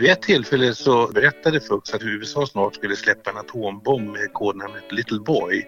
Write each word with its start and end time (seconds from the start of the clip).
Vid 0.00 0.10
ett 0.10 0.22
tillfälle 0.22 0.74
så 0.74 1.06
berättade 1.06 1.60
Fuchs 1.60 1.94
att 1.94 2.02
USA 2.02 2.46
snart 2.46 2.74
skulle 2.74 2.96
släppa 2.96 3.30
en 3.30 3.36
atombomb 3.36 4.10
med 4.10 4.32
kodnamnet 4.32 4.92
Little 4.92 5.18
Boy. 5.18 5.66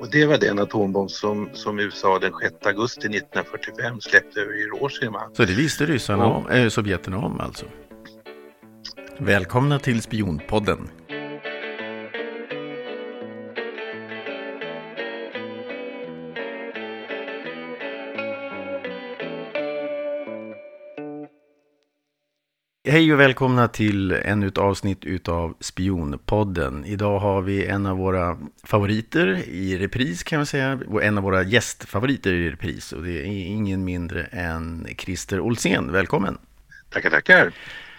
Och 0.00 0.10
det 0.10 0.26
var 0.26 0.38
den 0.38 0.58
atombomb 0.58 1.10
som, 1.10 1.50
som 1.52 1.78
USA 1.78 2.18
den 2.18 2.32
6 2.42 2.54
augusti 2.66 3.00
1945 3.00 4.00
släppte 4.00 4.40
över 4.40 4.52
Hiroshima. 4.52 5.30
Så 5.32 5.44
det 5.44 5.54
visste 5.54 5.86
ryssarna 5.86 6.24
om, 6.24 6.48
äh, 6.48 6.68
Sovjeterna 6.68 7.18
om 7.18 7.40
alltså? 7.40 7.66
Välkomna 9.18 9.78
till 9.78 10.02
Spionpodden. 10.02 10.88
Hej 22.90 23.12
och 23.12 23.20
välkomna 23.20 23.68
till 23.68 24.12
ännu 24.12 24.46
ett 24.46 24.58
avsnitt 24.58 25.04
utav 25.04 25.54
Spionpodden. 25.60 26.84
Idag 26.84 27.18
har 27.18 27.42
vi 27.42 27.66
en 27.66 27.86
av 27.86 27.96
våra 27.96 28.38
favoriter 28.64 29.48
i 29.48 29.78
repris 29.78 30.22
kan 30.22 30.38
jag 30.38 30.48
säga. 30.48 30.80
Och 30.88 31.04
en 31.04 31.18
av 31.18 31.24
våra 31.24 31.42
gästfavoriter 31.42 32.32
i 32.32 32.50
repris. 32.50 32.92
Och 32.92 33.02
det 33.02 33.20
är 33.20 33.24
ingen 33.24 33.84
mindre 33.84 34.22
än 34.22 34.86
Christer 34.98 35.40
Olsén. 35.40 35.92
Välkommen! 35.92 36.38
Tackar, 36.88 37.10
tackar! 37.10 37.52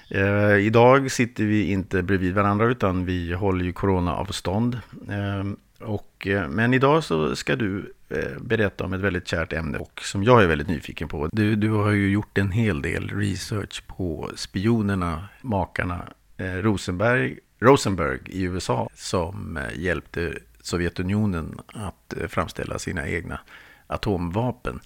Eh, 0.09 0.55
idag 0.55 1.11
sitter 1.11 1.43
vi 1.43 1.71
inte 1.71 2.03
bredvid 2.03 2.33
varandra 2.33 2.65
utan 2.65 3.05
vi 3.05 3.33
håller 3.33 3.65
ju 3.65 3.73
coronaavstånd. 3.73 4.79
Eh, 5.09 5.87
och, 5.87 6.27
eh, 6.27 6.49
men 6.49 6.73
idag 6.73 7.03
så 7.03 7.35
ska 7.35 7.55
du 7.55 7.93
Eh, 8.13 8.39
berätta 8.41 8.83
om 8.83 8.93
ett 8.93 9.01
väldigt 9.01 9.27
kärt 9.27 9.53
ämne 9.53 9.77
och 9.77 10.01
som 10.01 10.23
jag 10.23 10.43
är 10.43 10.47
väldigt 10.47 10.67
nyfiken 10.67 11.07
på. 11.07 11.29
Du, 11.31 11.55
du 11.55 11.69
har 11.69 11.91
ju 11.91 12.09
gjort 12.09 12.37
en 12.37 12.51
hel 12.51 12.81
del 12.81 13.09
research 13.09 13.83
på 13.87 14.31
spionerna, 14.35 15.27
makarna 15.41 16.07
eh, 16.37 16.45
Rosenberg, 16.45 17.39
Rosenberg 17.59 18.19
i 18.25 18.43
USA 18.43 18.89
som 18.93 19.57
eh, 19.57 19.79
hjälpte 19.79 20.33
Sovjetunionen 20.61 21.59
att 21.67 22.13
eh, 22.17 22.27
framställa 22.27 22.79
sina 22.79 23.07
egna 23.07 23.39
atomvapen. 23.87 24.79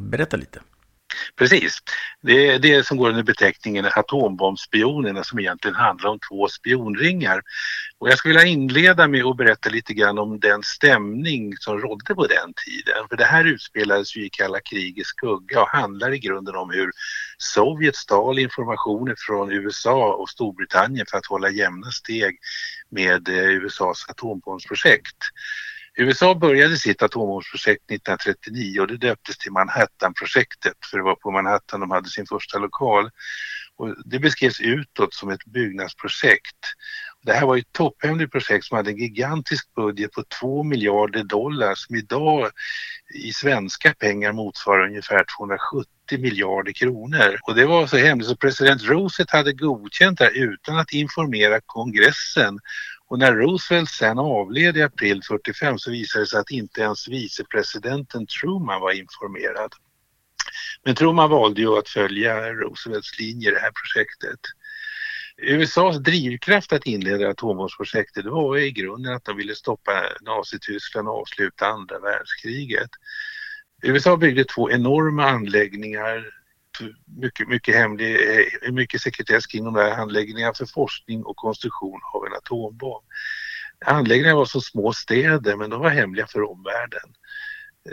Berätta 0.00 0.36
lite. 0.36 0.60
Precis. 1.36 1.78
Det 2.22 2.48
är 2.48 2.58
det 2.58 2.86
som 2.86 2.96
går 2.96 3.08
under 3.08 3.22
beteckningen 3.22 3.84
atombombspionerna 3.84 5.24
som 5.24 5.38
egentligen 5.38 5.74
handlar 5.74 6.10
om 6.10 6.18
två 6.28 6.48
spionringar. 6.48 7.42
Och 7.98 8.08
jag 8.08 8.18
skulle 8.18 8.34
vilja 8.34 8.52
inleda 8.52 9.08
med 9.08 9.24
att 9.24 9.36
berätta 9.36 9.70
lite 9.70 9.94
grann 9.94 10.18
om 10.18 10.40
den 10.40 10.62
stämning 10.62 11.56
som 11.56 11.78
rådde 11.78 12.14
på 12.14 12.26
den 12.26 12.54
tiden. 12.66 13.08
För 13.08 13.16
det 13.16 13.24
här 13.24 13.44
utspelades 13.44 14.16
ju 14.16 14.26
i 14.26 14.30
kalla 14.30 14.60
krigets 14.60 15.08
skugga 15.08 15.60
och 15.60 15.68
handlar 15.68 16.12
i 16.12 16.18
grunden 16.18 16.56
om 16.56 16.70
hur 16.70 16.90
Sovjet 17.38 17.96
stal 17.96 18.38
informationer 18.38 19.14
från 19.18 19.52
USA 19.52 20.14
och 20.14 20.28
Storbritannien 20.28 21.06
för 21.10 21.18
att 21.18 21.26
hålla 21.26 21.50
jämna 21.50 21.90
steg 21.90 22.38
med 22.90 23.28
eh, 23.28 23.48
USAs 23.48 24.06
atombombsprojekt. 24.08 25.16
USA 25.96 26.34
började 26.34 26.76
sitt 26.76 27.02
atombombsprojekt 27.02 27.90
1939 27.90 28.80
och 28.80 28.86
det 28.86 28.96
döptes 28.96 29.38
till 29.38 29.52
Manhattanprojektet 29.52 30.76
för 30.90 30.96
det 30.96 31.04
var 31.04 31.14
på 31.14 31.30
Manhattan 31.30 31.80
de 31.80 31.90
hade 31.90 32.08
sin 32.08 32.26
första 32.26 32.58
lokal. 32.58 33.10
Och 33.76 33.94
det 34.04 34.18
beskrevs 34.18 34.60
utåt 34.60 35.14
som 35.14 35.30
ett 35.30 35.44
byggnadsprojekt. 35.44 36.58
Det 37.22 37.32
här 37.32 37.46
var 37.46 37.56
ett 37.56 37.72
topphemligt 37.72 38.32
projekt 38.32 38.64
som 38.64 38.76
hade 38.76 38.90
en 38.90 38.98
gigantisk 38.98 39.74
budget 39.74 40.12
på 40.12 40.24
2 40.40 40.62
miljarder 40.62 41.24
dollar 41.24 41.74
som 41.74 41.96
idag 41.96 42.50
i 43.14 43.32
svenska 43.32 43.94
pengar 43.94 44.32
motsvarar 44.32 44.86
ungefär 44.86 45.24
270 45.38 45.88
miljarder 46.18 46.72
kronor. 46.72 47.38
Och 47.42 47.54
det 47.54 47.66
var 47.66 47.86
så 47.86 47.96
hemligt 47.96 48.28
så 48.28 48.36
president 48.36 48.82
Roosevelt 48.82 49.30
hade 49.30 49.52
godkänt 49.52 50.18
det 50.18 50.24
här 50.24 50.32
utan 50.32 50.78
att 50.78 50.92
informera 50.92 51.60
kongressen 51.66 52.58
och 53.14 53.20
när 53.20 53.32
Roosevelt 53.34 53.90
sen 53.90 54.18
avled 54.18 54.76
i 54.76 54.82
april 54.82 55.22
45 55.22 55.78
så 55.78 55.90
visade 55.90 56.24
det 56.24 56.28
sig 56.28 56.40
att 56.40 56.50
inte 56.50 56.80
ens 56.80 57.08
vicepresidenten 57.08 58.26
Truman 58.26 58.80
var 58.80 58.92
informerad. 58.92 59.72
Men 60.84 60.94
Truman 60.94 61.30
valde 61.30 61.60
ju 61.60 61.78
att 61.78 61.88
följa 61.88 62.52
Roosevelts 62.52 63.18
linje 63.18 63.50
i 63.50 63.54
det 63.54 63.60
här 63.60 63.70
projektet. 63.70 64.40
USAs 65.36 65.96
drivkraft 65.98 66.72
att 66.72 66.86
inleda 66.86 67.28
atombombsprojektet 67.28 68.24
var 68.24 68.56
i 68.56 68.70
grunden 68.70 69.14
att 69.14 69.24
de 69.24 69.36
ville 69.36 69.54
stoppa 69.54 69.92
Nazityskland 70.20 71.08
och 71.08 71.20
avsluta 71.20 71.66
andra 71.66 71.98
världskriget. 71.98 72.90
USA 73.82 74.16
byggde 74.16 74.44
två 74.44 74.70
enorma 74.70 75.26
anläggningar 75.26 76.24
mycket, 77.20 77.48
mycket 77.48 77.74
hemlig, 77.74 78.18
mycket 78.72 79.00
sekretess 79.00 79.46
kring 79.46 79.64
de 79.64 79.74
här 79.74 79.90
anläggningarna 79.90 80.54
för 80.54 80.66
forskning 80.66 81.24
och 81.24 81.36
konstruktion 81.36 82.00
av 82.14 82.26
en 82.26 82.32
atombomb. 82.32 83.04
Anläggningarna 83.86 84.38
var 84.38 84.44
som 84.44 84.60
små 84.60 84.92
städer 84.92 85.56
men 85.56 85.70
de 85.70 85.80
var 85.80 85.90
hemliga 85.90 86.26
för 86.26 86.50
omvärlden. 86.50 87.14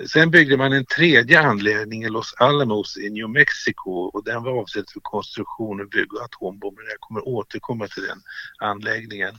Sen 0.08 0.32
byggde 0.32 0.58
man 0.58 0.74
en 0.74 0.86
tredje 0.86 1.42
anläggning 1.42 2.04
i 2.04 2.10
Los 2.10 2.34
Alamos 2.38 2.98
i 2.98 3.10
New 3.10 3.30
Mexico 3.30 3.92
och 3.92 4.24
den 4.24 4.44
var 4.44 4.52
avsedd 4.52 4.86
för 4.94 5.00
konstruktion 5.00 5.82
och 5.82 5.90
bygg 5.90 6.14
av 6.16 6.24
atombomber. 6.24 6.84
Jag 6.84 7.00
kommer 7.00 7.28
återkomma 7.28 7.88
till 7.88 8.04
den 8.04 8.22
anläggningen. 8.60 9.38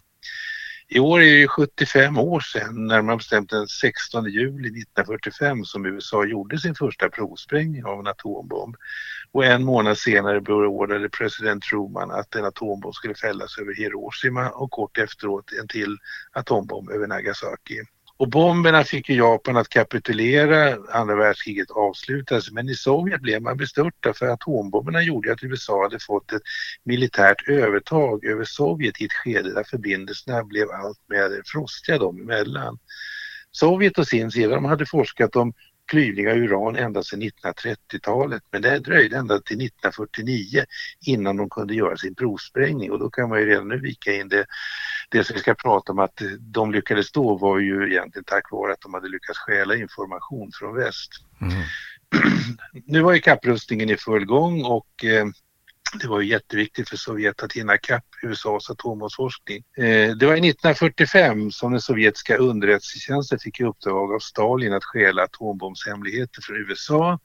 I 0.88 1.00
år 1.00 1.22
är 1.22 1.40
det 1.40 1.48
75 1.48 2.18
år 2.18 2.40
sedan, 2.40 2.86
närmare 2.86 3.16
bestämt 3.16 3.50
den 3.50 3.68
16 3.68 4.24
juli 4.24 4.68
1945 4.68 5.64
som 5.64 5.86
USA 5.86 6.24
gjorde 6.24 6.58
sin 6.58 6.74
första 6.74 7.08
provsprängning 7.08 7.84
av 7.84 8.00
en 8.00 8.06
atombomb. 8.06 8.76
Och 9.32 9.44
en 9.44 9.64
månad 9.64 9.98
senare 9.98 10.40
beordrade 10.40 11.08
president 11.08 11.62
Truman 11.62 12.10
att 12.10 12.34
en 12.34 12.44
atombomb 12.44 12.94
skulle 12.94 13.14
fällas 13.14 13.58
över 13.58 13.74
Hiroshima 13.74 14.50
och 14.50 14.70
kort 14.70 14.98
efteråt 14.98 15.52
en 15.60 15.68
till 15.68 15.96
atombomb 16.32 16.90
över 16.90 17.06
Nagasaki. 17.06 17.80
Och 18.16 18.28
bomberna 18.28 18.84
fick 18.84 19.08
ju 19.08 19.16
Japan 19.16 19.56
att 19.56 19.68
kapitulera, 19.68 20.78
andra 20.90 21.14
världskriget 21.14 21.70
avslutades 21.70 22.50
men 22.50 22.68
i 22.68 22.74
Sovjet 22.74 23.20
blev 23.20 23.42
man 23.42 23.56
bestörta 23.56 24.12
för 24.12 24.26
atombomberna 24.26 25.02
gjorde 25.02 25.32
att 25.32 25.42
USA 25.42 25.82
hade 25.82 25.98
fått 26.00 26.32
ett 26.32 26.42
militärt 26.84 27.48
övertag 27.48 28.24
över 28.24 28.44
Sovjet 28.44 29.00
i 29.00 29.04
ett 29.04 29.12
skede 29.12 29.54
där 29.54 29.64
förbindelserna 29.64 30.44
blev 30.44 30.70
allt 30.70 31.00
mer 31.08 31.42
frostiga 31.44 31.98
dem 31.98 32.20
emellan. 32.20 32.78
Sovjet 33.50 33.98
å 33.98 34.04
sin 34.04 34.30
sida, 34.30 34.54
de 34.54 34.64
hade 34.64 34.86
forskat 34.86 35.36
om 35.36 35.52
klyvning 35.92 36.28
av 36.28 36.36
uran 36.36 36.76
ända 36.76 37.02
sedan 37.02 37.22
1930-talet 37.22 38.42
men 38.52 38.62
det 38.62 38.78
dröjde 38.78 39.16
ända 39.16 39.40
till 39.40 39.66
1949 39.66 40.64
innan 41.06 41.36
de 41.36 41.50
kunde 41.50 41.74
göra 41.74 41.96
sin 41.96 42.14
provsprängning 42.14 42.92
och 42.92 42.98
då 42.98 43.10
kan 43.10 43.28
man 43.28 43.40
ju 43.40 43.46
redan 43.46 43.68
nu 43.68 43.78
vika 43.78 44.12
in 44.12 44.28
det, 44.28 44.46
det 45.10 45.24
som 45.24 45.34
vi 45.34 45.40
ska 45.40 45.54
prata 45.54 45.92
om 45.92 45.98
att 45.98 46.22
de 46.40 46.72
lyckades 46.72 47.12
då 47.12 47.36
var 47.36 47.58
ju 47.58 47.92
egentligen 47.92 48.24
tack 48.24 48.50
vare 48.50 48.72
att 48.72 48.80
de 48.80 48.94
hade 48.94 49.08
lyckats 49.08 49.38
stjäla 49.38 49.76
information 49.76 50.50
från 50.54 50.74
väst. 50.74 51.10
Mm. 51.40 51.62
nu 52.86 53.00
var 53.00 53.12
ju 53.12 53.20
kapprustningen 53.20 53.90
i 53.90 53.96
full 53.96 54.24
gång 54.24 54.64
och 54.64 55.04
eh, 55.04 55.26
det 56.00 56.08
var 56.08 56.20
ju 56.20 56.28
jätteviktigt 56.28 56.88
för 56.88 56.96
Sovjet 56.96 57.42
att 57.42 57.52
hinna 57.52 57.78
kapp 57.78 58.04
USAs 58.22 58.70
atombombsforskning. 58.70 59.64
Eh, 59.76 60.10
det 60.16 60.26
var 60.26 60.32
1945 60.32 61.50
som 61.50 61.72
den 61.72 61.80
sovjetiska 61.80 62.36
underrättelsetjänsten 62.36 63.38
fick 63.38 63.60
i 63.60 63.64
uppdrag 63.64 64.12
av 64.12 64.18
Stalin 64.18 64.72
att 64.72 64.84
stjäla 64.84 65.22
atombombshemligheter 65.22 66.42
från 66.42 66.56
USA 66.56 67.18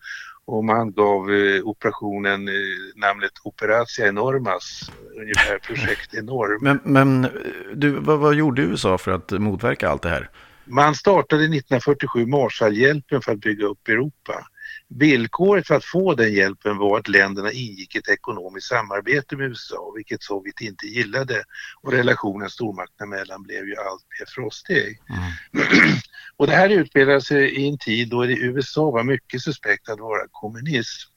och 0.46 0.64
man 0.64 0.92
gav 0.92 1.34
eh, 1.34 1.62
operationen 1.64 2.48
eh, 2.48 2.54
namnet 2.96 3.32
Operatia 3.44 4.08
Enormas, 4.08 4.92
ungefär 5.16 5.60
projekt 5.60 6.14
Enorm. 6.14 6.60
Men, 6.62 6.80
men 6.84 7.28
du, 7.76 7.92
vad, 7.92 8.20
vad 8.20 8.36
gjorde 8.36 8.62
USA 8.62 8.98
för 8.98 9.12
att 9.12 9.32
motverka 9.32 9.90
allt 9.90 10.02
det 10.02 10.10
här? 10.10 10.30
Man 10.66 10.96
startade 10.96 11.44
1947 11.44 12.26
Marshallhjälpen 12.26 13.22
för 13.22 13.32
att 13.32 13.40
bygga 13.40 13.66
upp 13.66 13.88
Europa. 13.88 14.48
Villkoret 14.90 15.68
för 15.68 15.76
att 15.76 15.86
få 15.86 16.14
den 16.14 16.34
hjälpen 16.34 16.78
var 16.78 17.00
att 17.00 17.08
länderna 17.08 17.52
ingick 17.52 17.96
ett 17.96 18.10
ekonomiskt 18.10 18.68
samarbete 18.68 19.36
med 19.36 19.48
USA, 19.48 19.92
vilket 19.96 20.24
Sovjet 20.24 20.62
inte 20.62 20.88
gillade 20.88 21.44
och 21.82 21.92
relationen 21.92 22.50
stormakterna 22.50 23.16
emellan 23.16 23.44
blev 23.44 23.68
ju 23.68 23.76
allt 23.76 24.06
mer 24.20 24.26
frostig. 24.28 25.00
Mm. 25.10 25.68
och 26.38 26.48
det 26.48 26.54
här 26.54 26.70
utspelade 26.70 27.22
sig 27.22 27.50
i 27.50 27.68
en 27.68 27.78
tid 27.78 28.10
då 28.10 28.24
det 28.24 28.34
i 28.34 28.44
USA 28.44 28.92
var 28.92 29.04
mycket 29.04 29.42
suspekt 29.42 29.90
att 29.90 30.00
vara 30.00 30.22
kommunist. 30.32 31.12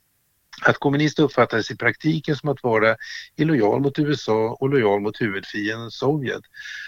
Att 0.62 0.79
kommunist 0.79 1.19
uppfattades 1.19 1.71
i 1.71 1.77
praktiken 1.77 2.37
som 2.37 2.49
att 2.49 2.62
vara 2.62 2.97
illojal 3.37 3.81
mot 3.81 3.99
USA 3.99 4.56
och 4.61 4.69
lojal 4.69 5.00
mot 5.00 5.21
huvudfienden 5.21 5.91
Sovjet. 5.91 6.43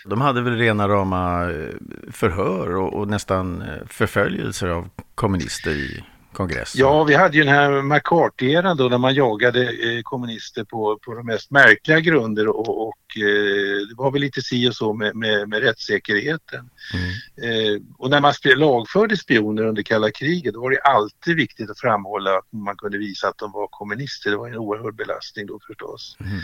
De 0.05 0.21
hade 0.21 0.43
väl 0.43 0.59
rena 0.59 0.89
rama 0.89 1.51
eh, 1.51 1.69
förhör 2.11 2.77
och, 2.77 2.95
och 2.95 3.09
nästan 3.09 3.63
eh, 3.63 3.87
förföljelser 3.87 4.69
av 4.69 4.89
kommunister 5.15 5.71
i 5.71 6.05
kongress? 6.33 6.75
Ja, 6.77 7.05
vi 7.05 7.15
hade 7.15 7.37
ju 7.37 7.45
den 7.45 7.55
här 7.55 7.83
McCarthy-eran 7.83 8.77
då 8.77 8.89
när 8.89 8.99
man 8.99 9.15
jagade 9.15 9.63
eh, 9.63 10.03
kommunister 10.03 10.65
på, 10.65 10.99
på 11.03 11.15
de 11.15 11.27
mest 11.27 11.51
märkliga 11.51 12.01
grunder 12.01 12.49
och, 12.49 12.89
och 12.89 13.17
eh, 13.17 13.87
det 13.89 13.95
var 13.97 14.11
väl 14.11 14.21
lite 14.21 14.43
si 14.43 14.69
och 14.69 14.75
så 14.75 14.93
med, 14.93 15.17
med, 15.17 15.49
med 15.49 15.63
rättssäkerheten. 15.63 16.71
Mm. 16.95 17.75
Eh, 17.77 17.81
och 17.99 18.11
när 18.11 18.21
man 18.21 18.33
lagförde 18.57 19.17
spioner 19.17 19.63
under 19.63 19.83
kalla 19.83 20.11
kriget 20.11 20.55
då 20.55 20.61
var 20.61 20.71
det 20.71 20.81
alltid 20.81 21.37
viktigt 21.37 21.71
att 21.71 21.81
framhålla 21.81 22.31
att 22.31 22.53
man 22.53 22.77
kunde 22.77 22.99
visa 22.99 23.29
att 23.29 23.39
de 23.39 23.53
var 23.53 23.69
kommunister. 23.71 24.31
Det 24.31 24.37
var 24.37 24.49
en 24.49 24.57
oerhörd 24.57 24.95
belastning 24.95 25.47
då 25.47 25.61
förstås. 25.67 26.17
Mm. 26.21 26.41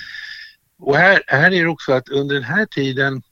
Och 0.78 0.96
här, 0.96 1.22
här 1.26 1.52
är 1.52 1.64
det 1.64 1.70
också 1.70 1.92
att 1.92 2.08
under 2.08 2.34
den 2.34 2.44
här 2.44 2.66
tiden 2.66 3.22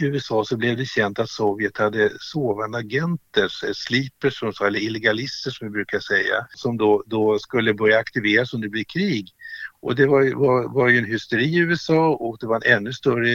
i 0.00 0.04
USA 0.04 0.44
så 0.44 0.56
blev 0.56 0.76
det 0.76 0.84
känt 0.84 1.18
att 1.18 1.30
Sovjet 1.30 1.78
hade 1.78 2.10
sovande 2.20 2.78
agenter, 2.78 3.48
sleepers 3.72 4.42
eller 4.60 4.78
illegalister 4.78 5.50
som 5.50 5.66
vi 5.66 5.70
brukar 5.70 6.00
säga, 6.00 6.46
som 6.54 6.76
då, 6.76 7.02
då 7.06 7.38
skulle 7.38 7.74
börja 7.74 7.98
aktiveras 7.98 8.52
om 8.52 8.60
det 8.60 8.68
blir 8.68 8.84
krig. 8.84 9.28
Och 9.80 9.94
det 9.94 10.06
var, 10.06 10.34
var, 10.34 10.74
var 10.74 10.88
ju 10.88 10.98
en 10.98 11.04
hysteri 11.04 11.44
i 11.44 11.58
USA 11.58 12.08
och 12.08 12.36
det 12.40 12.46
var 12.46 12.56
en 12.56 12.76
ännu 12.76 12.92
större 12.92 13.28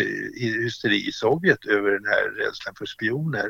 hysteri 0.63 1.07
i 1.07 1.11
Sovjet 1.11 1.65
över 1.65 1.91
den 1.91 2.05
här 2.05 2.45
rädslan 2.45 2.75
för 2.77 2.85
spioner. 2.85 3.49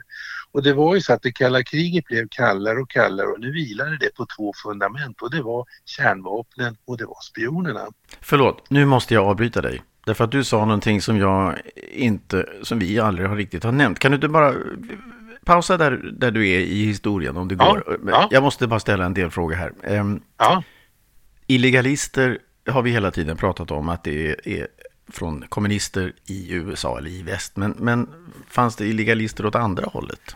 Och 0.51 0.63
det 0.63 0.73
var 0.73 0.95
ju 0.95 1.01
så 1.01 1.13
att 1.13 1.21
det 1.21 1.31
kalla 1.31 1.63
kriget 1.63 2.05
blev 2.05 2.27
kallare 2.31 2.79
och 2.79 2.89
kallare 2.89 3.27
och 3.27 3.39
nu 3.39 3.51
vilade 3.51 3.97
det 3.97 4.15
på 4.15 4.25
två 4.37 4.53
fundament 4.63 5.21
och 5.21 5.31
det 5.31 5.41
var 5.41 5.65
kärnvapnen 5.85 6.77
och 6.85 6.97
det 6.97 7.05
var 7.05 7.21
spionerna. 7.21 7.87
Förlåt, 8.21 8.69
nu 8.69 8.85
måste 8.85 9.13
jag 9.13 9.25
avbryta 9.25 9.61
dig. 9.61 9.81
Därför 10.05 10.23
att 10.23 10.31
du 10.31 10.43
sa 10.43 10.65
någonting 10.65 11.01
som 11.01 11.17
jag 11.17 11.55
inte, 11.91 12.49
som 12.61 12.79
vi 12.79 12.99
aldrig 12.99 13.27
har 13.27 13.35
riktigt 13.35 13.63
har 13.63 13.71
nämnt. 13.71 13.99
Kan 13.99 14.11
du 14.11 14.15
inte 14.15 14.27
bara 14.27 14.53
pausa 15.45 15.77
där, 15.77 15.91
där 16.13 16.31
du 16.31 16.49
är 16.49 16.59
i 16.59 16.85
historien 16.85 17.37
om 17.37 17.47
det 17.47 17.55
ja, 17.59 17.71
går? 17.71 17.99
Ja. 18.07 18.27
Jag 18.31 18.43
måste 18.43 18.67
bara 18.67 18.79
ställa 18.79 19.05
en 19.05 19.13
del 19.13 19.29
frågor 19.29 19.55
här. 19.55 19.99
Um, 19.99 20.21
ja. 20.37 20.63
Illegalister 21.47 22.37
har 22.67 22.81
vi 22.81 22.91
hela 22.91 23.11
tiden 23.11 23.37
pratat 23.37 23.71
om 23.71 23.89
att 23.89 24.03
det 24.03 24.47
är 24.47 24.67
från 25.11 25.45
kommunister 25.49 26.13
i 26.25 26.53
USA 26.53 26.97
eller 26.97 27.09
i 27.09 27.23
väst. 27.23 27.57
Men, 27.57 27.75
men 27.79 28.07
fanns 28.47 28.75
det 28.75 28.85
illegalister 28.85 29.45
åt 29.45 29.55
andra 29.55 29.85
hållet? 29.93 30.35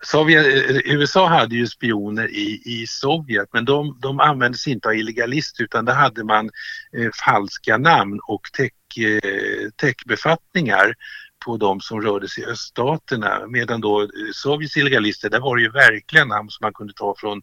Sovjet, 0.00 0.46
USA 0.84 1.28
hade 1.28 1.54
ju 1.54 1.66
spioner 1.66 2.28
i, 2.28 2.62
i 2.64 2.86
Sovjet 2.86 3.48
men 3.52 3.64
de, 3.64 3.98
de 4.00 4.20
användes 4.20 4.66
inte 4.66 4.88
av 4.88 4.94
illegalister 4.94 5.64
utan 5.64 5.84
där 5.84 5.94
hade 5.94 6.24
man 6.24 6.50
eh, 6.96 7.10
falska 7.24 7.78
namn 7.78 8.20
och 8.28 8.40
tech, 8.56 8.72
eh, 8.98 9.70
techbefattningar 9.80 10.94
på 11.44 11.56
de 11.56 11.80
som 11.80 12.02
rörde 12.02 12.28
sig 12.28 12.44
i 12.44 12.46
öststaterna 12.46 13.46
medan 13.48 13.80
då 13.80 14.02
eh, 14.02 14.08
Sovjets 14.32 14.76
illegalister, 14.76 15.30
där 15.30 15.40
var 15.40 15.56
det 15.56 15.62
ju 15.62 15.70
verkliga 15.70 16.24
namn 16.24 16.50
som 16.50 16.64
man 16.64 16.72
kunde 16.72 16.92
ta 16.92 17.14
från 17.18 17.42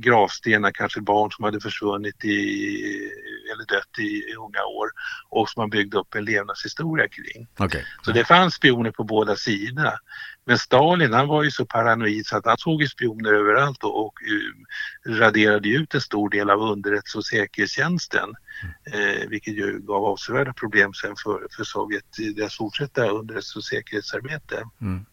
gravstenar, 0.00 0.70
kanske 0.70 1.00
barn 1.00 1.30
som 1.30 1.44
hade 1.44 1.60
försvunnit 1.60 2.24
i, 2.24 2.30
eller 3.52 3.64
dött 3.64 3.98
i, 3.98 4.02
i 4.02 4.34
unga 4.34 4.64
år 4.64 4.88
och 5.28 5.48
som 5.48 5.60
man 5.60 5.70
byggde 5.70 5.98
upp 5.98 6.14
en 6.14 6.24
levnadshistoria 6.24 7.08
kring. 7.08 7.48
Okay. 7.58 7.82
Så 8.02 8.12
det 8.12 8.24
fanns 8.24 8.54
spioner 8.54 8.90
på 8.90 9.04
båda 9.04 9.36
sidorna. 9.36 9.92
Men 10.46 10.58
Stalin 10.58 11.12
han 11.12 11.28
var 11.28 11.42
ju 11.42 11.50
så 11.50 11.66
paranoid 11.66 12.26
så 12.26 12.36
att 12.36 12.46
han 12.46 12.58
såg 12.58 12.88
spioner 12.88 13.32
överallt 13.32 13.84
och, 13.84 14.06
och 14.06 14.14
uh, 14.30 15.18
raderade 15.18 15.68
ut 15.68 15.94
en 15.94 16.00
stor 16.00 16.30
del 16.30 16.50
av 16.50 16.60
underrättelse 16.60 17.18
och 17.18 17.26
säkerhetstjänsten. 17.26 18.34
Eh, 18.92 19.28
vilket 19.28 19.54
ju 19.54 19.78
gav 19.78 20.04
avsevärda 20.04 20.52
problem 20.52 20.94
sen 20.94 21.14
för, 21.24 21.46
för 21.56 21.64
Sovjet 21.64 22.18
i 22.18 22.32
deras 22.32 22.56
fortsatta 22.56 23.08
underrättelse 23.08 23.58
och 23.58 23.64
säkerhetsarbete. 23.64 24.64
Mm. 24.80 25.06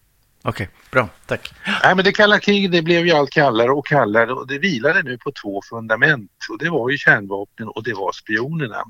Okej, 0.46 0.68
okay, 0.68 0.68
bra, 0.92 1.10
tack. 1.26 1.54
Nej, 1.84 1.96
men 1.96 2.06
det 2.06 2.12
kalla 2.12 2.40
kriget 2.40 2.72
det 2.72 2.82
blev 2.82 3.06
ju 3.06 3.12
allt 3.12 3.30
kallare 3.30 3.72
och 3.72 3.86
kallare 3.86 4.34
och 4.34 4.48
det 4.48 4.60
vilade 4.60 5.04
nu 5.04 5.18
på 5.18 5.32
två 5.32 5.62
fundament 5.70 6.32
och 6.50 6.58
det 6.58 6.70
var 6.70 6.90
ju 6.90 6.98
kärnvapnen 6.98 7.68
och 7.68 7.84
det 7.84 7.94
var 7.94 8.12
spionerna. 8.12 8.84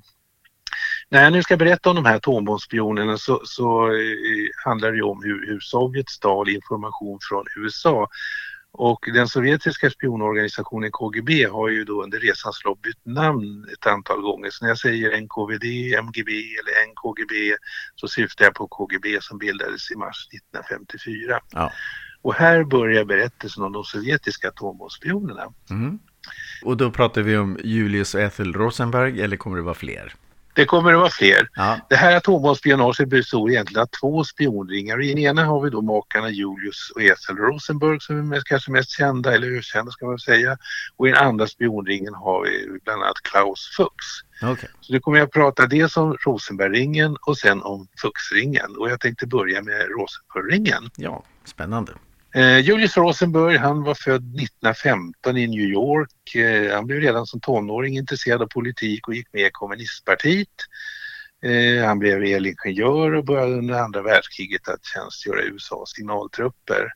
När 1.13 1.23
jag 1.23 1.33
nu 1.33 1.43
ska 1.43 1.57
berätta 1.57 1.89
om 1.89 1.95
de 1.95 2.05
här 2.05 2.15
atombombsspionerna 2.15 3.17
så, 3.17 3.41
så 3.43 3.87
eh, 3.87 4.65
handlar 4.65 4.91
det 4.91 4.97
ju 4.97 5.03
om 5.03 5.23
hur, 5.23 5.47
hur 5.47 5.59
Sovjet 5.59 6.09
stal 6.09 6.49
information 6.49 7.19
från 7.21 7.45
USA. 7.55 8.09
Och 8.71 9.09
den 9.13 9.27
sovjetiska 9.27 9.89
spionorganisationen 9.89 10.91
KGB 10.91 11.43
har 11.43 11.69
ju 11.69 11.83
då 11.83 12.03
under 12.03 12.19
resans 12.19 12.61
lopp 12.65 12.81
bytt 12.81 13.05
namn 13.05 13.67
ett 13.73 13.87
antal 13.87 14.21
gånger. 14.21 14.49
Så 14.49 14.65
när 14.65 14.69
jag 14.69 14.77
säger 14.77 15.21
NKVD, 15.21 15.63
MGB 15.99 16.31
eller 16.31 16.87
NKGB 16.91 17.55
så 17.95 18.07
syftar 18.07 18.45
jag 18.45 18.53
på 18.53 18.67
KGB 18.67 19.21
som 19.21 19.37
bildades 19.37 19.91
i 19.91 19.95
mars 19.95 20.27
1954. 20.33 21.39
Ja. 21.51 21.71
Och 22.21 22.33
här 22.33 22.63
börjar 22.63 23.05
berättelsen 23.05 23.63
om 23.63 23.71
de 23.71 23.83
sovjetiska 23.83 24.47
atombombsspionerna. 24.47 25.53
Mm. 25.69 25.99
Och 26.63 26.77
då 26.77 26.91
pratar 26.91 27.21
vi 27.21 27.37
om 27.37 27.59
Julius 27.63 28.15
och 28.15 28.21
Ethel 28.21 28.53
Rosenberg 28.53 29.21
eller 29.21 29.37
kommer 29.37 29.57
det 29.57 29.63
vara 29.63 29.75
fler? 29.75 30.13
Det 30.55 30.65
kommer 30.65 30.93
att 30.93 30.99
vara 30.99 31.09
fler. 31.09 31.49
Ja. 31.55 31.79
Det 31.89 31.95
här 31.95 32.15
atombombsspionaget 32.15 33.09
består 33.09 33.49
egentligen 33.49 33.81
av 33.81 33.89
två 34.01 34.23
spionringar. 34.23 35.01
I 35.01 35.09
den 35.09 35.17
ena 35.17 35.45
har 35.45 35.61
vi 35.61 35.69
då 35.69 35.81
makarna 35.81 36.29
Julius 36.29 36.91
och 36.95 37.01
Ethel 37.01 37.37
Rosenberg 37.37 37.99
som 38.01 38.17
är 38.17 38.21
mest, 38.21 38.47
kanske 38.47 38.71
mest 38.71 38.89
kända, 38.89 39.33
eller 39.33 39.57
ökända 39.57 39.91
ska 39.91 40.05
man 40.05 40.19
säga. 40.19 40.57
Och 40.97 41.07
i 41.07 41.11
den 41.11 41.27
andra 41.27 41.47
spionringen 41.47 42.13
har 42.13 42.43
vi 42.43 42.79
bland 42.83 43.03
annat 43.03 43.21
Klaus 43.23 43.69
Fuchs. 43.77 44.23
Okay. 44.51 44.69
Så 44.81 44.93
nu 44.93 44.99
kommer 44.99 45.17
jag 45.17 45.25
att 45.25 45.31
prata 45.31 45.67
dels 45.67 45.97
om 45.97 46.17
Rosenbergringen 46.25 47.17
och 47.21 47.37
sen 47.37 47.61
om 47.61 47.87
Fuchsringen. 48.01 48.75
Och 48.77 48.89
jag 48.89 48.99
tänkte 48.99 49.27
börja 49.27 49.61
med 49.61 49.81
Rosenbergringen. 49.89 50.89
Ja, 50.95 51.23
spännande. 51.45 51.91
Eh, 52.35 52.59
Julius 52.59 52.97
Rosenberg 52.97 53.57
han 53.57 53.83
var 53.83 53.95
född 53.95 54.35
1915 54.35 55.37
i 55.37 55.47
New 55.47 55.65
York. 55.65 56.35
Eh, 56.35 56.75
han 56.75 56.87
blev 56.87 56.99
redan 56.99 57.25
som 57.25 57.39
tonåring 57.39 57.97
intresserad 57.97 58.41
av 58.41 58.47
politik 58.47 59.07
och 59.07 59.15
gick 59.15 59.33
med 59.33 59.41
i 59.41 59.49
kommunistpartiet. 59.51 60.47
Eh, 61.45 61.85
han 61.85 61.99
blev 61.99 62.23
elingenjör 62.23 63.13
och 63.13 63.25
började 63.25 63.53
under 63.53 63.73
andra 63.73 64.01
världskriget 64.01 64.67
att 64.67 64.85
tjänstgöra 64.85 65.41
i 65.41 65.47
USAs 65.47 65.91
signaltrupper. 65.95 66.87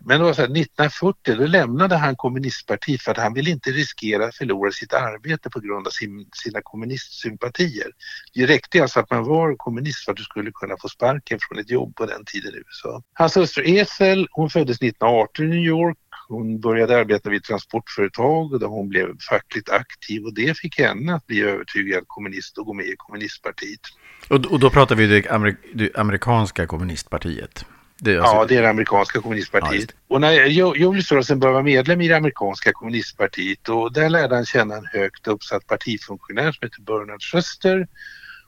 Men 0.00 0.18
det 0.18 0.24
var 0.24 0.32
så 0.32 0.40
här, 0.40 0.48
1940 0.48 1.34
då 1.36 1.46
lämnade 1.46 1.96
han 1.96 2.16
kommunistpartiet 2.16 3.02
för 3.02 3.10
att 3.10 3.16
han 3.16 3.34
ville 3.34 3.50
inte 3.50 3.70
riskera 3.70 4.24
att 4.24 4.34
förlora 4.34 4.70
sitt 4.70 4.92
arbete 4.92 5.50
på 5.50 5.60
grund 5.60 5.86
av 5.86 5.90
sin, 5.90 6.28
sina 6.32 6.60
kommunistsympatier. 6.62 7.90
Det 8.34 8.46
räckte 8.46 8.82
alltså 8.82 9.00
att 9.00 9.10
man 9.10 9.24
var 9.24 9.56
kommunist 9.56 10.04
för 10.04 10.12
att 10.12 10.16
du 10.16 10.22
skulle 10.22 10.50
kunna 10.54 10.74
få 10.80 10.88
sparken 10.88 11.38
från 11.48 11.58
ett 11.58 11.70
jobb 11.70 11.96
på 11.96 12.06
den 12.06 12.24
tiden 12.24 12.54
i 12.54 12.56
USA. 12.56 13.02
Hans 13.12 13.36
hustru 13.36 13.64
Ethel, 13.66 14.28
hon 14.30 14.50
föddes 14.50 14.76
1918 14.76 15.44
i 15.44 15.48
New 15.48 15.64
York. 15.64 15.98
Hon 16.28 16.60
började 16.60 16.98
arbeta 16.98 17.30
vid 17.30 17.38
ett 17.38 17.44
transportföretag 17.44 18.60
där 18.60 18.66
hon 18.66 18.88
blev 18.88 19.06
fackligt 19.30 19.70
aktiv 19.70 20.24
och 20.24 20.34
det 20.34 20.58
fick 20.58 20.78
henne 20.78 21.14
att 21.14 21.26
bli 21.26 21.42
övertygad 21.42 22.04
kommunist 22.06 22.58
och 22.58 22.66
gå 22.66 22.72
med 22.72 22.86
i 22.86 22.94
kommunistpartiet. 22.96 23.80
Och, 24.28 24.36
och 24.52 24.60
då 24.60 24.70
pratar 24.70 24.96
vi 24.96 25.06
det, 25.06 25.28
amerik 25.28 25.56
det 25.74 25.96
amerikanska 25.96 26.66
kommunistpartiet? 26.66 27.64
Det 28.04 28.18
alltså... 28.18 28.36
Ja, 28.36 28.44
det 28.44 28.56
är 28.56 28.62
det 28.62 28.70
amerikanska 28.70 29.20
kommunistpartiet. 29.20 29.90
Ja, 29.90 30.14
och 30.14 30.20
när 30.20 30.46
Julius 30.76 31.12
Rosenberg 31.12 31.52
var 31.52 31.62
medlem 31.62 32.00
i 32.00 32.08
det 32.08 32.16
amerikanska 32.16 32.72
kommunistpartiet 32.72 33.68
och 33.68 33.92
där 33.92 34.08
lärde 34.08 34.34
han 34.34 34.46
känna 34.46 34.76
en 34.76 34.86
högt 34.86 35.26
uppsatt 35.26 35.66
partifunktionär 35.66 36.52
som 36.52 36.66
heter 36.66 36.82
Bernard 36.82 37.22
Schuster. 37.22 37.88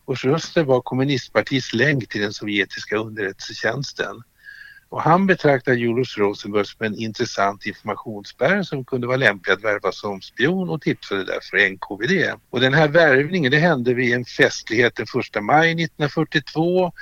Och 0.04 0.20
Schuster 0.20 0.64
var 0.64 0.80
kommunistpartiets 0.80 1.72
länk 1.72 2.08
till 2.08 2.20
den 2.20 2.32
sovjetiska 2.32 2.96
underrättelsetjänsten. 2.96 4.22
Och 4.88 5.02
han 5.02 5.26
betraktade 5.26 5.76
Julius 5.76 6.18
Rosenberg 6.18 6.64
som 6.64 6.86
en 6.86 6.98
intressant 6.98 7.66
informationsbärare 7.66 8.64
som 8.64 8.84
kunde 8.84 9.06
vara 9.06 9.16
lämplig 9.16 9.52
att 9.52 9.64
värva 9.64 9.92
som 9.92 10.20
spion 10.20 10.68
och 10.68 10.82
tipsade 10.82 11.24
därför 11.24 11.70
NKVD. 11.70 12.40
Och 12.50 12.60
den 12.60 12.74
här 12.74 12.88
värvningen 12.88 13.50
det 13.50 13.58
hände 13.58 13.94
vid 13.94 14.14
en 14.14 14.24
festlighet 14.24 14.96
den 14.96 15.06
1 15.36 15.42
maj 15.42 15.70
1942 15.70 16.92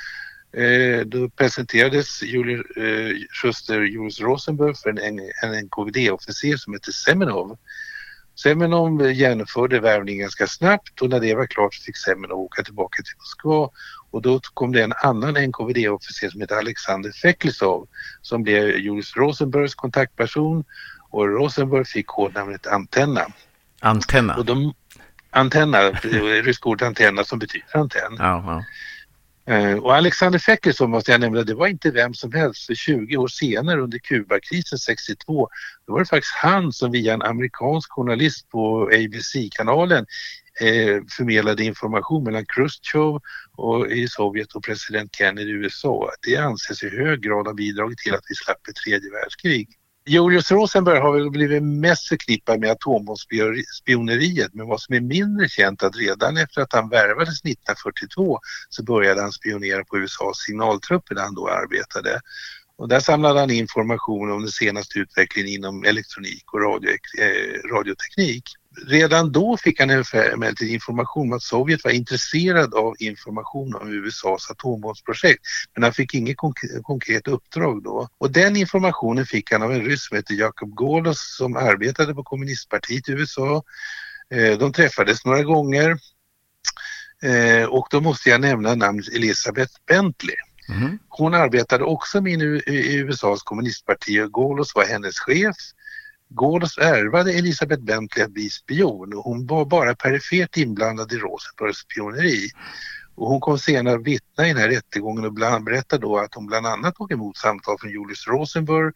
Eh, 0.57 1.01
då 1.07 1.29
presenterades 1.29 2.23
Julius 2.23 2.77
eh, 2.77 3.17
Schuster 3.43 3.81
Julius 3.81 4.21
Rosenberg 4.21 4.75
för 4.75 4.91
en, 4.91 5.19
en 5.43 5.65
NKVD-officer 5.65 6.57
som 6.57 6.73
heter 6.73 6.93
Semenov. 6.93 7.59
Semenov 8.35 9.11
genomförde 9.11 9.81
värvningen 9.81 10.21
ganska 10.21 10.47
snabbt 10.47 11.03
och 11.03 11.09
när 11.11 11.21
det 11.21 11.35
var 11.35 11.47
klart 11.47 11.75
fick 11.75 11.97
Semenov 11.97 12.39
åka 12.39 12.63
tillbaka 12.63 13.03
till 13.03 13.15
Moskva 13.19 13.71
och 14.11 14.23
då 14.23 14.41
kom 14.55 14.73
det 14.73 14.83
en 14.83 14.93
annan 15.03 15.35
NKVD-officer 15.35 16.31
som 16.31 16.41
heter 16.41 16.57
Alexander 16.57 17.13
Feklisov 17.13 17.89
som 18.23 18.43
blev 18.43 18.69
Julius 18.69 19.17
Rosenbergs 19.17 19.75
kontaktperson 19.75 20.65
och 21.11 21.29
Rosenberg 21.29 21.85
fick 21.85 22.07
kodnamnet 22.07 22.67
Antenna. 22.67 23.27
Antenna? 23.81 24.37
Och 24.37 24.45
de, 24.45 24.75
antenna, 25.31 25.79
ryska 26.43 26.69
ordet 26.69 26.87
antenna 26.87 27.25
som 27.25 27.39
betyder 27.39 27.77
antenn. 27.77 28.17
Ja, 28.19 28.45
ja. 28.47 28.65
Eh, 29.47 29.75
och 29.75 29.95
Alexander 29.95 30.39
Fekesson 30.39 30.91
måste 30.91 31.11
jag 31.11 31.21
nämna, 31.21 31.43
det 31.43 31.55
var 31.55 31.67
inte 31.67 31.91
vem 31.91 32.15
som 32.15 32.33
helst. 32.33 32.67
För 32.67 32.75
20 32.75 33.17
år 33.17 33.29
senare 33.29 33.81
under 33.81 33.99
Kubakrisen 33.99 34.79
62, 34.79 35.49
då 35.87 35.93
var 35.93 36.01
det 36.01 36.07
faktiskt 36.07 36.35
han 36.35 36.73
som 36.73 36.91
via 36.91 37.15
en 37.15 37.23
amerikansk 37.23 37.93
journalist 37.93 38.49
på 38.49 38.91
ABC-kanalen 38.93 40.07
eh, 40.61 41.03
förmedlade 41.17 41.65
information 41.65 42.25
mellan 42.25 42.47
Khrushchev 42.47 43.21
och 43.57 43.87
i 43.87 44.09
Sovjet 44.09 44.53
och 44.53 44.65
president 44.65 45.17
Kennedy 45.17 45.51
i 45.51 45.55
USA. 45.55 46.11
Det 46.27 46.37
anses 46.37 46.83
i 46.83 46.89
hög 46.89 47.21
grad 47.21 47.47
ha 47.47 47.55
bidragit 47.55 47.99
till 47.99 48.15
att 48.15 48.25
vi 48.29 48.35
slapp 48.35 48.69
ett 48.69 48.77
tredje 48.77 49.11
världskrig. 49.11 49.69
Julius 50.05 50.51
Rosenberg 50.51 50.99
har 50.99 51.13
väl 51.13 51.31
blivit 51.31 51.63
mest 51.63 52.09
förknippad 52.09 52.61
med 52.61 52.71
atombombsspioneriet 52.71 54.55
men 54.55 54.67
vad 54.67 54.81
som 54.81 54.95
är 54.95 55.01
mindre 55.01 55.49
känt 55.49 55.83
är 55.83 55.87
att 55.87 55.97
redan 55.97 56.37
efter 56.37 56.61
att 56.61 56.73
han 56.73 56.89
värvades 56.89 57.45
1942 57.45 58.41
så 58.69 58.83
började 58.83 59.23
han 59.23 59.33
spionera 59.33 59.85
på 59.85 59.99
USAs 59.99 60.39
signaltrupper 60.47 61.15
där 61.15 61.23
han 61.23 61.35
då 61.35 61.49
arbetade. 61.49 62.21
Och 62.77 62.89
där 62.89 63.01
samlade 63.01 63.41
han 63.41 63.51
information 63.51 64.33
om 64.33 64.41
den 64.43 64.51
senaste 64.51 64.99
utvecklingen 64.99 65.53
inom 65.53 65.85
elektronik 65.85 66.45
och 66.53 66.61
radio, 66.61 66.91
eh, 66.91 67.75
radioteknik. 67.75 68.45
Redan 68.87 69.33
då 69.33 69.57
fick 69.57 69.81
han 69.81 69.91
emellertid 69.91 70.71
information 70.71 71.29
om 71.29 71.33
att 71.33 71.43
Sovjet 71.43 71.85
var 71.85 71.91
intresserad 71.91 72.75
av 72.75 72.95
information 72.99 73.75
om 73.75 73.89
USAs 73.89 74.51
atombombsprojekt. 74.51 75.43
Men 75.75 75.83
han 75.83 75.93
fick 75.93 76.15
inget 76.15 76.37
konkret 76.83 77.29
uppdrag 77.29 77.83
då. 77.83 78.09
Och 78.19 78.31
den 78.31 78.57
informationen 78.57 79.27
fick 79.27 79.53
han 79.53 79.63
av 79.63 79.73
en 79.73 79.85
ryss 79.85 80.07
som 80.09 80.17
heter 80.17 80.35
Jakob 80.35 80.75
Golos 80.75 81.37
som 81.37 81.57
arbetade 81.57 82.15
på 82.15 82.23
kommunistpartiet 82.23 83.09
i 83.09 83.13
USA. 83.13 83.63
Eh, 84.35 84.59
de 84.59 84.73
träffades 84.73 85.25
några 85.25 85.43
gånger 85.43 85.99
eh, 87.23 87.65
och 87.65 87.87
då 87.91 88.01
måste 88.01 88.31
jag 88.31 88.41
nämna 88.41 88.75
namnet 88.75 89.09
Elisabeth 89.09 89.73
Bentley. 89.87 90.37
Mm. 90.69 90.99
Hon 91.09 91.35
arbetade 91.35 91.85
också 91.85 92.21
med 92.21 92.43
USAs 92.67 93.43
kommunistparti 93.43 94.21
och 94.21 94.33
Golos 94.33 94.75
var 94.75 94.85
hennes 94.85 95.19
chef. 95.19 95.57
Golos 96.35 96.79
ärvade 96.79 97.33
Elisabeth 97.33 97.83
Bentley 97.83 98.25
att 98.25 98.33
bli 98.33 98.51
spion 98.51 99.15
och 99.15 99.25
hon 99.25 99.47
var 99.47 99.65
bara 99.65 99.95
perifert 99.95 100.57
inblandad 100.57 101.13
i 101.13 101.17
Rosenbergs 101.17 101.79
spioneri. 101.79 102.51
Och 103.15 103.29
hon 103.29 103.41
kom 103.41 103.59
senare 103.59 103.95
att 103.95 104.07
vittna 104.07 104.45
i 104.45 104.49
den 104.49 104.57
här 104.57 104.69
rättegången 104.69 105.25
och 105.25 105.33
bland, 105.33 105.65
berättade 105.65 106.03
då 106.03 106.19
att 106.19 106.35
hon 106.35 106.47
bland 106.47 106.67
annat 106.67 106.95
tog 106.95 107.13
emot 107.13 107.37
samtal 107.37 107.77
från 107.81 107.91
Julius 107.91 108.27
Rosenberg 108.27 108.93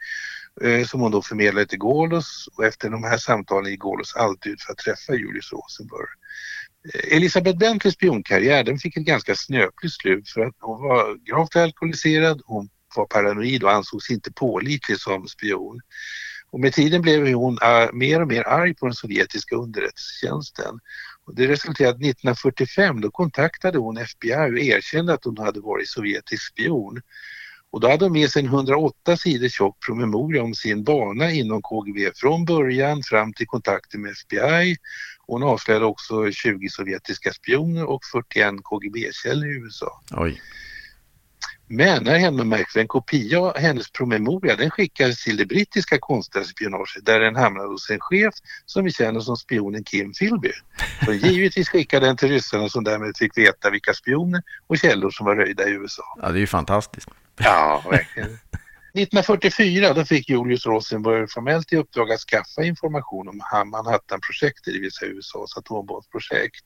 eh, 0.63 0.87
som 0.87 1.01
hon 1.01 1.13
då 1.13 1.23
förmedlade 1.23 1.67
till 1.67 1.79
Golos 1.79 2.49
och 2.57 2.65
efter 2.65 2.91
de 2.91 3.05
här 3.05 3.19
samtalen 3.19 3.71
gick 3.71 3.81
Golos 3.81 4.17
alltid 4.17 4.53
ut 4.53 4.63
för 4.63 4.73
att 4.73 4.79
träffa 4.79 5.15
Julius 5.15 5.53
Rosenberg. 5.53 6.09
Eh, 6.95 7.17
Elisabeth 7.17 7.59
Bentleys 7.59 7.95
spionkarriär 7.95 8.65
den 8.65 8.79
fick 8.79 8.97
ett 8.97 9.05
ganska 9.05 9.35
snöpligt 9.35 9.95
slut 9.95 10.29
för 10.29 10.41
att 10.41 10.55
hon 10.61 10.83
var 10.83 11.25
gravt 11.25 11.57
alkoholiserad, 11.57 12.43
hon 12.45 12.69
var 12.97 13.07
paranoid 13.07 13.65
och 13.65 13.73
ansågs 13.73 14.11
inte 14.11 14.33
pålitlig 14.33 15.01
som 15.01 15.29
spion. 15.29 15.81
Och 16.51 16.61
med 16.61 16.73
tiden 16.73 17.03
blev 17.03 17.33
hon 17.33 17.59
äh, 17.63 17.93
mer 17.93 18.21
och 18.21 18.29
mer 18.29 18.49
arg 18.49 18.75
på 18.75 18.87
den 18.87 18.95
sovjetiska 18.95 19.57
underrättelsetjänsten. 19.57 20.81
Och 21.25 21.35
det 21.35 21.47
resulterade 21.47 21.91
att 21.91 21.97
1945 21.97 23.01
då 23.01 23.11
kontaktade 23.11 23.79
hon 23.79 23.99
FBI 23.99 24.33
och 24.33 24.59
erkände 24.59 25.15
att 25.15 25.25
hon 25.25 25.39
hade 25.39 25.61
varit 25.61 25.89
sovjetisk 25.89 26.43
spion. 26.47 27.01
Och 27.71 27.81
då 27.81 27.89
hade 27.89 28.05
hon 28.05 28.13
med 28.13 28.31
sig 28.31 28.43
en 28.43 28.49
108 28.49 29.17
sidor 29.17 29.49
tjock 29.49 29.85
promemoria 29.87 30.43
om 30.43 30.55
sin 30.55 30.85
bana 30.85 31.31
inom 31.31 31.63
KGB 31.63 32.11
från 32.15 32.45
början 32.45 33.03
fram 33.03 33.33
till 33.33 33.47
kontakten 33.47 34.03
med 34.03 34.11
FBI. 34.11 34.77
Hon 35.27 35.43
avslöjade 35.43 35.87
också 35.87 36.31
20 36.33 36.69
sovjetiska 36.69 37.33
spioner 37.33 37.85
och 37.85 38.01
41 38.13 38.55
KGB-källor 38.63 39.49
i 39.49 39.57
USA. 39.57 40.01
Oj. 40.11 40.41
Men 41.69 42.07
här 42.07 42.19
hemma 42.19 42.45
märks 42.45 42.77
en 42.77 42.89
kopia 42.89 43.41
av 43.41 43.59
hennes 43.59 43.91
promemoria. 43.91 44.57
Den 44.57 44.71
skickades 44.71 45.25
till 45.25 45.37
det 45.37 45.47
brittiska 45.47 45.99
kontraspionaget 46.01 47.07
där 47.07 47.21
den 47.21 47.37
hamnade 47.37 47.69
hos 47.69 47.91
en 47.91 48.01
chef 48.01 48.35
som 48.67 48.85
vi 48.85 48.93
känner 48.93 49.21
som 49.21 49.37
spionen 49.37 49.85
Kim 49.85 50.13
Philby. 50.13 50.53
Så 51.05 51.13
givetvis 51.13 51.69
skickade 51.69 52.07
den 52.07 52.17
till 52.17 52.29
ryssarna 52.29 52.69
som 52.69 52.85
därmed 52.85 53.17
fick 53.17 53.39
veta 53.39 53.71
vilka 53.71 53.95
spioner 53.95 54.43
och 54.67 54.79
källor 54.79 55.11
som 55.11 55.27
var 55.27 55.37
röjda 55.37 55.69
i 55.69 55.71
USA. 55.71 56.03
Ja, 56.23 56.29
det 56.29 56.39
är 56.39 56.41
ju 56.41 56.47
fantastiskt. 56.47 57.09
Ja, 57.37 57.85
verkligen. 57.91 58.39
1944 58.97 59.93
då 59.93 60.05
fick 60.05 60.29
Julius 60.29 60.67
Rosenberg 60.67 61.27
formellt 61.29 61.73
i 61.73 61.77
uppdrag 61.77 62.13
att 62.13 62.21
skaffa 62.21 62.63
information 62.63 63.29
om 63.29 63.41
Manhattan-projektet, 63.71 64.75
det 64.75 64.81
vill 64.81 64.93
säga 64.93 65.11
USAs 65.11 65.57
atombombsprojekt. 65.57 66.65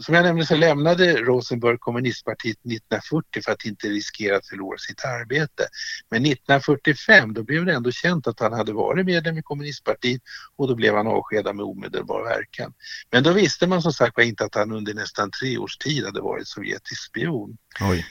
Som 0.00 0.14
jag 0.14 0.24
nämnde 0.24 0.46
så 0.46 0.56
lämnade 0.56 1.16
Rosenberg 1.16 1.78
kommunistpartiet 1.78 2.56
1940 2.56 3.42
för 3.44 3.52
att 3.52 3.64
inte 3.64 3.86
riskera 3.88 4.36
att 4.36 4.46
förlora 4.46 4.78
sitt 4.78 5.04
arbete. 5.04 5.66
Men 6.10 6.26
1945 6.26 7.34
då 7.34 7.42
blev 7.42 7.64
det 7.64 7.72
ändå 7.72 7.90
känt 7.90 8.26
att 8.26 8.40
han 8.40 8.52
hade 8.52 8.72
varit 8.72 9.06
medlem 9.06 9.38
i 9.38 9.42
kommunistpartiet 9.42 10.22
och 10.56 10.68
då 10.68 10.74
blev 10.74 10.94
han 10.94 11.06
avskedad 11.06 11.56
med 11.56 11.64
omedelbar 11.64 12.24
verkan. 12.24 12.72
Men 13.12 13.22
då 13.22 13.32
visste 13.32 13.66
man 13.66 13.82
som 13.82 13.92
sagt 13.92 14.18
inte 14.18 14.44
att 14.44 14.54
han 14.54 14.72
under 14.72 14.94
nästan 14.94 15.30
tre 15.30 15.58
års 15.58 15.76
tid 15.76 16.04
hade 16.04 16.20
varit 16.20 16.48
sovjetisk 16.48 17.06
spion. 17.06 17.56
Oj. 17.80 18.06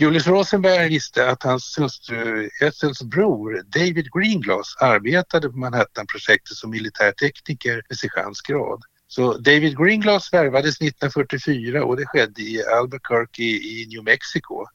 Julius 0.00 0.26
Rosenberg 0.26 0.88
visste 0.88 1.30
att 1.30 1.42
hans 1.42 1.78
hustru 1.78 2.50
Ethels 2.62 3.02
bror 3.02 3.62
David 3.66 4.08
Greenglass 4.12 4.76
arbetade 4.80 5.48
på 5.48 5.58
Manhattan-projektet 5.58 6.56
som 6.56 6.70
militärtekniker 6.70 7.82
med 7.88 7.98
sergeantsgrad. 7.98 8.82
Så 9.10 9.38
David 9.38 9.78
Greenglass 9.78 10.32
värvades 10.32 10.80
1944 10.80 11.84
och 11.84 11.96
det 11.96 12.06
skedde 12.06 12.42
i 12.42 12.64
Albuquerque 12.64 13.44
i 13.44 13.86
New 13.90 14.04
Mexico. 14.04 14.66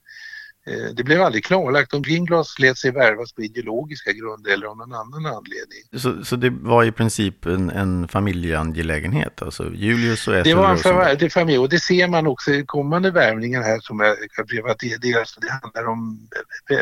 Eh, 0.68 0.96
det 0.96 1.04
blev 1.04 1.22
aldrig 1.22 1.46
klarlagt 1.46 1.94
om 1.94 2.02
Greenglass 2.02 2.60
lät 2.60 2.78
sig 2.78 2.92
värvas 2.92 3.34
på 3.34 3.42
ideologiska 3.42 4.12
grunder 4.12 4.52
eller 4.52 4.68
av 4.68 4.78
någon 4.78 4.94
annan 4.94 5.26
anledning. 5.26 5.84
Så, 5.98 6.26
så 6.26 6.36
det 6.36 6.50
var 6.50 6.84
i 6.84 6.92
princip 6.92 7.46
en, 7.46 7.70
en 7.70 8.08
familjeangelägenhet? 8.08 9.42
Alltså 9.42 9.74
Julius 9.74 10.28
och 10.28 10.34
Ethel? 10.34 10.50
Det 10.50 10.56
var 10.56 11.10
en 11.10 11.18
det 11.18 11.30
familj 11.30 11.60
och 11.60 11.70
det 11.70 11.80
ser 11.80 12.08
man 12.08 12.28
också 12.28 12.52
i 12.52 12.66
kommande 12.66 13.12
värvningar 13.12 13.62
här 13.62 13.80
som 13.80 14.00
jag 14.00 14.16
kan 14.36 14.48
privatisera. 14.48 15.20
Alltså 15.20 15.40
det 15.40 15.52
handlar 15.52 15.88
om 15.88 16.30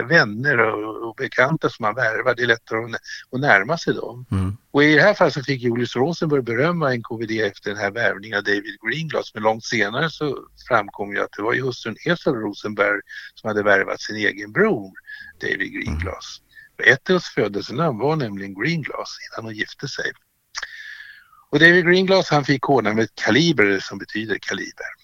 vänner 0.10 0.58
och, 0.60 1.10
och 1.10 1.16
bekanta 1.16 1.70
som 1.70 1.84
man 1.84 1.96
värvar. 1.96 2.36
Det 2.36 2.44
är 2.44 2.48
lättare 2.48 2.80
att, 2.80 2.92
att 3.32 3.40
närma 3.40 3.78
sig 3.78 3.94
dem. 3.94 4.26
Mm. 4.32 4.58
Och 4.74 4.84
i 4.84 4.96
det 4.96 5.02
här 5.02 5.14
fallet 5.14 5.34
så 5.34 5.44
fick 5.44 5.62
Julius 5.62 5.96
Rosenberg 5.96 6.42
berömma 6.42 6.94
NKVD 6.94 7.32
efter 7.32 7.70
den 7.70 7.80
här 7.80 7.92
värvningen 7.92 8.38
av 8.38 8.44
David 8.44 8.78
Greenglass. 8.88 9.34
Men 9.34 9.44
långt 9.44 9.66
senare 9.66 10.10
så 10.10 10.48
framkom 10.68 11.16
ju 11.16 11.22
att 11.22 11.32
det 11.38 11.42
var 11.42 11.56
hustrun 11.56 11.96
Ethel 12.06 12.34
Rosenberg 12.34 13.02
som 13.36 13.48
hade 13.48 13.64
värvat 13.64 14.02
sin 14.02 14.16
egen 14.16 14.52
bror 14.52 14.92
David 15.42 15.74
Greenglass. 15.74 16.42
Mm. 16.80 16.94
Ethels 16.94 17.26
födelsenamn 17.26 18.00
var 18.00 18.16
nämligen 18.16 18.54
Greenglass 18.54 19.18
innan 19.26 19.46
hon 19.46 19.56
gifte 19.56 19.88
sig. 19.88 20.12
Och 21.50 21.60
David 21.60 21.86
Greenglass 21.86 22.30
han 22.30 22.46
fick 22.46 22.62
kodnamnet 22.62 23.10
Kaliber 23.16 23.80
som 23.80 23.98
betyder 23.98 24.38
kaliber. 24.42 25.03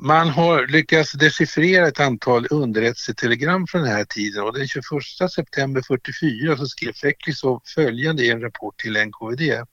Man 0.00 0.28
har 0.28 0.66
lyckats 0.66 1.12
dechiffrera 1.12 1.88
ett 1.88 2.00
antal 2.00 2.46
underrättelsetelegram 2.50 3.66
från 3.66 3.82
den 3.82 3.92
här 3.92 4.04
tiden 4.04 4.42
och 4.42 4.58
den 4.58 4.68
21 4.68 4.84
september 5.30 5.82
44 5.82 6.56
så 6.56 6.66
skrev 6.66 6.92
Feklisov 6.92 7.62
följande 7.74 8.22
i 8.22 8.30
en 8.30 8.40
rapport 8.40 8.78
till 8.78 9.06
NKVD. 9.06 9.66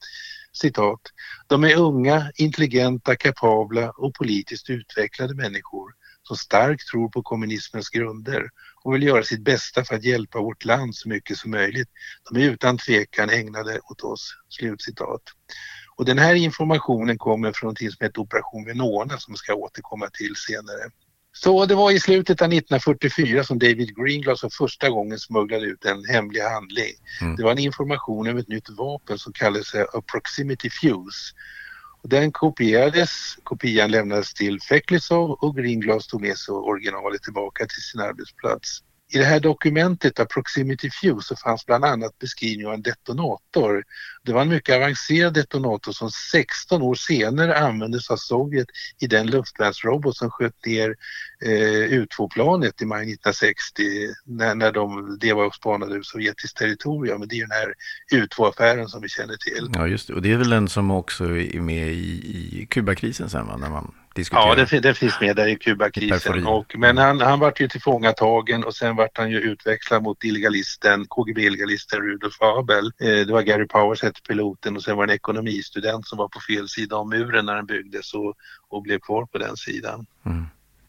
Citat. 0.54 1.02
De 1.48 1.64
är 1.64 1.76
unga, 1.76 2.32
intelligenta, 2.36 3.16
kapabla 3.16 3.90
och 3.90 4.14
politiskt 4.14 4.70
utvecklade 4.70 5.36
människor 5.36 5.92
som 6.24 6.38
starkt 6.38 6.88
tror 6.88 7.10
på 7.10 7.24
kommunismens 7.24 7.90
grunder 7.90 8.50
och 8.84 8.94
vill 8.96 9.04
göra 9.04 9.24
sitt 9.24 9.44
bästa 9.44 9.84
för 9.84 9.96
att 9.96 10.04
hjälpa 10.04 10.40
vårt 10.40 10.66
land 10.66 10.96
så 10.96 11.10
mycket 11.10 11.38
som 11.38 11.52
möjligt. 11.52 11.90
De 12.32 12.42
är 12.42 12.50
utan 12.50 12.78
tvekan 12.78 13.30
ägnade 13.30 13.80
åt 13.80 14.02
oss. 14.02 14.38
Slutcitat. 14.50 15.22
Och 15.98 16.06
den 16.06 16.20
här 16.20 16.36
informationen 16.36 17.18
kommer 17.18 17.52
från 17.52 17.68
något 17.68 17.78
som 17.78 18.06
heter 18.06 18.22
Operation 18.22 18.66
Venona 18.66 19.18
som 19.18 19.36
ska 19.36 19.54
återkomma 19.54 20.08
till 20.08 20.36
senare. 20.36 20.92
Så 21.34 21.66
det 21.66 21.76
var 21.76 21.92
i 21.92 22.00
slutet 22.00 22.42
av 22.42 22.48
1944 22.48 23.44
som 23.44 23.60
David 23.60 23.96
Greenglass 23.96 24.42
för 24.42 24.50
första 24.50 24.90
gången 24.90 25.20
smugglade 25.20 25.66
ut 25.66 25.86
en 25.86 26.06
hemlig 26.06 26.42
handling. 26.42 26.94
Mm. 27.22 27.36
Det 27.36 27.44
var 27.44 27.52
en 27.52 27.60
information 27.60 28.28
om 28.28 28.38
ett 28.38 28.48
nytt 28.48 28.70
vapen 28.70 29.18
som 29.18 29.34
kallades 29.34 29.76
A 29.76 30.02
Proximity 30.12 30.70
Fuse. 30.70 31.36
Och 32.02 32.10
den 32.10 32.32
kopierades, 32.32 33.38
kopian 33.44 33.92
lämnades 33.92 34.34
till 34.34 34.62
Feklisov 34.62 35.32
och 35.32 35.56
Greenglass 35.56 36.08
tog 36.08 36.22
med 36.22 36.38
sig 36.38 36.54
originalet 36.54 37.24
tillbaka 37.24 37.66
till 37.66 37.82
sin 37.82 38.02
arbetsplats. 38.02 38.82
I 39.14 39.18
det 39.18 39.26
här 39.26 39.40
dokumentet 39.40 40.20
av 40.20 40.26
Proximity 40.26 40.90
Fuse 40.90 41.28
så 41.28 41.36
fanns 41.36 41.66
bland 41.66 41.86
annat 41.86 42.20
beskrivning 42.20 42.68
av 42.68 42.74
en 42.74 42.82
detonator. 42.82 43.84
Det 44.24 44.34
var 44.34 44.42
en 44.42 44.50
mycket 44.50 44.76
avancerad 44.76 45.34
detonator 45.34 45.92
som 45.92 46.12
16 46.32 46.82
år 46.82 46.96
senare 46.96 47.58
användes 47.58 48.10
av 48.10 48.18
Sovjet 48.18 48.68
i 49.00 49.08
den 49.08 49.28
luftvärnsrobot 49.28 50.18
som 50.18 50.30
sköt 50.32 50.66
ner 50.66 50.96
eh, 51.46 52.00
U2-planet 52.00 52.82
i 52.82 52.86
maj 52.86 53.14
1960 53.14 53.84
när, 54.26 54.56
när 54.56 54.72
de, 54.72 55.18
det 55.22 55.34
var 55.34 55.46
och 55.46 55.56
spanade 55.56 55.96
ur 55.96 56.04
sovjetiskt 56.04 56.58
territorium. 56.58 57.20
Men 57.20 57.28
det 57.28 57.36
är 57.36 57.42
den 57.42 57.52
här 57.52 57.74
U2-affären 58.14 58.88
som 58.88 59.02
vi 59.02 59.10
känner 59.10 59.36
till. 59.36 59.70
Ja, 59.74 59.88
just 59.88 60.08
det. 60.08 60.14
Och 60.14 60.22
det 60.22 60.32
är 60.32 60.38
väl 60.38 60.50
den 60.50 60.70
som 60.70 60.92
också 60.92 61.24
är 61.26 61.62
med 61.62 61.88
i, 61.88 62.62
i 62.62 62.68
Kubakrisen 62.70 63.30
sen, 63.30 63.48
va? 63.48 63.58
När 63.58 63.70
man 63.70 63.94
diskutera. 64.16 64.60
Ja, 64.60 64.66
det, 64.72 64.80
det 64.80 64.94
finns 64.94 65.22
med 65.22 65.36
där 65.36 65.48
i 65.48 65.56
Kubakrisen. 65.56 66.48
Och, 66.48 66.76
men 66.78 66.98
han, 66.98 67.22
han 67.22 67.40
vart 67.40 67.62
ju 67.62 67.68
tillfångatagen 67.68 68.64
och 68.64 68.76
sen 68.76 68.96
vart 68.96 69.18
han 69.18 69.32
ju 69.32 69.40
utväxlad 69.40 70.04
mot 70.04 70.24
illegalisten, 70.24 71.06
KGB-illegalisten 71.06 72.02
Rudolf 72.02 72.42
Abel. 72.42 72.86
Eh, 72.86 73.26
det 73.28 73.34
var 73.34 73.42
Gary 73.42 73.68
Powers 73.68 74.04
hette 74.04 74.22
piloten 74.28 74.76
och 74.76 74.84
sen 74.84 74.98
var 74.98 75.08
det 75.08 75.14
en 75.14 75.16
ekonomistudent 75.16 76.08
som 76.08 76.18
var 76.18 76.28
på 76.28 76.40
fel 76.40 76.70
sida 76.70 76.96
om 76.96 77.10
muren 77.10 77.46
när 77.46 77.56
den 77.56 77.66
byggdes 77.66 78.14
och, 78.14 78.34
och 78.70 78.82
blev 78.82 79.00
kvar 79.00 79.26
på 79.26 79.38
den 79.38 79.58
sidan. 79.58 80.06
Mm. 80.26 80.46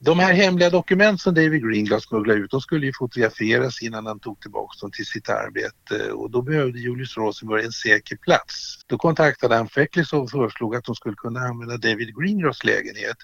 De 0.06 0.18
här 0.18 0.32
hemliga 0.32 0.70
dokument 0.70 1.20
som 1.20 1.34
David 1.34 1.62
Greenglass 1.62 2.04
smugglade 2.04 2.40
ut, 2.40 2.50
de 2.50 2.60
skulle 2.60 2.86
ju 2.86 2.92
fotograferas 2.92 3.82
innan 3.82 4.06
han 4.06 4.20
tog 4.20 4.40
tillbaka 4.40 4.76
dem 4.80 4.90
till 4.90 5.06
sitt 5.06 5.28
arbete 5.28 6.12
och 6.12 6.30
då 6.30 6.42
behövde 6.42 6.78
Julius 6.78 7.16
Rosenberg 7.16 7.64
en 7.64 7.72
säker 7.72 8.16
plats. 8.16 8.84
Då 8.86 8.98
kontaktade 8.98 9.56
han 9.56 9.68
Feklis 9.68 10.12
och 10.12 10.30
föreslog 10.30 10.76
att 10.76 10.84
de 10.84 10.94
skulle 10.94 11.14
kunna 11.14 11.40
använda 11.40 11.76
David 11.76 12.16
Greenglass 12.18 12.64
lägenhet. 12.64 13.16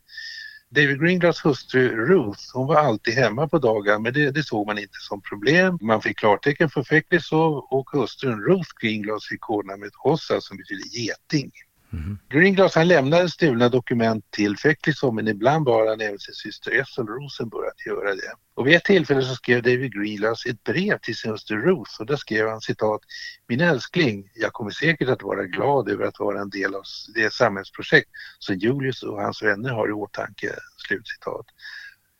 David 0.70 1.00
Greenglass 1.00 1.44
hustru 1.44 1.88
Ruth, 2.06 2.40
hon 2.54 2.66
var 2.66 2.76
alltid 2.76 3.14
hemma 3.14 3.48
på 3.48 3.58
dagar 3.58 3.98
men 3.98 4.12
det, 4.12 4.30
det 4.30 4.42
såg 4.42 4.66
man 4.66 4.78
inte 4.78 4.98
som 5.00 5.22
problem. 5.22 5.78
Man 5.80 6.02
fick 6.02 6.18
klartecken 6.18 6.70
för 6.70 6.82
Feklisov 6.82 7.66
och 7.70 7.90
hustrun 7.90 8.40
Ruth 8.40 8.70
Greenglass 8.80 9.26
fick 9.26 9.40
kodnamnet 9.40 9.92
Hossa 9.94 10.40
som 10.40 10.56
betyder 10.56 10.84
geting. 10.98 11.50
Mm. 11.92 12.18
Greenglass 12.28 12.74
han 12.74 12.88
lämnade 12.88 13.28
stulna 13.28 13.68
dokument 13.68 14.30
till 14.30 14.56
Feklisov 14.56 15.14
men 15.14 15.28
ibland 15.28 15.64
bad 15.64 15.88
han 15.88 16.00
även 16.00 16.18
sin 16.18 16.34
syster 16.34 16.70
Ethel 16.70 17.06
Rosenburg 17.06 17.66
att 17.68 17.86
göra 17.86 18.14
det. 18.14 18.32
Och 18.54 18.66
vid 18.66 18.74
ett 18.74 18.84
tillfälle 18.84 19.22
så 19.22 19.34
skrev 19.34 19.62
David 19.62 19.94
Greenglass 19.94 20.46
ett 20.46 20.64
brev 20.64 20.98
till 20.98 21.16
sin 21.16 21.30
hustru 21.30 21.56
Ruth 21.56 22.00
och 22.00 22.06
där 22.06 22.16
skrev 22.16 22.48
han 22.48 22.60
citat 22.60 23.00
Min 23.46 23.60
älskling, 23.60 24.30
jag 24.34 24.52
kommer 24.52 24.70
säkert 24.70 25.08
att 25.08 25.22
vara 25.22 25.44
glad 25.44 25.88
över 25.88 26.04
att 26.04 26.20
vara 26.20 26.40
en 26.40 26.50
del 26.50 26.74
av 26.74 26.82
det 27.14 27.32
samhällsprojekt 27.32 28.10
som 28.38 28.56
Julius 28.56 29.02
och 29.02 29.22
hans 29.22 29.42
vänner 29.42 29.70
har 29.70 29.88
i 29.88 29.92
åtanke. 29.92 30.52
Slutcitat. 30.76 31.46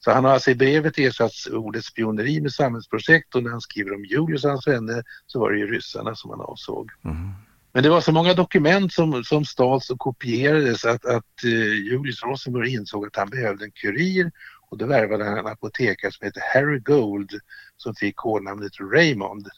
Så 0.05 0.11
han 0.11 0.25
har 0.25 0.33
alltså 0.33 0.51
i 0.51 0.55
brevet 0.55 0.99
ersatt 0.99 1.33
ordet 1.53 1.85
spioneri 1.85 2.41
med 2.41 2.53
samhällsprojekt 2.53 3.35
och 3.35 3.43
när 3.43 3.51
han 3.51 3.61
skriver 3.61 3.95
om 3.95 4.05
Julius 4.05 4.45
och 4.45 4.51
hans 4.51 4.67
vänner 4.67 5.05
så 5.27 5.41
var 5.41 5.51
det 5.51 5.59
ju 5.59 5.67
ryssarna 5.67 6.15
som 6.15 6.31
han 6.31 6.41
avsåg. 6.41 6.91
Mm. 7.05 7.33
Men 7.73 7.83
det 7.83 7.89
var 7.89 8.01
så 8.01 8.13
många 8.13 8.35
dokument 8.35 8.93
som, 8.93 9.25
som 9.25 9.45
stals 9.45 9.91
och 9.91 9.99
kopierades 9.99 10.85
att, 10.85 11.05
att 11.05 11.45
uh, 11.45 11.75
Julius 11.75 12.23
Rosenberg 12.23 12.73
insåg 12.75 13.07
att 13.07 13.17
han 13.17 13.31
behövde 13.31 13.65
en 13.65 13.73
kurir 13.73 14.31
och 14.71 14.79
då 14.79 14.87
värvade 14.87 15.25
han 15.25 15.39
en 15.39 15.47
apotekare 15.47 16.13
som 16.13 16.25
heter 16.25 16.43
Harry 16.55 16.79
Gold 16.79 17.31
som 17.77 17.95
fick 17.95 18.17
kodnamnet 18.17 18.73
Raymond. 18.81 19.49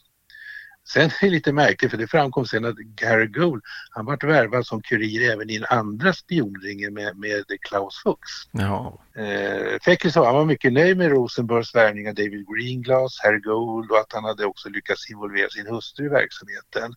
Sen 0.88 1.02
är 1.02 1.20
det 1.20 1.30
lite 1.30 1.52
märkligt 1.52 1.90
för 1.90 1.98
det 1.98 2.06
framkom 2.06 2.46
sen 2.46 2.64
att 2.64 2.76
Gary 2.76 3.26
Gould, 3.26 3.62
han 3.90 4.04
vart 4.04 4.24
värvad 4.24 4.66
som 4.66 4.82
kurir 4.82 5.30
även 5.30 5.50
i 5.50 5.56
en 5.56 5.64
andra 5.64 6.12
spionringen 6.12 6.94
med, 6.94 7.18
med 7.18 7.44
Klaus 7.60 8.02
Fuchs. 8.02 8.48
Ja. 8.52 8.98
Eh, 9.16 9.78
Feklis 9.84 10.14
han 10.14 10.34
var 10.34 10.44
mycket 10.44 10.72
nöjd 10.72 10.96
med 10.96 11.10
Rosenbergs 11.10 11.74
värvning 11.74 12.08
av 12.08 12.14
David 12.14 12.46
Greenglass, 12.48 13.20
Harry 13.22 13.40
Gould 13.40 13.90
och 13.90 13.98
att 13.98 14.12
han 14.12 14.24
hade 14.24 14.44
också 14.44 14.68
lyckats 14.68 15.10
involvera 15.10 15.48
sin 15.48 15.66
hustru 15.66 16.06
i 16.06 16.08
verksamheten. 16.08 16.94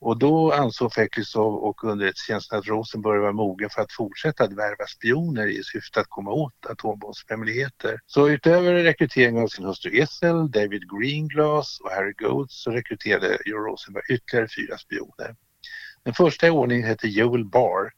Och 0.00 0.18
då 0.18 0.52
ansåg 0.52 0.92
Feklisov 0.92 1.54
och 1.54 1.84
underrättelsetjänsten 1.84 2.58
att 2.58 2.66
Rosenberg 2.66 3.18
var 3.18 3.32
mogen 3.32 3.70
för 3.70 3.82
att 3.82 3.92
fortsätta 3.92 4.44
att 4.44 4.52
värva 4.52 4.86
spioner 4.86 5.46
i 5.46 5.62
syfte 5.64 6.00
att 6.00 6.06
komma 6.08 6.30
åt 6.30 6.66
atombombshemligheter. 6.66 8.00
Så 8.06 8.28
utöver 8.28 8.74
rekryteringen 8.74 9.42
av 9.42 9.48
sin 9.48 9.64
hustru 9.64 9.98
Essel, 9.98 10.50
David 10.50 10.82
Greenglass 10.90 11.80
och 11.84 11.90
Harry 11.90 12.12
Gould 12.12 12.50
så 12.50 12.70
rekryterade 12.70 13.38
Rosenberg 13.46 14.04
ytterligare 14.08 14.48
fyra 14.56 14.78
spioner. 14.78 15.36
Den 16.04 16.14
första 16.14 16.46
i 16.46 16.50
ordningen 16.50 16.88
hette 16.88 17.08
Joel 17.08 17.44
Barr 17.44 17.90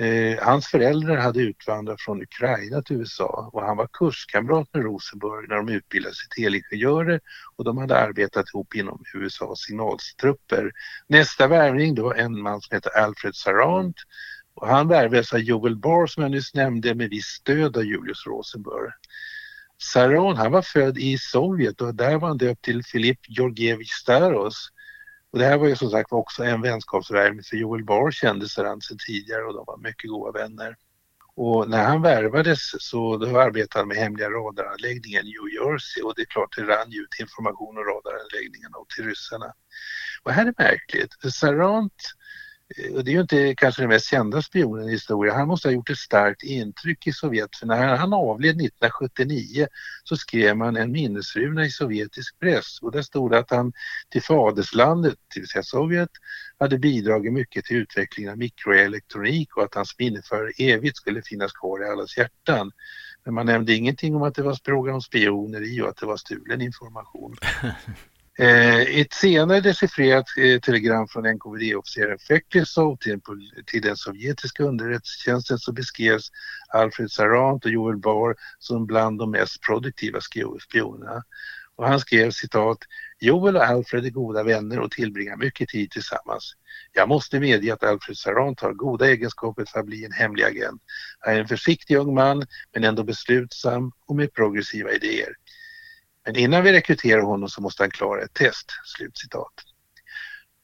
Eh, 0.00 0.38
hans 0.44 0.66
föräldrar 0.66 1.16
hade 1.16 1.40
utvandrat 1.40 2.00
från 2.00 2.22
Ukraina 2.22 2.82
till 2.82 2.96
USA 2.96 3.50
och 3.52 3.62
han 3.62 3.76
var 3.76 3.88
kurskamrat 3.92 4.68
med 4.74 4.82
Rosenberg 4.82 5.46
när 5.48 5.56
de 5.56 5.68
utbildade 5.68 6.14
sig 6.14 6.28
till 6.28 6.44
elingenjörer 6.46 7.20
och 7.56 7.64
de 7.64 7.78
hade 7.78 7.96
arbetat 7.96 8.46
ihop 8.54 8.74
inom 8.74 9.04
USAs 9.14 9.60
signalstrupper. 9.60 10.72
Nästa 11.06 11.46
värvning 11.48 11.94
då 11.94 12.02
var 12.02 12.14
en 12.14 12.42
man 12.42 12.60
som 12.60 12.74
hette 12.74 12.90
Alfred 12.90 13.34
Sarant 13.34 13.96
och 14.54 14.68
han 14.68 14.88
värvades 14.88 15.32
av 15.32 15.40
Joel 15.40 15.76
Barr 15.76 16.06
som 16.06 16.22
jag 16.22 16.32
nyss 16.32 16.54
nämnde 16.54 16.94
med 16.94 17.10
visst 17.10 17.36
stöd 17.36 17.76
av 17.76 17.84
Julius 17.84 18.26
Rosenberg. 18.26 18.90
Saron 19.78 20.36
han 20.36 20.52
var 20.52 20.62
född 20.62 20.98
i 20.98 21.18
Sovjet 21.18 21.80
och 21.80 21.94
där 21.94 22.18
var 22.18 22.28
han 22.28 22.38
döpt 22.38 22.64
till 22.64 22.84
Filip 22.84 23.18
Georgievich 23.28 23.90
Staros 23.90 24.70
och 25.32 25.38
det 25.38 25.44
här 25.44 25.58
var 25.58 25.68
ju 25.68 25.76
som 25.76 25.90
sagt 25.90 26.12
också 26.12 26.44
en 26.44 26.62
vänskapsvärvning 26.62 27.42
för 27.42 27.56
Joel 27.56 27.84
Barr 27.84 28.10
kände 28.10 28.48
Serrant 28.48 28.84
sedan 28.84 28.98
tidigare 29.06 29.44
och 29.44 29.54
de 29.54 29.64
var 29.66 29.78
mycket 29.78 30.10
goda 30.10 30.38
vänner. 30.38 30.76
Och 31.34 31.70
när 31.70 31.84
han 31.84 32.02
värvades 32.02 32.60
så 32.82 33.16
då 33.16 33.40
arbetade 33.40 33.80
han 33.80 33.88
med 33.88 33.96
hemliga 33.96 34.30
radaranläggningen 34.30 35.26
i 35.26 35.28
New 35.28 35.52
Jersey 35.54 36.02
och 36.02 36.12
det 36.16 36.22
är 36.22 36.26
klart 36.26 36.56
det 36.56 36.62
rann 36.62 36.92
ut 36.92 37.20
information 37.20 37.78
om 37.78 37.84
radaranläggningen 37.84 38.74
och 38.74 38.88
till 38.88 39.04
ryssarna. 39.04 39.52
Och 40.22 40.32
här 40.32 40.46
är 40.46 40.54
märkligt, 40.58 41.14
för 41.22 41.28
Sarant 41.28 42.02
och 42.94 43.04
det 43.04 43.10
är 43.10 43.14
ju 43.14 43.20
inte 43.20 43.54
kanske 43.54 43.82
den 43.82 43.88
mest 43.88 44.10
kända 44.10 44.42
spionen 44.42 44.88
i 44.88 44.92
historien. 44.92 45.36
Han 45.36 45.48
måste 45.48 45.68
ha 45.68 45.72
gjort 45.72 45.90
ett 45.90 45.98
starkt 45.98 46.42
intryck 46.42 47.06
i 47.06 47.12
Sovjet 47.12 47.56
för 47.56 47.66
när 47.66 47.96
han 47.96 48.12
avled 48.12 48.50
1979 48.50 49.66
så 50.04 50.16
skrev 50.16 50.56
man 50.56 50.76
en 50.76 50.92
minnesruna 50.92 51.64
i 51.64 51.70
sovjetisk 51.70 52.38
press 52.38 52.78
och 52.82 52.92
där 52.92 53.02
stod 53.02 53.30
det 53.30 53.38
att 53.38 53.50
han 53.50 53.72
till 54.08 54.22
faderslandet, 54.22 55.14
det 55.34 55.40
vill 55.40 55.48
säga 55.48 55.62
Sovjet, 55.62 56.10
hade 56.58 56.78
bidragit 56.78 57.32
mycket 57.32 57.64
till 57.64 57.76
utvecklingen 57.76 58.32
av 58.32 58.38
mikroelektronik 58.38 59.56
och 59.56 59.64
att 59.64 59.74
hans 59.74 59.98
minne 59.98 60.22
för 60.22 60.52
evigt 60.58 60.96
skulle 60.96 61.22
finnas 61.22 61.52
kvar 61.52 61.82
i 61.82 61.88
allas 61.88 62.16
hjärtan. 62.16 62.72
Men 63.24 63.34
man 63.34 63.46
nämnde 63.46 63.74
ingenting 63.74 64.14
om 64.14 64.22
att 64.22 64.34
det 64.34 64.42
var 64.42 64.58
fråga 64.64 64.94
om 64.94 65.00
spioner 65.00 65.74
i 65.74 65.80
och 65.80 65.88
att 65.88 65.96
det 65.96 66.06
var 66.06 66.16
stulen 66.16 66.60
information. 66.60 67.36
Eh, 68.38 69.00
ett 69.00 69.12
senare 69.12 69.60
dechiffrerat 69.60 70.26
eh, 70.38 70.60
telegram 70.60 71.08
från 71.08 71.26
NKVD-officeren 71.26 72.18
Feklisov 72.18 72.96
till, 72.96 73.20
till 73.66 73.82
den 73.82 73.96
sovjetiska 73.96 74.62
underrättelsetjänsten 74.62 75.58
så 75.58 75.72
beskrevs 75.72 76.30
Alfred 76.68 77.10
Sarant 77.10 77.64
och 77.64 77.70
Joel 77.70 77.96
Barr 77.96 78.36
som 78.58 78.86
bland 78.86 79.18
de 79.18 79.30
mest 79.30 79.62
produktiva 79.62 80.20
spionerna. 80.68 81.22
Och 81.76 81.88
han 81.88 82.00
skrev 82.00 82.30
citat 82.30 82.78
Joel 83.20 83.56
och 83.56 83.64
Alfred 83.64 84.06
är 84.06 84.10
goda 84.10 84.42
vänner 84.42 84.78
och 84.78 84.90
tillbringar 84.90 85.36
mycket 85.36 85.68
tid 85.68 85.90
tillsammans. 85.90 86.56
Jag 86.92 87.08
måste 87.08 87.40
medge 87.40 87.72
att 87.72 87.84
Alfred 87.84 88.16
Sarant 88.16 88.60
har 88.60 88.72
goda 88.72 89.06
egenskaper 89.08 89.64
för 89.64 89.80
att 89.80 89.86
bli 89.86 90.04
en 90.04 90.12
hemlig 90.12 90.44
agent. 90.44 90.82
Han 91.18 91.34
är 91.34 91.40
en 91.40 91.48
försiktig 91.48 91.96
ung 91.96 92.14
man 92.14 92.46
men 92.74 92.84
ändå 92.84 93.04
beslutsam 93.04 93.92
och 94.06 94.16
med 94.16 94.32
progressiva 94.32 94.90
idéer. 94.90 95.34
Men 96.30 96.36
innan 96.36 96.64
vi 96.64 96.72
rekryterar 96.72 97.22
honom 97.22 97.48
så 97.48 97.62
måste 97.62 97.82
han 97.82 97.90
klara 97.90 98.22
ett 98.22 98.34
test." 98.34 98.66
Slutcitat. 98.84 99.52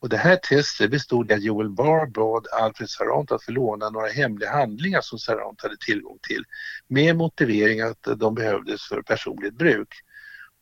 Och 0.00 0.08
det 0.08 0.16
här 0.16 0.36
testet 0.36 0.90
bestod 0.90 1.30
i 1.30 1.34
att 1.34 1.42
Joel 1.42 1.70
Barr 1.70 2.06
bad 2.06 2.46
Alfred 2.52 2.90
Sarant 2.90 3.32
att 3.32 3.44
få 3.44 3.52
låna 3.52 3.90
några 3.90 4.08
hemliga 4.08 4.50
handlingar 4.50 5.00
som 5.00 5.18
Sarant 5.18 5.62
hade 5.62 5.76
tillgång 5.76 6.18
till 6.28 6.44
med 6.88 7.16
motivering 7.16 7.80
att 7.80 8.08
de 8.16 8.34
behövdes 8.34 8.88
för 8.88 9.02
personligt 9.02 9.54
bruk. 9.54 9.88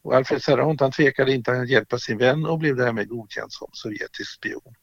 Och 0.02 0.14
Alfred 0.14 0.42
Sarant 0.42 0.80
han 0.80 0.92
tvekade 0.92 1.32
inte 1.32 1.52
att 1.52 1.68
hjälpa 1.68 1.98
sin 1.98 2.18
vän 2.18 2.46
och 2.46 2.58
blev 2.58 2.76
därmed 2.76 3.08
godkänd 3.08 3.52
som 3.52 3.68
sovjetisk 3.72 4.30
spion. 4.34 4.74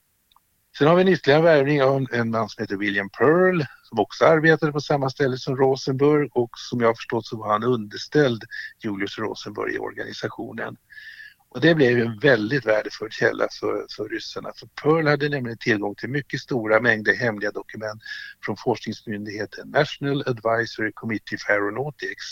Sen 0.78 0.88
har 0.88 0.96
vi 0.96 1.02
en 1.02 1.08
ytterligare 1.08 1.42
värvning 1.42 1.84
av 1.84 2.08
en 2.12 2.32
man 2.32 2.50
som 2.50 2.62
heter 2.62 2.78
William 2.78 3.10
Pearl 3.10 3.64
som 3.84 4.00
också 4.00 4.26
arbetade 4.26 4.72
på 4.72 4.82
samma 4.82 5.10
ställe 5.10 5.38
som 5.38 5.58
Rosenberg 5.58 6.30
och 6.32 6.50
som 6.56 6.82
jag 6.82 6.98
förstått 6.98 7.26
så 7.26 7.38
var 7.38 7.52
han 7.52 7.64
underställd 7.64 8.44
Julius 8.84 9.18
Rosenberg 9.18 9.76
i 9.76 9.80
organisationen. 9.80 10.78
Och 11.50 11.62
det 11.62 11.76
blev 11.76 12.00
en 12.00 12.20
väldigt 12.20 12.66
värdefull 12.66 13.12
källa 13.12 13.48
för, 13.60 13.86
för 13.96 14.10
ryssarna 14.10 14.52
för 14.60 14.68
Pearl 14.68 15.08
hade 15.08 15.30
nämligen 15.30 15.58
tillgång 15.58 15.96
till 15.96 16.10
mycket 16.10 16.40
stora 16.40 16.80
mängder 16.80 17.16
hemliga 17.16 17.52
dokument 17.52 18.02
från 18.46 18.58
forskningsmyndigheten 18.58 19.70
National 19.70 20.24
Advisory 20.28 20.92
Committee 20.94 21.38
for 21.38 21.54
Aeronautics. 21.54 22.26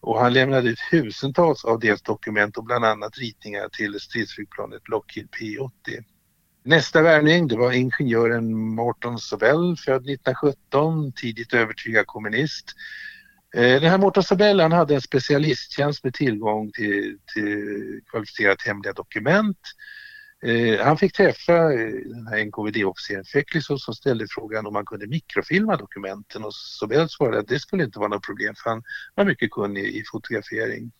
Och 0.00 0.20
han 0.20 0.32
lämnade 0.32 0.68
ut 0.68 0.78
tusentals 0.90 1.64
av 1.64 1.80
deras 1.80 2.02
dokument 2.02 2.56
och 2.56 2.64
bland 2.64 2.84
annat 2.84 3.18
ritningar 3.18 3.68
till 3.68 4.00
stridsflygplanet 4.00 4.88
Lockheed 4.88 5.30
P-80. 5.30 6.04
Nästa 6.66 7.02
värvning 7.02 7.48
det 7.48 7.56
var 7.56 7.72
ingenjören 7.72 8.54
Morton 8.74 9.18
Sobel, 9.18 9.76
född 9.76 10.08
1917, 10.08 11.12
tidigt 11.12 11.54
övertygad 11.54 12.06
kommunist. 12.06 12.66
Eh, 13.54 13.80
den 13.80 13.90
här 13.90 13.98
Morton 13.98 14.22
Sobel 14.22 14.60
han 14.60 14.72
hade 14.72 14.94
en 14.94 15.00
specialisttjänst 15.00 16.04
med 16.04 16.14
tillgång 16.14 16.72
till, 16.72 17.18
till 17.34 18.00
kvalificerat 18.10 18.62
hemliga 18.62 18.92
dokument. 18.92 19.58
Eh, 20.42 20.84
han 20.84 20.98
fick 20.98 21.12
träffa 21.12 21.72
eh, 21.72 21.90
den 22.04 22.26
här 22.26 22.44
NKVD-officeren 22.44 23.24
Feklisov 23.24 23.76
som 23.76 23.94
ställde 23.94 24.26
frågan 24.30 24.66
om 24.66 24.72
man 24.72 24.86
kunde 24.86 25.06
mikrofilma 25.06 25.76
dokumenten 25.76 26.44
och 26.44 26.54
Sobel 26.54 27.08
svarade 27.08 27.38
att 27.38 27.48
det 27.48 27.58
skulle 27.60 27.84
inte 27.84 27.98
vara 27.98 28.08
något 28.08 28.26
problem 28.26 28.54
för 28.62 28.70
han 28.70 28.82
var 29.14 29.24
mycket 29.24 29.50
kunnig 29.50 29.84
i 29.84 30.02
fotografering. 30.12 30.92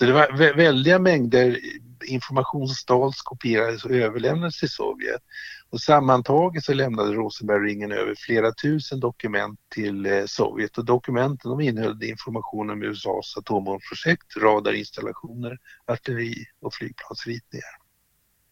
Så 0.00 0.06
det 0.06 0.12
var 0.12 0.56
väldiga 0.56 0.98
mängder 0.98 1.60
information 2.04 2.68
som 2.68 2.74
stals, 2.74 3.22
kopierades 3.22 3.84
och 3.84 3.90
överlämnades 3.90 4.58
till 4.60 4.68
Sovjet. 4.68 5.22
Och 5.70 5.80
sammantaget 5.80 6.64
så 6.64 6.74
lämnade 6.74 7.12
Rosenberg-ringen 7.12 7.92
över 7.92 8.14
flera 8.18 8.52
tusen 8.52 9.00
dokument 9.00 9.60
till 9.74 10.06
eh, 10.06 10.24
Sovjet 10.26 10.78
och 10.78 10.84
dokumenten 10.84 11.50
de 11.50 11.60
innehöll 11.60 12.02
information 12.02 12.70
om 12.70 12.82
USAs 12.82 13.36
atombombsprojekt, 13.36 14.36
radarinstallationer, 14.36 15.58
artilleri 15.86 16.44
och 16.60 16.74
flygplansritningar. 16.74 17.76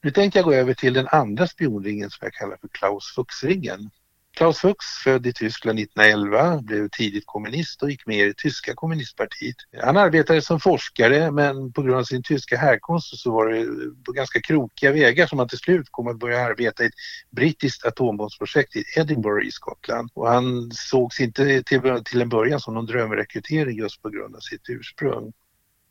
Nu 0.02 0.10
tänkte 0.10 0.38
jag 0.38 0.46
gå 0.46 0.52
över 0.52 0.74
till 0.74 0.94
den 0.94 1.08
andra 1.08 1.46
spionringen 1.46 2.10
som 2.10 2.24
jag 2.24 2.32
kallar 2.32 2.56
för 2.56 2.68
Klaus 2.68 3.14
Fuchs-ringen. 3.16 3.90
Klaus 4.38 4.58
Fuchs, 4.58 5.02
född 5.04 5.26
i 5.26 5.32
Tyskland 5.32 5.78
1911, 5.78 6.60
blev 6.62 6.88
tidigt 6.88 7.26
kommunist 7.26 7.82
och 7.82 7.90
gick 7.90 8.06
med 8.06 8.18
i 8.18 8.24
det 8.24 8.36
tyska 8.36 8.74
kommunistpartiet. 8.74 9.56
Han 9.82 9.96
arbetade 9.96 10.42
som 10.42 10.60
forskare 10.60 11.30
men 11.30 11.72
på 11.72 11.82
grund 11.82 11.96
av 11.96 12.04
sin 12.04 12.22
tyska 12.22 12.56
härkomst 12.56 13.18
så 13.18 13.32
var 13.32 13.48
det 13.48 13.66
på 14.06 14.12
ganska 14.12 14.40
krokiga 14.40 14.92
vägar 14.92 15.26
som 15.26 15.38
han 15.38 15.48
till 15.48 15.58
slut 15.58 15.86
kom 15.90 16.08
att 16.08 16.18
börja 16.18 16.40
arbeta 16.40 16.84
i 16.84 16.86
ett 16.86 16.92
brittiskt 17.30 17.86
atombombsprojekt 17.86 18.76
i 18.76 18.84
Edinburgh 18.96 19.48
i 19.48 19.50
Skottland. 19.50 20.10
Och 20.14 20.28
han 20.28 20.70
sågs 20.72 21.20
inte 21.20 21.62
till, 21.62 22.02
till 22.04 22.22
en 22.22 22.28
början 22.28 22.60
som 22.60 22.74
någon 22.74 22.86
drömrekrytering 22.86 23.78
just 23.78 24.02
på 24.02 24.08
grund 24.08 24.36
av 24.36 24.40
sitt 24.40 24.68
ursprung. 24.68 25.32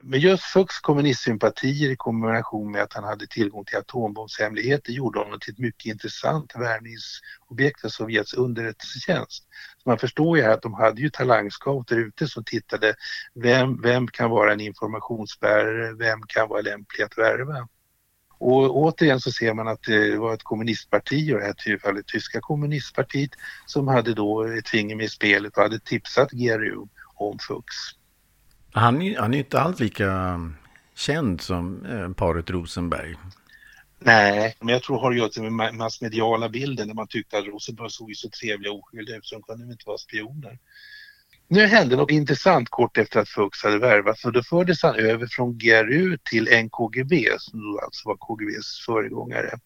Men 0.04 0.20
just 0.20 0.44
Fuchs 0.44 0.80
kommunistsympatier 0.80 1.92
i 1.92 1.96
kombination 1.96 2.72
med 2.72 2.82
att 2.82 2.94
han 2.94 3.04
hade 3.04 3.28
tillgång 3.28 3.66
till 3.66 3.78
atombombshemligheter 3.78 4.92
gjorde 4.92 5.20
honom 5.20 5.40
till 5.40 5.54
ett 5.54 5.60
mycket 5.60 5.86
intressant 5.86 6.56
värvningsobjekt 6.56 7.82
för 7.82 7.90
Sovjets 7.90 8.34
underrättelsetjänst. 8.34 9.44
Så 9.84 9.90
man 9.90 9.98
förstår 9.98 10.38
ju 10.38 10.44
här 10.44 10.54
att 10.54 10.62
de 10.62 10.74
hade 10.74 11.02
ju 11.02 11.10
talangscouter 11.10 11.96
ute 11.96 12.28
som 12.28 12.44
tittade 12.44 12.96
vem, 13.34 13.82
vem 13.82 14.08
kan 14.08 14.30
vara 14.30 14.54
en 14.54 14.62
informationsbärare, 14.62 15.94
vem 15.94 16.22
kan 16.28 16.50
vara 16.50 16.62
lämplig 16.62 17.04
att 17.04 17.18
värva. 17.18 17.68
Och 18.40 18.78
återigen 18.78 19.20
så 19.20 19.32
ser 19.32 19.54
man 19.54 19.68
att 19.68 19.84
det 19.84 20.18
var 20.18 20.34
ett 20.34 20.44
kommunistparti 20.44 21.34
och 21.34 21.40
det 21.40 21.46
här 21.46 21.78
fallet 21.78 22.08
tyska 22.08 22.40
kommunistpartiet 22.42 23.32
som 23.66 23.88
hade 23.88 24.14
då 24.14 24.44
ett 24.44 24.70
finger 24.70 24.96
med 24.96 25.06
i 25.06 25.10
spelet 25.10 25.58
och 25.58 25.64
hade 25.64 25.80
tipsat 25.80 26.32
GRU 26.32 26.88
om 27.16 27.40
Fuchs. 27.40 27.98
Han, 28.72 29.16
han 29.16 29.34
är 29.34 29.38
inte 29.38 29.60
alls 29.60 29.80
lika 29.80 30.34
um, 30.34 30.56
känd 30.96 31.42
som 31.42 31.86
eh, 31.86 32.10
paret 32.14 32.50
Rosenberg. 32.50 33.16
Nej, 34.00 34.56
men 34.60 34.70
jag 34.70 34.84
tror 34.84 34.96
det 34.96 35.02
har 35.02 35.12
att 35.26 35.38
göra 35.38 35.50
med 35.50 35.76
massmediala 35.76 36.50
bilden 36.50 36.88
där 36.88 36.96
man 36.96 37.08
tyckte 37.08 37.38
att 37.38 37.46
Rosenberg 37.46 37.90
såg 37.90 38.16
så 38.16 38.30
trevliga 38.30 38.72
och 38.72 38.80
oskyldiga 38.80 39.18
ut 39.18 39.26
så 39.26 39.36
de 39.36 39.42
kunde 39.42 39.72
inte 39.72 39.84
vara 39.86 39.98
spioner. 39.98 40.60
Nu 41.48 41.66
hände 41.68 41.96
något 41.96 42.12
intressant 42.12 42.70
kort 42.70 42.98
efter 42.98 43.20
att 43.20 43.30
Fuchs 43.30 43.64
hade 43.64 43.80
värvats 43.80 44.26
och 44.26 44.32
då 44.32 44.44
fördes 44.44 44.84
han 44.84 44.96
över 44.96 45.28
från 45.28 45.58
GRU 45.58 46.18
till 46.30 46.64
NKGB 46.64 47.26
som 47.40 47.60
då 47.60 47.80
alltså 47.80 48.10
var 48.10 48.18
KGBs 48.18 48.86
föregångare 48.86 49.60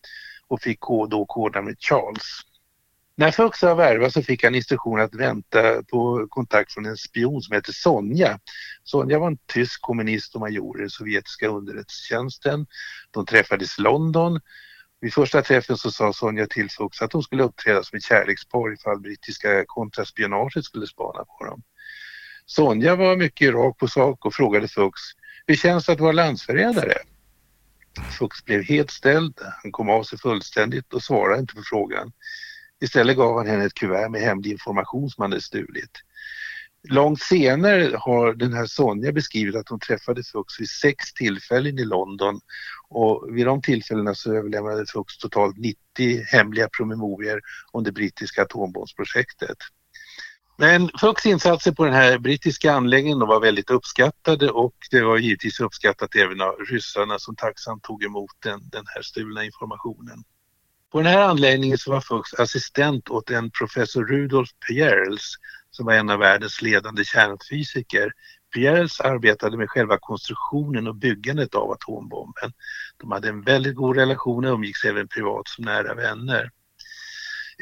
och 0.47 0.61
fick 0.61 0.79
då 1.09 1.25
kodnamnet 1.25 1.83
Charles. 1.83 2.41
När 3.15 3.31
Fuchs 3.31 3.63
var 3.63 3.75
värvad 3.75 4.13
så 4.13 4.21
fick 4.21 4.43
han 4.43 4.55
instruktion 4.55 5.01
att 5.01 5.15
vänta 5.15 5.83
på 5.83 6.27
kontakt 6.29 6.73
från 6.73 6.85
en 6.85 6.97
spion 6.97 7.41
som 7.41 7.55
heter 7.55 7.73
Sonja. 7.73 8.39
Sonja 8.83 9.19
var 9.19 9.27
en 9.27 9.37
tysk 9.37 9.81
kommunist 9.81 10.35
och 10.35 10.41
major 10.41 10.77
i 10.77 10.81
den 10.81 10.89
sovjetiska 10.89 11.47
underrättelsetjänsten. 11.47 12.65
De 13.11 13.25
träffades 13.25 13.79
i 13.79 13.81
London. 13.81 14.39
Vid 15.01 15.13
första 15.13 15.41
träffen 15.41 15.77
så 15.77 15.91
sa 15.91 16.13
Sonja 16.13 16.47
till 16.47 16.69
Fuchs 16.69 17.01
att 17.01 17.11
de 17.11 17.23
skulle 17.23 17.43
uppträda 17.43 17.83
som 17.83 17.97
ett 17.97 18.03
kärlekspar 18.03 18.73
ifall 18.73 18.99
brittiska 18.99 19.63
kontraspionaget 19.67 20.65
skulle 20.65 20.87
spana 20.87 21.25
på 21.25 21.45
dem. 21.45 21.61
Sonja 22.45 22.95
var 22.95 23.17
mycket 23.17 23.53
rak 23.53 23.77
på 23.77 23.87
sak 23.87 24.25
och 24.25 24.33
frågade 24.33 24.67
Fuchs 24.67 25.15
hur 25.47 25.55
känns 25.55 25.85
det 25.85 25.91
att 25.91 25.99
vara 25.99 26.11
landsförrädare? 26.11 26.93
Fuchs 28.19 28.45
blev 28.45 28.63
helt 28.63 28.91
ställd, 28.91 29.39
han 29.63 29.71
kom 29.71 29.89
av 29.89 30.03
sig 30.03 30.19
fullständigt 30.19 30.93
och 30.93 31.03
svarade 31.03 31.39
inte 31.39 31.55
på 31.55 31.61
frågan. 31.65 32.11
Istället 32.81 33.17
gav 33.17 33.37
han 33.37 33.47
henne 33.47 33.65
ett 33.65 33.73
kuvert 33.73 34.09
med 34.09 34.21
hemlig 34.21 34.51
information 34.51 35.09
som 35.09 35.21
han 35.21 35.31
hade 35.31 35.41
stulit. 35.41 35.91
Långt 36.89 37.21
senare 37.21 37.95
har 37.97 38.33
den 38.33 38.53
här 38.53 38.65
Sonja 38.65 39.11
beskrivit 39.11 39.55
att 39.55 39.69
hon 39.69 39.79
träffade 39.79 40.23
Fuchs 40.23 40.59
vid 40.59 40.69
sex 40.69 41.13
tillfällen 41.13 41.79
i 41.79 41.85
London 41.85 42.39
och 42.89 43.37
vid 43.37 43.45
de 43.45 43.61
tillfällena 43.61 44.15
så 44.15 44.33
överlämnade 44.33 44.85
Fuchs 44.85 45.17
totalt 45.17 45.57
90 45.57 45.77
hemliga 46.25 46.69
promemorior 46.77 47.41
om 47.71 47.83
det 47.83 47.91
brittiska 47.91 48.41
atombombsprojektet. 48.41 49.57
Men 50.57 50.89
Fuchs 50.99 51.25
insatser 51.25 51.71
på 51.71 51.85
den 51.85 51.93
här 51.93 52.17
brittiska 52.17 52.73
anläggningen 52.73 53.19
var 53.19 53.39
väldigt 53.39 53.69
uppskattade 53.69 54.49
och 54.49 54.75
det 54.91 55.01
var 55.01 55.17
givetvis 55.17 55.59
uppskattat 55.59 56.15
även 56.15 56.41
av 56.41 56.55
ryssarna 56.69 57.19
som 57.19 57.35
tacksamt 57.35 57.83
tog 57.83 58.03
emot 58.03 58.31
den, 58.43 58.69
den 58.71 58.83
här 58.95 59.01
stulna 59.01 59.45
informationen. 59.45 60.23
På 60.91 61.01
den 61.01 61.13
här 61.13 61.21
anläggningen 61.21 61.77
så 61.77 61.91
var 61.91 62.01
Fuchs 62.01 62.33
assistent 62.33 63.09
åt 63.09 63.29
en 63.29 63.51
professor 63.51 64.05
Rudolf 64.05 64.49
Peierls 64.67 65.35
som 65.71 65.85
var 65.85 65.93
en 65.93 66.09
av 66.09 66.19
världens 66.19 66.61
ledande 66.61 67.03
kärnfysiker. 67.03 68.11
Peierls 68.53 68.99
arbetade 68.99 69.57
med 69.57 69.69
själva 69.69 69.97
konstruktionen 69.97 70.87
och 70.87 70.95
byggandet 70.95 71.55
av 71.55 71.71
atombomben. 71.71 72.53
De 72.97 73.11
hade 73.11 73.29
en 73.29 73.41
väldigt 73.41 73.75
god 73.75 73.95
relation 73.95 74.45
och 74.45 74.53
umgicks 74.53 74.83
även 74.83 75.07
privat 75.07 75.47
som 75.47 75.65
nära 75.65 75.93
vänner. 75.93 76.51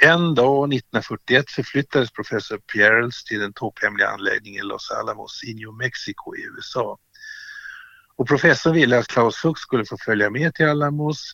En 0.02 0.36
dag 0.36 0.74
1941 0.74 1.50
förflyttades 1.50 2.12
professor 2.12 2.58
Peierls 2.58 3.24
till 3.24 3.40
den 3.40 3.54
topphemliga 3.54 4.08
anläggningen 4.08 4.68
Los 4.68 4.92
Alamos 4.92 5.44
i 5.44 5.54
New 5.54 5.74
Mexico 5.74 6.36
i 6.36 6.42
USA. 6.44 6.98
Och 8.16 8.28
professorn 8.28 8.74
ville 8.74 9.00
att 9.00 9.08
Klaus 9.08 9.36
Fuchs 9.36 9.62
skulle 9.62 9.86
få 9.86 9.98
följa 10.06 10.30
med 10.30 10.56
till 10.56 10.66
Alamos 10.66 11.34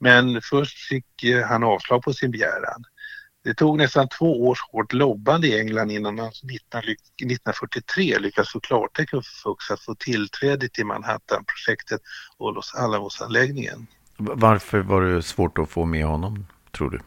men 0.00 0.40
först 0.42 0.78
fick 0.78 1.22
eh, 1.24 1.46
han 1.46 1.64
avslag 1.64 2.02
på 2.02 2.12
sin 2.12 2.30
begäran. 2.30 2.84
Det 3.44 3.54
tog 3.54 3.78
nästan 3.78 4.08
två 4.08 4.46
års 4.48 4.58
hårt 4.72 4.92
lobbande 4.92 5.48
i 5.48 5.60
England 5.60 5.90
innan 5.90 6.18
han 6.18 6.28
1943 6.28 8.18
lyckades 8.18 8.50
få 8.50 8.60
klartecken 8.60 9.22
för 9.22 9.42
Fuchs 9.42 9.70
att 9.70 9.80
få 9.80 9.94
tillträde 9.94 10.68
till 10.68 10.86
Manhattan-projektet 10.86 12.00
och 12.36 12.54
Los 12.54 12.74
Alamos-anläggningen. 12.74 13.86
Varför 14.16 14.78
var 14.78 15.02
det 15.02 15.22
svårt 15.22 15.58
att 15.58 15.70
få 15.70 15.84
med 15.84 16.06
honom, 16.06 16.46
tror 16.72 16.90
du? 16.90 17.00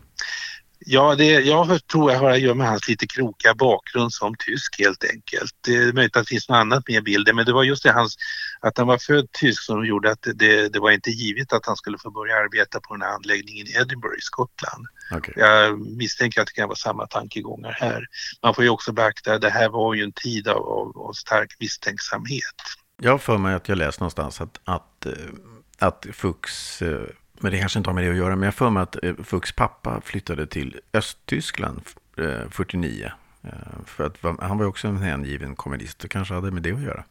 Ja, 0.86 1.16
det, 1.16 1.26
jag 1.26 1.88
tror 1.88 2.12
jag 2.12 2.20
har 2.20 2.30
att 2.30 2.40
göra 2.40 2.54
med 2.54 2.68
hans 2.68 2.88
lite 2.88 3.08
krokiga 3.08 3.56
bakgrund 3.56 4.14
som 4.14 4.36
tysk 4.40 4.80
helt 4.80 5.04
enkelt. 5.04 5.52
Det 5.62 5.76
är 5.76 5.94
möjligt 5.94 6.18
att 6.18 6.24
det 6.24 6.30
finns 6.30 6.50
något 6.50 6.56
annat 6.56 6.88
med 6.88 6.98
i 6.98 7.02
bilden 7.02 7.36
men 7.36 7.46
det 7.46 7.54
var 7.54 7.64
just 7.64 7.84
det 7.84 7.92
hans, 7.92 8.16
att 8.60 8.78
han 8.78 8.88
var 8.88 8.98
född 8.98 9.32
tysk 9.32 9.64
som 9.64 9.86
gjorde 9.86 10.12
att 10.12 10.28
det, 10.36 10.74
det 10.74 10.80
var 10.80 10.92
inte 10.92 11.10
givet 11.10 11.54
att 11.54 11.66
han 11.66 11.76
skulle 11.76 11.98
få 11.98 12.12
börja 12.12 12.36
arbeta 12.36 12.80
på 12.80 12.94
den 12.94 13.02
här 13.02 13.16
anläggningen 13.16 13.68
i 13.68 13.72
Edinburgh 13.72 14.18
i 14.18 14.22
Skottland. 14.22 14.88
Okay. 15.18 15.34
Jag 15.38 15.80
misstänker 15.80 16.42
att 16.42 16.48
det 16.48 16.54
kan 16.54 16.68
vara 16.68 16.76
samma 16.76 17.08
tankegångar 17.08 17.72
här. 17.72 18.06
Man 18.44 18.56
får 18.56 18.64
ju 18.64 18.70
också 18.70 18.92
beakta 18.92 19.34
att 19.34 19.42
det 19.42 19.50
här 19.50 19.70
var 19.70 19.94
ju 19.94 20.04
en 20.04 20.14
tid 20.14 20.48
av, 20.48 20.64
av, 20.64 20.98
av 20.98 21.14
stark 21.14 21.56
misstänksamhet. 21.60 22.56
Jag 23.02 23.12
har 23.12 23.18
för 23.18 23.38
mig 23.38 23.54
att 23.54 23.70
jag 23.70 23.78
läst 23.78 24.00
någonstans 24.00 24.42
att, 24.42 24.60
att, 24.64 25.06
eh, 25.06 25.14
att 25.80 26.06
Fuchs 26.14 26.82
eh, 26.82 27.02
men 27.40 27.52
det 27.52 27.60
kanske 27.60 27.80
inte 27.80 27.90
har 27.90 27.96
med 27.96 28.04
det 28.04 28.10
att 28.10 28.18
göra. 28.18 28.36
Men 28.36 28.44
jag 28.44 28.54
för 28.54 28.70
mig 28.70 28.84
att 28.84 29.04
eh, 29.04 29.14
Fuchs 29.24 29.52
pappa 29.52 30.02
flyttade 30.02 30.48
till 30.48 30.80
Östtyskland 30.94 31.82
49. 32.50 33.12
Eh, 33.44 33.50
eh, 33.50 33.56
för 33.86 34.06
att 34.06 34.40
han 34.40 34.58
var 34.58 34.66
också 34.66 34.88
en 34.88 34.98
hängiven 34.98 35.56
kommunist. 35.56 36.00
Det 36.00 36.08
kanske 36.08 36.34
hade 36.34 36.52
med 36.52 36.64
det 36.64 36.72
att 36.72 36.82
göra. 36.82 37.04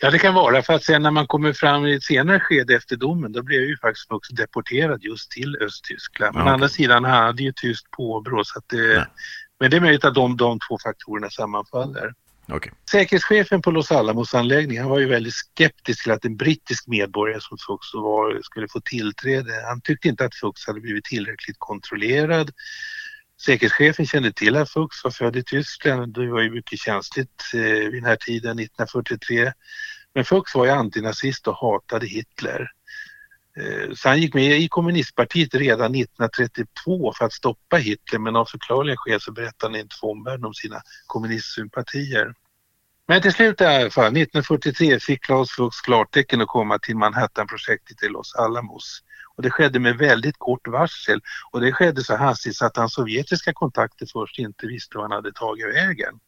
Ja, 0.00 0.10
det 0.10 0.18
kan 0.18 0.34
vara. 0.34 0.62
För 0.62 0.72
att 0.74 0.84
sen 0.84 1.02
när 1.02 1.10
man 1.10 1.26
kommer 1.26 1.52
fram 1.52 1.86
i 1.86 1.94
ett 1.94 2.02
senare 2.02 2.40
skede 2.40 2.76
efter 2.76 2.96
domen, 2.96 3.32
då 3.32 3.42
blev 3.42 3.60
ju 3.60 3.76
faktiskt 3.76 4.08
Fuchs 4.08 4.28
deporterad 4.28 5.02
just 5.02 5.30
till 5.30 5.56
Östtyskland. 5.60 6.34
Men 6.34 6.46
ja, 6.46 6.50
å 6.50 6.54
andra 6.54 6.68
sidan 6.68 7.04
han 7.04 7.22
hade 7.24 7.42
ju 7.42 7.52
tyst 7.52 7.90
påbrå. 7.90 8.44
Så 8.44 8.58
att 8.58 8.68
det, 8.68 9.06
men 9.60 9.70
det 9.70 9.76
är 9.76 9.80
möjligt 9.80 10.04
att 10.04 10.14
de, 10.14 10.36
de 10.36 10.58
två 10.68 10.78
faktorerna 10.78 11.30
sammanfaller. 11.30 12.14
Okay. 12.48 12.72
Säkerhetschefen 12.90 13.62
på 13.62 13.70
Los 13.70 13.92
Alamos-anläggningen 13.92 14.88
var 14.88 14.98
ju 14.98 15.06
väldigt 15.06 15.34
skeptisk 15.34 16.02
till 16.02 16.12
att 16.12 16.24
en 16.24 16.36
brittisk 16.36 16.86
medborgare 16.86 17.40
som 17.40 17.58
Fuchs 17.58 17.94
var 17.94 18.40
skulle 18.42 18.68
få 18.68 18.80
tillträde. 18.80 19.52
Han 19.68 19.80
tyckte 19.80 20.08
inte 20.08 20.24
att 20.24 20.34
Fuchs 20.34 20.66
hade 20.66 20.80
blivit 20.80 21.04
tillräckligt 21.04 21.56
kontrollerad. 21.58 22.50
Säkerhetschefen 23.40 24.06
kände 24.06 24.32
till 24.32 24.56
att 24.56 24.70
Fuchs 24.70 25.04
var 25.04 25.10
född 25.10 25.36
i 25.36 25.42
Tyskland. 25.42 26.14
Det 26.14 26.30
var 26.30 26.40
ju 26.40 26.50
mycket 26.50 26.78
känsligt 26.78 27.42
eh, 27.54 27.60
vid 27.60 27.92
den 27.92 28.04
här 28.04 28.16
tiden, 28.16 28.58
1943. 28.58 29.52
Men 30.14 30.24
Fuchs 30.24 30.54
var 30.54 30.64
ju 30.64 30.70
antinazist 30.70 31.48
och 31.48 31.56
hatade 31.56 32.06
Hitler. 32.06 32.70
Eh, 33.56 33.94
så 33.94 34.08
han 34.08 34.20
gick 34.20 34.34
med 34.34 34.58
i 34.58 34.68
kommunistpartiet 34.68 35.54
redan 35.54 35.94
1932 35.94 37.12
för 37.18 37.24
att 37.24 37.32
stoppa 37.32 37.76
Hitler 37.76 38.18
men 38.18 38.36
av 38.36 38.44
förklarliga 38.44 38.96
skäl 38.98 39.20
så 39.20 39.32
berättade 39.32 39.72
han 39.72 39.80
inte 39.80 39.96
för 40.00 40.06
omvärlden 40.06 40.44
om 40.44 40.54
sina 40.54 40.82
kommunistsympatier. 41.06 42.34
Men 43.08 43.22
till 43.22 43.32
slut 43.32 43.60
i 43.60 43.64
alla 43.64 43.90
fall, 43.90 44.04
1943 44.04 45.00
fick 45.00 45.24
Klaus 45.24 45.50
Fuchs 45.50 45.80
klartecken 45.80 46.40
att 46.40 46.48
komma 46.48 46.78
till 46.78 46.96
Manhattanprojektet 46.96 48.02
i 48.02 48.08
Los 48.08 48.34
Alamos. 48.34 49.02
Och 49.36 49.42
det 49.42 49.50
skedde 49.50 49.78
med 49.78 49.96
väldigt 49.96 50.38
kort 50.38 50.68
varsel 50.68 51.20
och 51.50 51.60
det 51.60 51.72
skedde 51.72 52.04
så 52.04 52.16
hastigt 52.16 52.56
så 52.56 52.66
att 52.66 52.76
hans 52.76 52.94
sovjetiska 52.94 53.52
kontakter 53.52 54.06
först 54.12 54.38
inte 54.38 54.66
visste 54.66 54.98
vad 54.98 55.04
han 55.04 55.12
hade 55.12 55.32
tagit 55.32 55.66
vägen. 55.66 56.18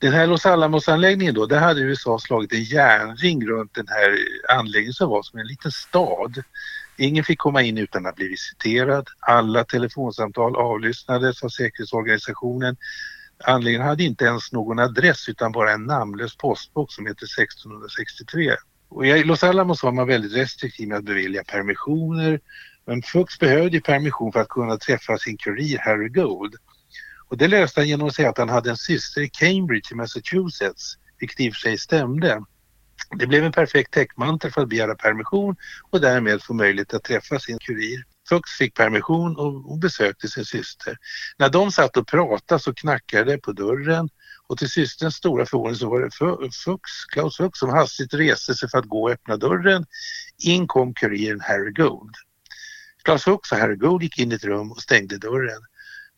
Den 0.00 0.12
här 0.12 0.26
Los 0.26 0.46
Alamos-anläggningen 0.46 1.34
då, 1.34 1.46
där 1.46 1.60
hade 1.60 1.80
USA 1.80 2.18
slagit 2.18 2.52
en 2.52 2.62
järnring 2.62 3.46
runt 3.46 3.74
den 3.74 3.88
här 3.88 4.18
anläggningen 4.58 4.92
som 4.92 5.10
var 5.10 5.22
som 5.22 5.38
en 5.38 5.46
liten 5.46 5.72
stad. 5.72 6.42
Ingen 6.96 7.24
fick 7.24 7.38
komma 7.38 7.62
in 7.62 7.78
utan 7.78 8.06
att 8.06 8.16
bli 8.16 8.28
visiterad. 8.28 9.08
Alla 9.20 9.64
telefonsamtal 9.64 10.56
avlyssnades 10.56 11.42
av 11.42 11.48
säkerhetsorganisationen. 11.48 12.76
Anläggningen 13.44 13.86
hade 13.88 14.04
inte 14.04 14.24
ens 14.24 14.52
någon 14.52 14.78
adress 14.78 15.28
utan 15.28 15.52
bara 15.52 15.72
en 15.72 15.84
namnlös 15.84 16.36
postbox 16.36 16.94
som 16.94 17.06
heter 17.06 17.26
1663. 17.40 18.56
Och 18.88 19.06
I 19.06 19.24
Los 19.24 19.44
Alamos 19.44 19.82
var 19.82 19.92
man 19.92 20.06
väldigt 20.06 20.36
restriktiv 20.36 20.88
med 20.88 20.98
att 20.98 21.04
bevilja 21.04 21.44
permissioner. 21.44 22.40
Men 22.84 23.02
Fuchs 23.02 23.38
behövde 23.38 23.80
permission 23.80 24.32
för 24.32 24.40
att 24.40 24.48
kunna 24.48 24.76
träffa 24.76 25.18
sin 25.18 25.36
kurir 25.36 25.78
Harry 25.78 26.08
Gold. 26.08 26.54
Och 27.28 27.36
det 27.36 27.48
löste 27.48 27.80
han 27.80 27.88
genom 27.88 28.08
att 28.08 28.14
säga 28.14 28.30
att 28.30 28.38
han 28.38 28.48
hade 28.48 28.70
en 28.70 28.76
syster 28.76 29.20
i 29.20 29.28
Cambridge 29.28 29.88
i 29.92 29.94
Massachusetts, 29.94 30.94
vilket 31.18 31.40
i 31.40 31.50
och 31.50 31.54
för 31.54 31.60
sig 31.60 31.78
stämde. 31.78 32.42
Det 33.18 33.26
blev 33.26 33.44
en 33.44 33.52
perfekt 33.52 33.92
täckmantel 33.92 34.52
för 34.52 34.60
att 34.62 34.68
begära 34.68 34.94
permission 34.94 35.56
och 35.90 36.00
därmed 36.00 36.42
få 36.42 36.54
möjlighet 36.54 36.94
att 36.94 37.04
träffa 37.04 37.38
sin 37.38 37.58
kurir. 37.58 38.04
Fux 38.28 38.50
fick 38.50 38.74
permission 38.74 39.36
och, 39.36 39.78
besökte 39.78 40.28
sin 40.28 40.44
syster. 40.44 40.96
När 41.38 41.48
de 41.48 41.72
satt 41.72 41.96
och 41.96 42.06
pratade 42.06 42.60
så 42.60 42.74
knackade 42.74 43.32
det 43.32 43.38
på 43.38 43.52
dörren 43.52 44.08
och 44.46 44.58
till 44.58 44.70
systerns 44.70 45.14
stora 45.14 45.46
förvåning 45.46 45.74
så 45.74 45.90
var 45.90 46.00
det 46.00 46.10
Fux, 46.64 47.04
Klaus 47.12 47.36
Fux, 47.36 47.58
som 47.58 47.70
hastigt 47.70 48.14
reste 48.14 48.54
sig 48.54 48.68
för 48.68 48.78
att 48.78 48.84
gå 48.84 49.02
och 49.02 49.10
öppna 49.10 49.36
dörren. 49.36 49.86
In 50.38 50.66
kom 50.66 50.94
kuriren 50.94 51.40
Harry 51.40 51.72
Gold. 51.72 52.14
Klaus 53.02 53.24
Fux 53.24 53.52
och 53.52 53.58
Harry 53.58 53.76
Gold 53.76 54.02
gick 54.02 54.18
in 54.18 54.32
i 54.32 54.34
ett 54.34 54.44
rum 54.44 54.72
och 54.72 54.82
stängde 54.82 55.18
dörren. 55.18 55.62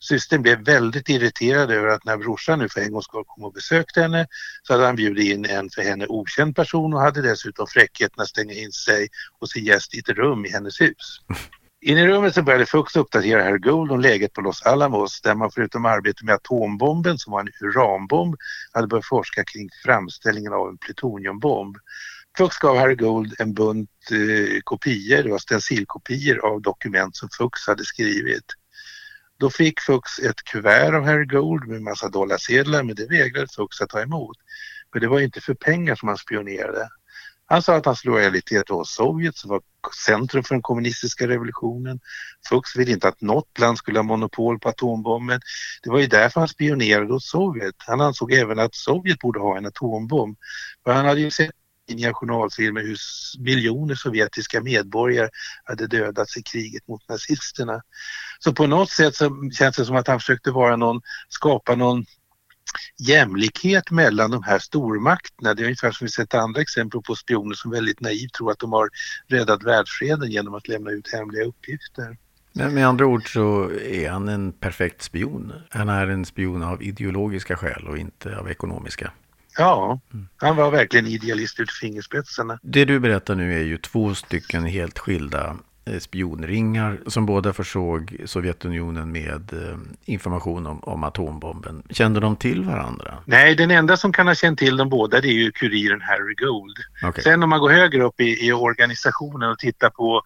Systern 0.03 0.41
blev 0.41 0.65
väldigt 0.65 1.09
irriterad 1.09 1.71
över 1.71 1.87
att 1.87 2.05
när 2.05 2.17
brorsan 2.17 2.59
nu 2.59 2.69
för 2.69 2.81
en 2.81 2.91
gång 2.91 3.01
skulle 3.01 3.23
komma 3.27 3.47
och 3.47 3.53
besökte 3.53 4.01
henne 4.01 4.27
så 4.63 4.73
hade 4.73 4.85
han 4.85 4.95
bjudit 4.95 5.25
in 5.25 5.45
en 5.45 5.69
för 5.69 5.81
henne 5.81 6.05
okänd 6.07 6.55
person 6.55 6.93
och 6.93 7.01
hade 7.01 7.21
dessutom 7.21 7.67
fräckheten 7.67 8.21
att 8.21 8.27
stänga 8.27 8.53
in 8.53 8.71
sig 8.71 9.07
och 9.39 9.49
sin 9.49 9.65
gäst 9.65 9.95
i 9.95 9.99
ett 9.99 10.09
rum 10.09 10.45
i 10.45 10.49
hennes 10.49 10.81
hus. 10.81 11.21
In 11.83 11.97
i 11.97 12.07
rummet 12.07 12.35
så 12.35 12.41
började 12.41 12.65
Fuchs 12.65 12.95
uppdatera 12.95 13.43
Herr 13.43 13.57
Gold 13.57 13.91
om 13.91 13.99
läget 13.99 14.33
på 14.33 14.41
Los 14.41 14.61
Alamos 14.61 15.21
där 15.21 15.35
man 15.35 15.51
förutom 15.51 15.85
arbete 15.85 16.25
med 16.25 16.35
atombomben 16.35 17.17
som 17.17 17.33
var 17.33 17.41
en 17.41 17.49
uranbomb 17.61 18.35
hade 18.71 18.87
börjat 18.87 19.05
forska 19.05 19.43
kring 19.43 19.69
framställningen 19.85 20.53
av 20.53 20.69
en 20.69 20.77
plutoniumbomb. 20.77 21.77
Fuchs 22.37 22.57
gav 22.57 22.77
Harry 22.77 22.95
Gold 22.95 23.35
en 23.39 23.53
bunt 23.53 23.89
eh, 24.11 24.59
kopior, 24.63 25.23
det 25.23 25.31
var 25.31 25.39
stencilkopior 25.39 26.45
av 26.45 26.61
dokument 26.61 27.15
som 27.15 27.29
Fuchs 27.37 27.67
hade 27.67 27.85
skrivit. 27.85 28.45
Då 29.41 29.49
fick 29.49 29.79
Fux 29.79 30.19
ett 30.19 30.43
kuvert 30.43 30.93
av 30.93 31.03
Harry 31.03 31.25
Gold 31.25 31.67
med 31.67 31.81
massa 31.81 32.09
dollarsedlar 32.09 32.83
men 32.83 32.95
det 32.95 33.09
vägrade 33.09 33.47
Fux 33.55 33.81
att 33.81 33.89
ta 33.89 34.01
emot. 34.01 34.37
För 34.93 34.99
det 34.99 35.07
var 35.07 35.19
inte 35.19 35.41
för 35.41 35.53
pengar 35.53 35.95
som 35.95 36.07
han 36.07 36.17
spionerade. 36.17 36.89
Han 37.45 37.61
sa 37.61 37.75
att 37.75 37.85
hans 37.85 38.05
lojalitet 38.05 38.69
var 38.69 38.83
Sovjet 38.83 39.37
som 39.37 39.49
var 39.49 39.61
centrum 40.05 40.43
för 40.43 40.55
den 40.55 40.61
kommunistiska 40.61 41.27
revolutionen. 41.27 41.99
Fuchs 42.49 42.75
ville 42.75 42.91
inte 42.91 43.07
att 43.07 43.21
något 43.21 43.59
land 43.59 43.77
skulle 43.77 43.99
ha 43.99 44.03
monopol 44.03 44.59
på 44.59 44.69
atombomben. 44.69 45.41
Det 45.83 45.89
var 45.89 45.99
ju 45.99 46.07
därför 46.07 46.39
han 46.39 46.47
spionerade 46.47 47.13
åt 47.13 47.23
Sovjet. 47.23 47.75
Han 47.77 48.01
ansåg 48.01 48.31
även 48.33 48.59
att 48.59 48.75
Sovjet 48.75 49.19
borde 49.19 49.39
ha 49.39 49.57
en 49.57 49.65
atombomb. 49.65 50.37
För 50.83 50.93
han 50.93 51.05
hade 51.05 51.21
ju 51.21 51.31
sett 51.31 51.55
i 51.99 52.13
journalfilmer 52.13 52.81
hur 52.81 52.97
miljoner 53.39 53.95
sovjetiska 53.95 54.61
medborgare 54.61 55.29
hade 55.63 55.87
dödats 55.87 56.37
i 56.37 56.43
kriget 56.43 56.87
mot 56.87 57.09
nazisterna. 57.09 57.81
Så 58.39 58.53
på 58.53 58.67
något 58.67 58.89
sätt 58.89 59.15
så 59.15 59.49
känns 59.53 59.75
det 59.75 59.85
som 59.85 59.95
att 59.95 60.07
han 60.07 60.19
försökte 60.19 60.51
vara 60.51 60.75
någon, 60.75 61.01
skapa 61.29 61.75
någon 61.75 62.05
jämlikhet 62.99 63.91
mellan 63.91 64.31
de 64.31 64.43
här 64.43 64.59
stormakterna. 64.59 65.53
Det 65.53 65.61
är 65.61 65.65
ungefär 65.65 65.91
som 65.91 66.05
vi 66.05 66.11
sett 66.11 66.33
andra 66.33 66.61
exempel 66.61 67.01
på 67.01 67.15
spioner 67.15 67.55
som 67.55 67.71
väldigt 67.71 68.01
naivt 68.01 68.33
tror 68.33 68.51
att 68.51 68.59
de 68.59 68.71
har 68.71 68.89
räddat 69.27 69.63
världsfreden 69.63 70.31
genom 70.31 70.53
att 70.53 70.67
lämna 70.67 70.91
ut 70.91 71.13
hemliga 71.13 71.43
uppgifter. 71.43 72.17
Men 72.53 72.73
med 72.73 72.87
andra 72.87 73.05
ord 73.05 73.33
så 73.33 73.71
är 73.71 74.09
han 74.09 74.29
en 74.29 74.51
perfekt 74.51 75.01
spion. 75.01 75.53
Han 75.69 75.89
är 75.89 76.07
en 76.07 76.25
spion 76.25 76.63
av 76.63 76.83
ideologiska 76.83 77.55
skäl 77.57 77.87
och 77.87 77.97
inte 77.97 78.37
av 78.37 78.49
ekonomiska. 78.49 79.11
Ja, 79.57 79.99
han 80.37 80.55
var 80.55 80.71
verkligen 80.71 81.07
idealist 81.07 81.59
ut 81.59 81.71
fingerspetsarna. 81.71 82.59
Det 82.63 82.85
du 82.85 82.99
berättar 82.99 83.35
nu 83.35 83.59
är 83.59 83.63
ju 83.63 83.77
två 83.77 84.15
stycken 84.15 84.65
helt 84.65 84.99
skilda 84.99 85.57
eh, 85.85 85.99
spionringar 85.99 86.99
som 87.07 87.25
båda 87.25 87.53
försåg 87.53 88.17
Sovjetunionen 88.25 89.11
med 89.11 89.53
eh, 89.53 89.77
information 90.05 90.67
om, 90.67 90.79
om, 90.79 91.03
atombomben. 91.03 91.83
Kände 91.89 92.19
de 92.19 92.35
till 92.35 92.63
varandra? 92.63 93.17
Nej, 93.25 93.55
den 93.55 93.71
enda 93.71 93.97
som 93.97 94.13
kan 94.13 94.27
ha 94.27 94.35
känt 94.35 94.59
till 94.59 94.77
dem 94.77 94.89
båda 94.89 95.21
det 95.21 95.27
är 95.27 95.33
ju 95.33 95.51
kuriren 95.51 96.01
Harry 96.01 96.35
Gold. 96.35 96.77
Okay. 97.09 97.23
Sen 97.23 97.43
om 97.43 97.49
man 97.49 97.59
går 97.59 97.69
högre 97.69 98.03
upp 98.03 98.21
i, 98.21 98.47
i 98.47 98.51
organisationen 98.51 99.51
och 99.51 99.59
tittar 99.59 99.89
på 99.89 100.21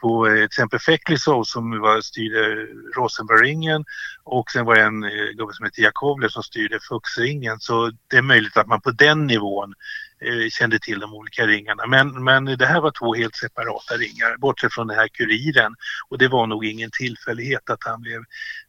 på 0.00 0.26
eh, 0.26 0.34
till 0.34 0.44
exempel 0.44 0.78
Feklisov 0.78 1.44
som 1.44 1.80
var, 1.80 2.00
styrde 2.00 2.66
Rosenbergringen 2.96 3.84
och 4.24 4.50
sen 4.50 4.64
var 4.64 4.74
det 4.74 4.82
en 4.82 5.04
eh, 5.04 5.10
gubbe 5.34 5.52
som 5.54 5.64
hette 5.64 5.82
Jakovlev 5.82 6.28
som 6.28 6.42
styrde 6.42 6.78
Fuxringen. 6.88 7.60
så 7.60 7.90
det 8.10 8.16
är 8.16 8.22
möjligt 8.22 8.56
att 8.56 8.66
man 8.66 8.80
på 8.80 8.90
den 8.90 9.26
nivån 9.26 9.74
eh, 10.20 10.48
kände 10.50 10.78
till 10.78 11.00
de 11.00 11.14
olika 11.14 11.46
ringarna. 11.46 11.86
Men, 11.86 12.24
men 12.24 12.44
det 12.44 12.66
här 12.66 12.80
var 12.80 12.90
två 12.90 13.14
helt 13.14 13.36
separata 13.36 13.94
ringar 13.94 14.36
bortsett 14.36 14.74
från 14.74 14.86
den 14.86 14.98
här 14.98 15.08
kuriren 15.08 15.74
och 16.08 16.18
det 16.18 16.28
var 16.28 16.46
nog 16.46 16.64
ingen 16.64 16.90
tillfällighet 16.98 17.70
att 17.70 17.84
han 17.84 18.00
blev 18.00 18.20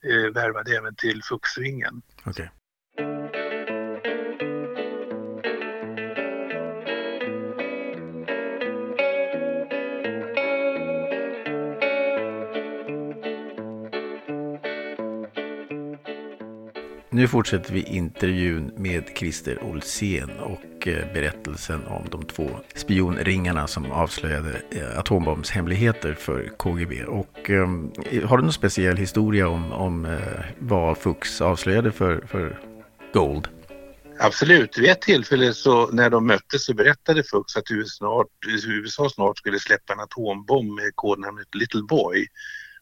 eh, 0.04 0.34
värvad 0.34 0.68
även 0.68 0.96
till 0.96 1.24
Fuxringen. 1.24 2.02
Okay. 2.26 2.48
Nu 17.20 17.28
fortsätter 17.28 17.74
vi 17.74 17.84
intervjun 17.84 18.72
med 18.78 19.04
Christer 19.16 19.64
Olsén 19.64 20.30
och 20.40 20.88
eh, 20.88 21.14
berättelsen 21.14 21.88
om 21.88 22.08
de 22.12 22.26
två 22.26 22.50
spionringarna 22.76 23.68
som 23.68 23.92
avslöjade 23.92 24.62
eh, 24.72 25.00
atombombshemligheter 25.00 26.14
för 26.14 26.52
KGB. 26.58 27.04
Och, 27.04 27.50
eh, 27.50 27.68
har 28.26 28.38
du 28.38 28.44
någon 28.44 28.54
speciell 28.54 28.98
historia 28.98 29.50
om, 29.50 29.72
om 29.72 30.18
vad 30.60 30.98
Fuchs 30.98 31.42
avslöjade 31.42 31.92
för, 31.92 32.26
för 32.28 32.60
Gold? 33.14 33.48
Absolut. 34.20 34.78
Vid 34.78 34.90
ett 34.90 35.02
tillfälle 35.02 35.54
så 35.54 35.92
när 35.92 36.10
de 36.10 36.28
möttes 36.28 36.66
så 36.66 36.74
berättade 36.74 37.24
Fuchs 37.24 37.58
att 37.58 37.72
USA 37.72 37.98
snart, 37.98 38.28
USA 38.68 39.10
snart 39.10 39.38
skulle 39.38 39.60
släppa 39.60 39.94
en 39.94 40.00
atombomb 40.00 40.76
med 40.76 40.92
kodnamnet 40.96 41.56
Little 41.56 41.84
Boy. 41.84 42.28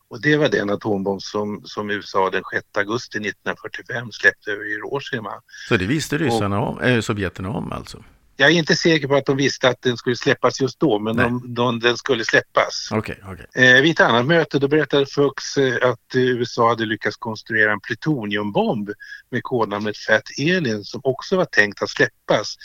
Och 0.10 0.22
det 0.22 0.38
var 0.38 0.50
den 0.50 0.70
atombomb 0.70 1.22
som, 1.22 1.62
som 1.64 1.90
USA 1.90 2.30
den 2.30 2.44
6 2.54 2.66
augusti 2.78 3.18
1945 3.18 4.12
släppte 4.12 4.52
över 4.52 4.66
Hiroshima. 4.66 5.32
Så 5.68 5.78
det 5.78 5.86
visste 5.86 6.18
ryssarna 6.18 6.60
om, 6.60 6.80
äh, 6.80 7.02
sovjeterna 7.02 7.50
om 7.50 7.72
alltså? 7.72 8.04
Jag 8.40 8.52
är 8.52 8.56
inte 8.56 8.76
säker 8.76 9.08
på 9.08 9.16
att 9.16 9.26
de 9.26 9.38
visste 9.38 9.70
att 9.70 9.82
den 9.82 9.98
skulle 9.98 10.16
släppas 10.16 10.62
just 10.62 10.80
då, 10.80 11.00
men 11.00 11.16
de, 11.16 11.54
de, 11.54 11.80
den 11.80 11.98
skulle 11.98 12.26
släppas. 12.26 12.90
Okay, 12.92 13.16
okay. 13.16 13.66
Eh, 13.66 13.82
vid 13.82 13.92
ett 13.92 14.00
annat 14.00 14.26
möte 14.26 14.60
då 14.60 14.68
berättade 14.68 15.06
Fuchs 15.06 15.58
eh, 15.58 15.90
att 15.90 16.16
USA 16.16 16.70
hade 16.70 16.86
lyckats 16.86 17.18
konstruera 17.18 17.72
en 17.72 17.80
plutoniumbomb 17.80 18.90
med 19.30 19.44
kodnamnet 19.44 19.98
Fat 19.98 20.24
Elin 20.40 20.84
som 20.84 21.02
också 21.04 21.38
var 21.38 21.46
tänkt 21.46 21.84
att 21.84 21.90
släppas. 21.90 22.56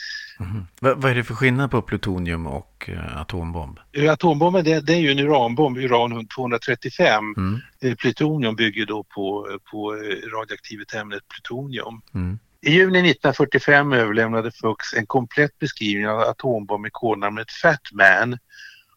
Mm. 0.40 0.66
Vad 1.00 1.10
är 1.10 1.14
det 1.14 1.24
för 1.24 1.34
skillnad 1.34 1.70
på 1.70 1.82
plutonium 1.82 2.46
och 2.46 2.90
eh, 2.92 3.20
atombomb? 3.20 3.78
Atombomben 4.10 4.64
det, 4.64 4.80
det, 4.80 4.92
är 4.92 5.00
ju 5.00 5.10
en 5.10 5.18
uranbomb, 5.18 5.78
uran 5.78 6.26
235. 6.26 7.34
Mm. 7.36 7.60
Eh, 7.80 7.94
plutonium 7.94 8.56
bygger 8.56 8.86
då 8.86 9.04
på, 9.04 9.48
på 9.70 9.94
eh, 9.94 10.38
radioaktivet 10.38 10.94
ämnet 10.94 11.22
plutonium. 11.28 12.00
Mm. 12.14 12.38
I 12.64 12.70
juni 12.70 12.98
1945 12.98 13.92
överlämnade 13.92 14.50
Fuchs 14.50 14.94
en 14.94 15.06
komplett 15.06 15.58
beskrivning 15.58 16.08
av 16.08 16.20
atombomb 16.20 16.82
med 16.82 16.92
kodnamnet 16.92 17.52
Fatman. 17.52 18.38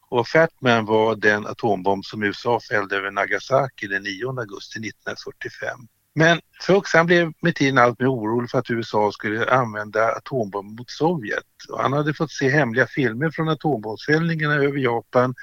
Och 0.08 0.28
Fatman 0.28 0.84
var 0.84 1.16
den 1.16 1.46
atombomb 1.46 2.04
som 2.04 2.22
USA 2.22 2.60
fällde 2.70 2.96
över 2.96 3.10
Nagasaki 3.10 3.86
den 3.86 4.02
9 4.02 4.28
augusti 4.28 4.78
1945. 4.78 5.78
Men 6.14 6.40
Fuchs 6.62 6.94
han 6.94 7.06
blev 7.06 7.32
med 7.42 7.54
tiden 7.54 7.78
allt 7.78 8.00
mer 8.00 8.12
orolig 8.12 8.50
för 8.50 8.58
att 8.58 8.70
USA 8.70 9.12
skulle 9.12 9.50
använda 9.50 10.12
atombomber 10.12 10.76
mot 10.76 10.90
Sovjet. 10.90 11.44
Och 11.68 11.82
han 11.82 11.92
hade 11.92 12.14
fått 12.14 12.32
se 12.32 12.48
hemliga 12.48 12.86
filmer 12.86 13.30
från 13.30 13.48
atombombsfällningarna 13.48 14.54
över 14.54 14.78
Japan 14.78 15.34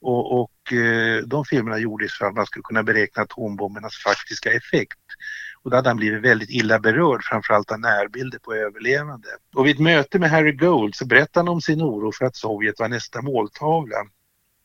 och, 0.00 0.40
och 0.40 0.72
eh, 0.72 1.22
de 1.22 1.44
filmerna 1.44 1.78
gjordes 1.78 2.12
för 2.18 2.26
att 2.26 2.34
man 2.34 2.46
skulle 2.46 2.62
kunna 2.62 2.82
beräkna 2.82 3.22
atombombernas 3.22 3.96
faktiska 3.96 4.52
effekt. 4.52 4.98
Och 5.66 5.70
då 5.70 5.76
hade 5.76 5.88
han 5.88 5.96
blivit 5.96 6.24
väldigt 6.24 6.50
illa 6.50 6.78
berörd, 6.78 7.20
framförallt 7.24 7.72
av 7.72 7.80
närbilder 7.80 8.38
på 8.38 8.54
överlevande. 8.54 9.28
Och 9.54 9.66
vid 9.66 9.74
ett 9.74 9.80
möte 9.82 10.18
med 10.18 10.30
Harry 10.30 10.52
Gold 10.52 10.94
så 10.94 11.06
berättade 11.06 11.40
han 11.40 11.48
om 11.48 11.60
sin 11.60 11.82
oro 11.82 12.12
för 12.12 12.24
att 12.24 12.36
Sovjet 12.36 12.80
var 12.80 12.88
nästa 12.88 13.22
måltavla. 13.22 13.96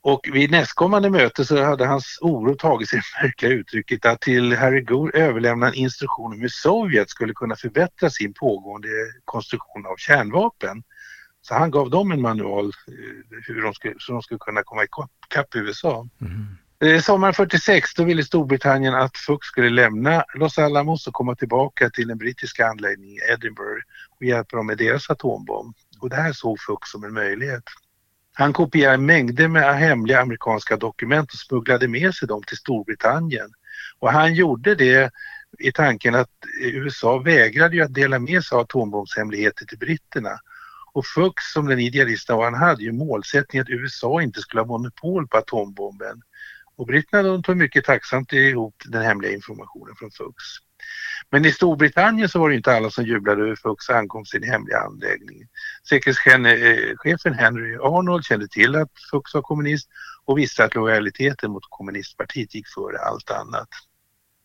Och 0.01 0.29
vid 0.33 0.51
nästkommande 0.51 1.09
möte 1.09 1.45
så 1.45 1.63
hade 1.63 1.85
hans 1.85 2.17
oro 2.21 2.55
tagit 2.55 2.89
sig 2.89 2.99
det 3.21 3.27
märkliga 3.27 3.51
uttrycket 3.51 4.05
att 4.05 4.21
till 4.21 4.55
Harry 4.55 4.81
Gould 4.81 5.15
överlämna 5.15 5.67
en 5.67 5.73
instruktion 5.73 6.33
om 6.33 6.41
hur 6.41 6.49
Sovjet 6.49 7.09
skulle 7.09 7.33
kunna 7.33 7.55
förbättra 7.55 8.09
sin 8.09 8.33
pågående 8.33 8.87
konstruktion 9.25 9.85
av 9.85 9.95
kärnvapen. 9.97 10.83
Så 11.41 11.53
han 11.53 11.71
gav 11.71 11.89
dem 11.89 12.11
en 12.11 12.21
manual 12.21 12.65
eh, 12.65 13.37
hur 13.47 13.61
de 13.61 13.73
skulle, 13.73 13.95
så 13.99 14.11
de 14.11 14.21
skulle 14.21 14.39
kunna 14.39 14.63
komma 14.63 14.83
ikapp 14.83 15.55
USA. 15.55 16.07
Mm. 16.21 16.57
Eh, 16.83 17.01
sommaren 17.01 17.33
46 17.33 17.93
då 17.93 18.03
ville 18.03 18.23
Storbritannien 18.23 18.93
att 18.93 19.17
Fuchs 19.17 19.47
skulle 19.47 19.69
lämna 19.69 20.23
Los 20.33 20.57
Alamos 20.57 21.07
och 21.07 21.13
komma 21.13 21.35
tillbaka 21.35 21.89
till 21.89 22.07
den 22.07 22.17
brittiska 22.17 22.67
anläggningen 22.67 23.15
i 23.15 23.31
Edinburgh 23.33 23.85
och 24.19 24.25
hjälpa 24.25 24.57
dem 24.57 24.67
med 24.67 24.77
deras 24.77 25.09
atombomb. 25.09 25.75
Och 25.99 26.09
det 26.09 26.15
här 26.15 26.33
såg 26.33 26.59
Fuchs 26.59 26.91
som 26.91 27.03
en 27.03 27.13
möjlighet. 27.13 27.63
Han 28.33 28.53
kopierade 28.53 28.97
mängder 28.97 29.47
med 29.47 29.75
hemliga 29.75 30.21
amerikanska 30.21 30.77
dokument 30.77 31.33
och 31.33 31.39
smugglade 31.39 31.87
med 31.87 32.13
sig 32.13 32.27
dem 32.27 32.43
till 32.43 32.57
Storbritannien. 32.57 33.53
Och 33.99 34.11
han 34.11 34.33
gjorde 34.33 34.75
det 34.75 35.11
i 35.59 35.71
tanken 35.71 36.15
att 36.15 36.29
USA 36.61 37.17
vägrade 37.17 37.75
ju 37.75 37.81
att 37.81 37.93
dela 37.93 38.19
med 38.19 38.43
sig 38.43 38.55
av 38.55 38.61
atombombshemligheter 38.61 39.65
till 39.65 39.77
britterna. 39.77 40.39
Och 40.93 41.05
Fuchs 41.05 41.53
som 41.53 41.67
den 41.67 41.79
idealisten 41.79 42.37
var, 42.37 42.43
han 42.43 42.53
hade 42.53 42.83
ju 42.83 42.91
målsättningen 42.91 43.63
att 43.63 43.69
USA 43.69 44.21
inte 44.21 44.41
skulle 44.41 44.61
ha 44.61 44.67
monopol 44.67 45.27
på 45.27 45.37
atombomben. 45.37 46.21
Och 46.81 46.87
britterna 46.87 47.23
de 47.23 47.43
tog 47.43 47.57
mycket 47.57 47.85
tacksamt 47.85 48.33
ihop 48.33 48.75
den 48.85 49.01
hemliga 49.01 49.31
informationen 49.31 49.95
från 49.95 50.11
FUX. 50.11 50.35
Men 51.29 51.45
i 51.45 51.51
Storbritannien 51.51 52.29
så 52.29 52.39
var 52.39 52.49
det 52.49 52.55
inte 52.55 52.75
alla 52.75 52.89
som 52.89 53.05
jublade 53.05 53.41
över 53.41 53.55
FUX 53.55 53.89
ankomst 53.89 54.35
i 54.35 54.39
den 54.39 54.49
hemliga 54.49 54.79
anläggningen. 54.79 55.47
Säkerhetschefen 55.89 57.33
eh, 57.33 57.39
Henry 57.39 57.75
Arnold 57.75 58.25
kände 58.25 58.47
till 58.47 58.75
att 58.75 58.91
FUX 59.11 59.33
var 59.33 59.41
kommunist 59.41 59.89
och 60.25 60.37
visste 60.37 60.63
att 60.63 60.75
lojaliteten 60.75 61.51
mot 61.51 61.63
kommunistpartiet 61.69 62.55
gick 62.55 62.67
före 62.67 62.97
allt 62.97 63.31
annat. 63.31 63.69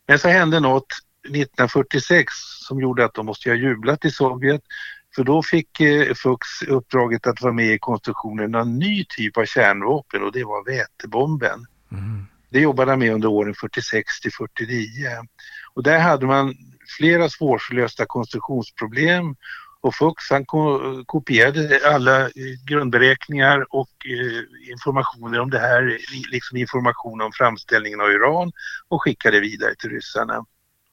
Men 0.09 0.18
så 0.18 0.29
hände 0.29 0.61
något 0.61 0.92
1946 1.25 2.33
som 2.68 2.81
gjorde 2.81 3.05
att 3.05 3.14
de 3.14 3.27
måste 3.27 3.51
ha 3.51 3.57
jublat 3.57 4.05
i 4.05 4.11
Sovjet 4.11 4.62
för 5.14 5.25
då 5.25 5.42
fick 5.42 5.81
eh, 5.81 6.14
uppdraget 6.68 7.27
att 7.27 7.42
vara 7.42 7.53
med 7.53 7.75
i 7.75 7.79
konstruktionen 7.79 8.55
av 8.55 8.62
en 8.62 8.79
ny 8.79 9.05
typ 9.05 9.37
av 9.37 9.44
kärnvapen 9.44 10.22
och 10.22 10.33
det 10.33 10.44
var 10.44 10.64
vätebomben. 10.64 11.66
Mm. 11.92 12.27
Det 12.49 12.61
jobbade 12.61 12.90
han 12.92 12.99
med 12.99 13.12
under 13.12 13.29
åren 13.29 13.55
46 13.55 14.20
till 14.20 14.33
49. 14.33 14.83
Och 15.75 15.83
där 15.83 15.99
hade 15.99 16.27
man 16.27 16.55
flera 16.99 17.29
svårlösta 17.29 18.07
konstruktionsproblem 18.07 19.37
och 19.81 19.94
Fuchs 19.94 20.31
han 20.31 20.44
kopierade 21.07 21.81
alla 21.85 22.20
eh, 22.22 22.31
grundberäkningar 22.66 23.75
och 23.75 23.90
eh, 24.05 24.70
informationer 24.70 25.40
om 25.40 25.51
det 25.51 25.59
här, 25.59 25.99
liksom 26.33 26.57
information 26.57 27.20
om 27.20 27.33
framställningen 27.33 28.01
av 28.01 28.07
uran 28.07 28.53
och 28.88 29.03
skickade 29.03 29.40
vidare 29.40 29.75
till 29.75 29.90
ryssarna. 29.90 30.44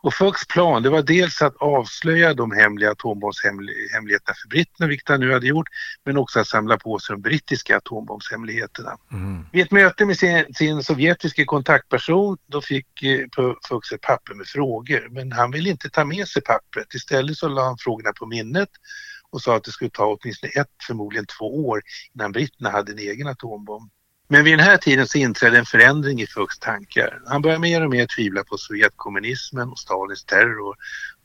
Och 0.03 0.13
Fuchs 0.13 0.47
plan 0.47 0.83
det 0.83 0.89
var 0.89 1.01
dels 1.01 1.41
att 1.41 1.55
avslöja 1.57 2.33
de 2.33 2.51
hemliga 2.51 2.91
atombombshemligheterna 2.91 4.35
för 4.41 4.49
britterna, 4.49 4.87
vilket 4.87 5.09
han 5.09 5.19
nu 5.19 5.33
hade 5.33 5.47
gjort, 5.47 5.67
men 6.05 6.17
också 6.17 6.39
att 6.39 6.47
samla 6.47 6.77
på 6.77 6.99
sig 6.99 7.13
de 7.13 7.21
brittiska 7.21 7.77
atombombshemligheterna. 7.77 8.97
Mm. 9.11 9.45
Vid 9.51 9.63
ett 9.63 9.71
möte 9.71 10.05
med 10.05 10.17
sin, 10.17 10.53
sin 10.53 10.83
sovjetiska 10.83 11.45
kontaktperson 11.45 12.37
då 12.45 12.61
fick 12.61 13.03
eh, 13.03 13.19
Fuchs 13.69 13.91
ett 13.91 14.01
papper 14.01 14.33
med 14.33 14.47
frågor, 14.47 15.07
men 15.11 15.31
han 15.31 15.51
ville 15.51 15.69
inte 15.69 15.89
ta 15.89 16.05
med 16.05 16.27
sig 16.27 16.41
pappret. 16.41 16.93
Istället 16.93 17.37
så 17.37 17.47
la 17.47 17.63
han 17.63 17.77
frågorna 17.77 18.11
på 18.19 18.25
minnet 18.25 18.69
och 19.29 19.41
sa 19.41 19.55
att 19.55 19.63
det 19.63 19.71
skulle 19.71 19.91
ta 19.91 20.17
åtminstone 20.21 20.51
ett, 20.51 20.67
förmodligen 20.87 21.25
två 21.39 21.67
år 21.67 21.81
innan 22.15 22.31
britterna 22.31 22.69
hade 22.69 22.91
en 22.91 22.99
egen 22.99 23.27
atombomb. 23.27 23.91
Men 24.33 24.43
vid 24.43 24.53
den 24.53 24.65
här 24.65 24.77
tiden 24.77 25.07
så 25.07 25.17
inträdde 25.17 25.57
en 25.57 25.65
förändring 25.65 26.21
i 26.21 26.27
Fuchs 26.27 26.59
tankar. 26.59 27.21
Han 27.25 27.41
började 27.41 27.61
mer 27.61 27.83
och 27.83 27.89
mer 27.89 28.07
tvivla 28.15 28.43
på 28.43 28.57
Sovjetkommunismen 28.57 29.69
och 29.69 29.79
Stalins 29.79 30.25
terror 30.25 30.75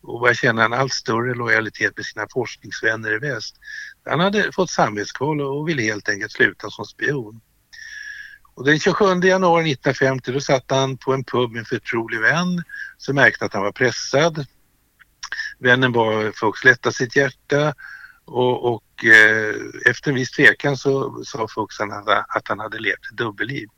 och 0.02 0.20
började 0.20 0.36
känna 0.36 0.64
en 0.64 0.72
allt 0.72 0.92
större 0.92 1.34
lojalitet 1.34 1.96
med 1.96 2.06
sina 2.06 2.26
forskningsvänner 2.32 3.14
i 3.14 3.18
väst. 3.18 3.56
Han 4.04 4.20
hade 4.20 4.52
fått 4.52 4.70
samvetskval 4.70 5.40
och 5.40 5.68
ville 5.68 5.82
helt 5.82 6.08
enkelt 6.08 6.32
sluta 6.32 6.70
som 6.70 6.84
spion. 6.84 7.40
Och 8.54 8.64
den 8.64 8.78
27 8.78 9.04
januari 9.04 9.72
1950 9.72 10.32
då 10.32 10.40
satt 10.40 10.70
han 10.70 10.96
på 10.96 11.12
en 11.12 11.24
pub 11.24 11.50
med 11.50 11.58
en 11.58 11.64
förtrolig 11.64 12.20
vän 12.20 12.64
som 12.96 13.14
märkte 13.14 13.44
att 13.44 13.54
han 13.54 13.62
var 13.62 13.72
pressad. 13.72 14.46
Vännen 15.58 15.92
bad 15.92 16.36
Fuchs 16.36 16.64
lätta 16.64 16.92
sitt 16.92 17.16
hjärta 17.16 17.74
och, 18.28 18.74
och 18.74 19.04
eh, 19.04 19.54
efter 19.90 20.10
en 20.10 20.14
viss 20.14 20.30
tvekan 20.30 20.76
så 20.76 21.22
sa 21.24 21.48
Fuchs 21.48 21.80
att 22.28 22.48
han 22.48 22.58
hade 22.58 22.78
levt 22.78 23.10
ett 23.12 23.16
dubbelliv. 23.16 23.68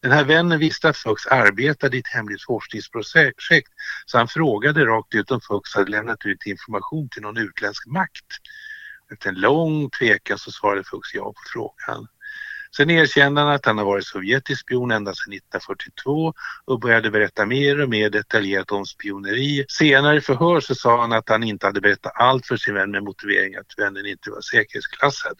Den 0.00 0.12
här 0.12 0.24
vännen 0.24 0.58
visste 0.58 0.88
att 0.88 0.96
Fuchs 0.96 1.26
arbetade 1.26 1.96
i 1.96 2.00
ett 2.00 2.14
hemligt 2.14 2.42
forskningsprojekt 2.42 3.70
så 4.06 4.18
han 4.18 4.28
frågade 4.28 4.84
rakt 4.84 5.14
ut 5.14 5.30
om 5.30 5.40
Fuchs 5.40 5.74
hade 5.74 5.90
lämnat 5.90 6.26
ut 6.26 6.46
information 6.46 7.08
till 7.08 7.22
någon 7.22 7.36
utländsk 7.36 7.86
makt. 7.86 8.26
Efter 9.12 9.28
en 9.28 9.34
lång 9.34 9.90
tvekan 9.90 10.38
så 10.38 10.50
svarade 10.50 10.84
Fuchs 10.84 11.14
ja 11.14 11.24
på 11.24 11.40
frågan. 11.52 12.08
Sen 12.76 12.90
erkände 12.90 13.40
han 13.40 13.50
att 13.50 13.66
han 13.66 13.78
har 13.78 13.84
varit 13.84 14.06
sovjetisk 14.06 14.60
spion 14.60 14.90
ända 14.90 15.14
sedan 15.14 15.32
1942 15.32 16.32
och 16.64 16.80
började 16.80 17.10
berätta 17.10 17.46
mer 17.46 17.80
och 17.80 17.88
mer 17.88 18.10
detaljerat 18.10 18.70
om 18.70 18.86
spioneri. 18.86 19.64
Senare 19.68 20.16
i 20.16 20.20
förhör 20.20 20.60
så 20.60 20.74
sa 20.74 21.00
han 21.00 21.12
att 21.12 21.28
han 21.28 21.42
inte 21.42 21.66
hade 21.66 21.80
berättat 21.80 22.12
allt 22.14 22.46
för 22.46 22.56
sin 22.56 22.74
vän 22.74 22.90
med 22.90 23.02
motivering 23.02 23.54
att 23.56 23.78
vännen 23.78 24.06
inte 24.06 24.30
var 24.30 24.40
säkerhetsklassad. 24.40 25.38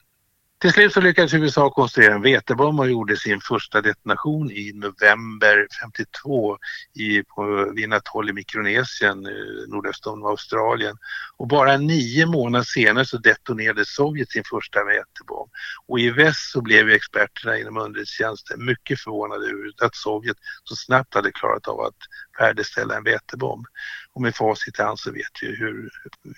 Till 0.61 0.73
slut 0.73 0.93
så 0.93 1.01
lyckades 1.01 1.35
USA 1.35 1.71
konstruera 1.71 2.15
en 2.15 2.23
vetebomb 2.23 2.81
och 2.81 2.91
gjorde 2.91 3.17
sin 3.17 3.41
första 3.41 3.81
detonation 3.81 4.51
i 4.51 4.73
november 4.75 5.67
52 5.83 6.59
i, 6.95 7.23
på, 7.23 7.73
vid 7.75 7.85
en 7.85 7.93
atoll 7.93 8.31
i 8.31 8.33
Mikronesien, 8.33 9.27
eh, 9.27 9.33
nordöst 9.69 10.07
om 10.07 10.25
Australien. 10.25 10.97
Och 11.37 11.49
bara 11.49 11.77
nio 11.77 12.27
månader 12.27 12.65
senare 12.65 13.05
så 13.05 13.19
detonerade 13.19 13.85
Sovjet 13.85 14.31
sin 14.31 14.43
första 14.51 14.85
vätebomb. 14.85 15.51
Och 15.87 16.01
i 16.01 16.11
väst 16.11 16.53
så 16.53 16.63
blev 16.63 16.89
ju 16.89 16.95
experterna 16.95 17.59
inom 17.59 17.77
underrättelsetjänsten 17.77 18.65
mycket 18.65 19.01
förvånade 19.01 19.45
över 19.45 19.87
att 19.87 19.95
Sovjet 19.95 20.37
så 20.65 20.77
snabbt 20.77 21.15
hade 21.15 21.33
klarat 21.33 21.69
av 21.69 21.81
att 21.81 21.99
färdigställa 22.39 22.97
en 22.97 23.05
vätebomb. 23.05 23.67
Och 24.13 24.23
med 24.23 24.35
facit 24.35 24.79
i 24.79 24.83
hand 24.83 24.99
så 24.99 25.13
vet 25.13 25.33
vi 25.43 25.47
hur, 25.47 25.91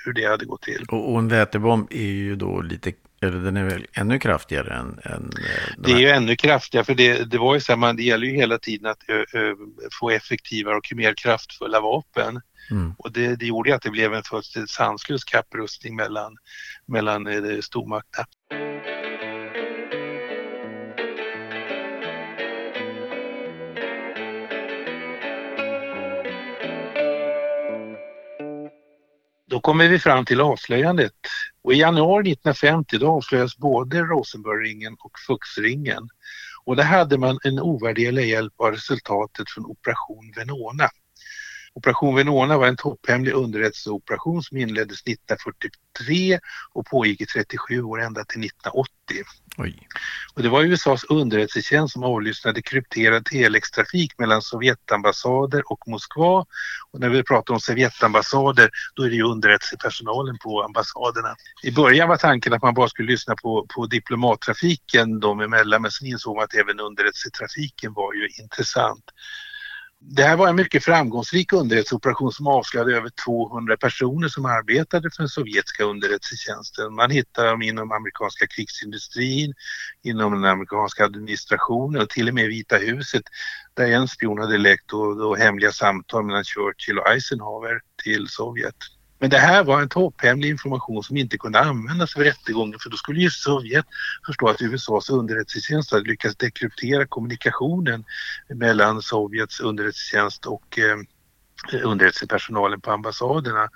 hur 0.05 0.13
det 0.13 0.25
hade 0.25 0.45
gått 0.45 0.63
till. 0.63 0.87
Och, 0.89 1.13
och 1.13 1.19
en 1.19 1.29
vätebomb 1.29 1.87
är 1.91 2.07
ju 2.07 2.37
då 2.37 2.61
lite 2.61 2.93
eller 3.21 3.39
den 3.39 3.57
är 3.57 3.65
väl 3.65 3.87
ännu 3.93 4.19
kraftigare 4.19 4.75
än... 4.75 5.01
än 5.05 5.31
eh, 5.39 5.75
de 5.77 5.93
det 5.93 5.93
är 5.93 6.01
ju 6.01 6.09
ännu 6.09 6.37
kraftigare 6.37 6.85
för 6.85 6.95
det, 6.95 7.31
det 7.31 7.39
var 7.39 7.55
ju 7.55 7.61
så 7.61 7.73
här, 7.73 7.77
man, 7.77 7.97
det 7.97 8.03
gäller 8.03 8.27
ju 8.27 8.37
hela 8.37 8.59
tiden 8.59 8.91
att 8.91 9.09
ö, 9.09 9.25
ö, 9.35 9.55
få 10.01 10.11
effektivare 10.11 10.77
och 10.77 10.93
mer 10.95 11.15
kraftfulla 11.15 11.81
vapen. 11.81 12.41
Mm. 12.71 12.95
Och 12.99 13.13
det, 13.13 13.37
det 13.37 13.47
gjorde 13.47 13.75
att 13.75 13.83
det 13.83 13.91
blev 13.91 14.15
en 14.15 14.23
fullständigt 14.23 14.71
sanslös 14.71 15.25
kapprustning 15.25 15.97
mellan, 15.97 16.37
mellan 16.87 17.27
eh, 17.27 17.61
stormakterna. 17.61 18.27
Då 29.57 29.61
kommer 29.61 29.89
vi 29.89 29.99
fram 29.99 30.25
till 30.25 30.41
avslöjandet 30.41 31.13
och 31.63 31.73
i 31.75 31.77
januari 31.77 32.33
1950 32.33 32.99
då 32.99 33.09
avslöjades 33.09 33.57
både 33.57 34.01
Rosenbergringen 34.03 34.97
och 35.01 35.13
Fuchsringen. 35.27 36.09
Och 36.65 36.77
där 36.77 36.85
hade 36.85 37.19
man 37.19 37.39
en 37.45 37.61
ovärderlig 37.61 38.29
hjälp 38.29 38.53
av 38.57 38.71
resultatet 38.71 39.51
från 39.51 39.67
Operation 39.67 40.33
Venona. 40.37 40.89
Operation 41.77 42.15
Venona 42.15 42.59
var 42.59 42.67
en 42.67 42.77
topphemlig 42.77 43.33
underrättelseoperation 43.33 44.43
som 44.43 44.57
inleddes 44.57 45.03
1943 45.03 46.39
och 46.73 46.87
pågick 46.87 47.21
i 47.21 47.27
37 47.27 47.83
år 47.83 48.03
ända 48.03 48.25
till 48.25 48.45
1980. 48.45 48.91
Oj. 49.59 49.89
Och 50.35 50.43
det 50.43 50.49
var 50.49 50.63
USAs 50.63 51.05
underrättelsetjänst 51.05 51.93
som 51.93 52.05
avlyssnade 52.05 52.63
krypterad 52.63 53.25
telextrafik 53.25 54.19
mellan 54.19 54.43
Sovjetambassader 54.43 55.63
och 55.73 55.89
Moskva. 55.89 56.47
Och 56.93 57.01
när 57.01 57.09
vi 57.09 57.23
pratar 57.23 57.55
om 57.55 57.61
Sovjetambassader 57.61 58.71
då 58.95 59.03
är 59.03 59.11
det 59.11 59.17
ju 59.17 59.23
underrättelsepersonalen 59.23 60.39
på 60.39 60.63
ambassaderna. 60.63 61.37
I 61.63 61.73
början 61.73 62.09
var 62.09 62.17
tanken 62.17 62.53
att 62.53 62.63
man 62.63 62.75
bara 62.75 62.89
skulle 62.89 63.13
lyssna 63.13 63.35
på, 63.43 63.67
på 63.75 63.87
diplomattrafiken 63.87 65.21
dem 65.21 65.41
emellan 65.41 65.83
men 65.83 65.91
sen 65.91 66.09
insåg 66.09 66.37
man 66.37 66.45
att 66.45 66.55
även 66.55 66.81
underrättelsetrafiken 66.81 67.93
var 67.93 68.15
ju 68.15 68.29
intressant. 68.43 69.05
Det 70.09 70.23
här 70.23 70.37
var 70.37 70.49
en 70.49 70.57
mycket 70.57 70.85
framgångsrik 70.85 71.53
underrättelseoperation 71.53 72.33
som 72.33 72.47
avslöjade 72.47 72.97
över 72.97 73.11
200 73.25 73.77
personer 73.77 74.29
som 74.29 74.45
arbetade 74.45 75.11
för 75.11 75.23
den 75.23 75.29
sovjetiska 75.29 75.85
underrättelsetjänsten. 75.85 76.95
Man 76.95 77.11
hittade 77.11 77.49
dem 77.49 77.63
inom 77.63 77.93
amerikanska 77.93 78.47
krigsindustrin, 78.47 79.55
inom 80.03 80.33
den 80.33 80.45
amerikanska 80.45 81.05
administrationen 81.05 82.03
och 82.03 82.09
till 82.09 82.29
och 82.29 82.35
med 82.35 82.49
Vita 82.49 82.77
huset 82.77 83.23
där 83.75 83.93
en 83.93 84.09
spion 84.09 84.39
hade 84.39 84.59
läckt 84.59 84.93
och, 84.93 85.21
och 85.21 85.39
hemliga 85.39 85.73
samtal 85.73 86.25
mellan 86.25 86.45
Churchill 86.45 86.99
och 86.99 87.09
Eisenhower 87.09 87.81
till 88.05 88.29
Sovjet. 88.29 88.96
Men 89.19 89.31
det 89.31 89.39
här 89.39 89.65
var 89.65 89.81
en 89.81 89.89
topphemlig 89.89 90.49
information 90.49 91.03
som 91.03 91.17
inte 91.17 91.39
kunde 91.39 91.61
användas 91.61 92.17
vid 92.17 92.25
rättegången 92.25 92.79
för 92.83 92.91
då 92.91 92.97
skulle 92.97 93.21
ju 93.21 93.31
Sovjet 93.31 93.87
förstå 94.27 94.49
att 94.49 94.63
USAs 94.63 95.11
underrättelsetjänst 95.11 95.93
hade 95.93 96.09
lyckats 96.09 96.37
dekryptera 96.37 97.07
kommunikationen 97.07 98.05
mellan 98.49 99.03
Sovjets 99.03 99.61
underrättelsetjänst 99.61 100.47
och 100.47 100.79
eh, 100.79 100.99
underrättelsepersonalen 101.85 102.81
på 102.81 102.91
ambassaderna. 102.91 103.69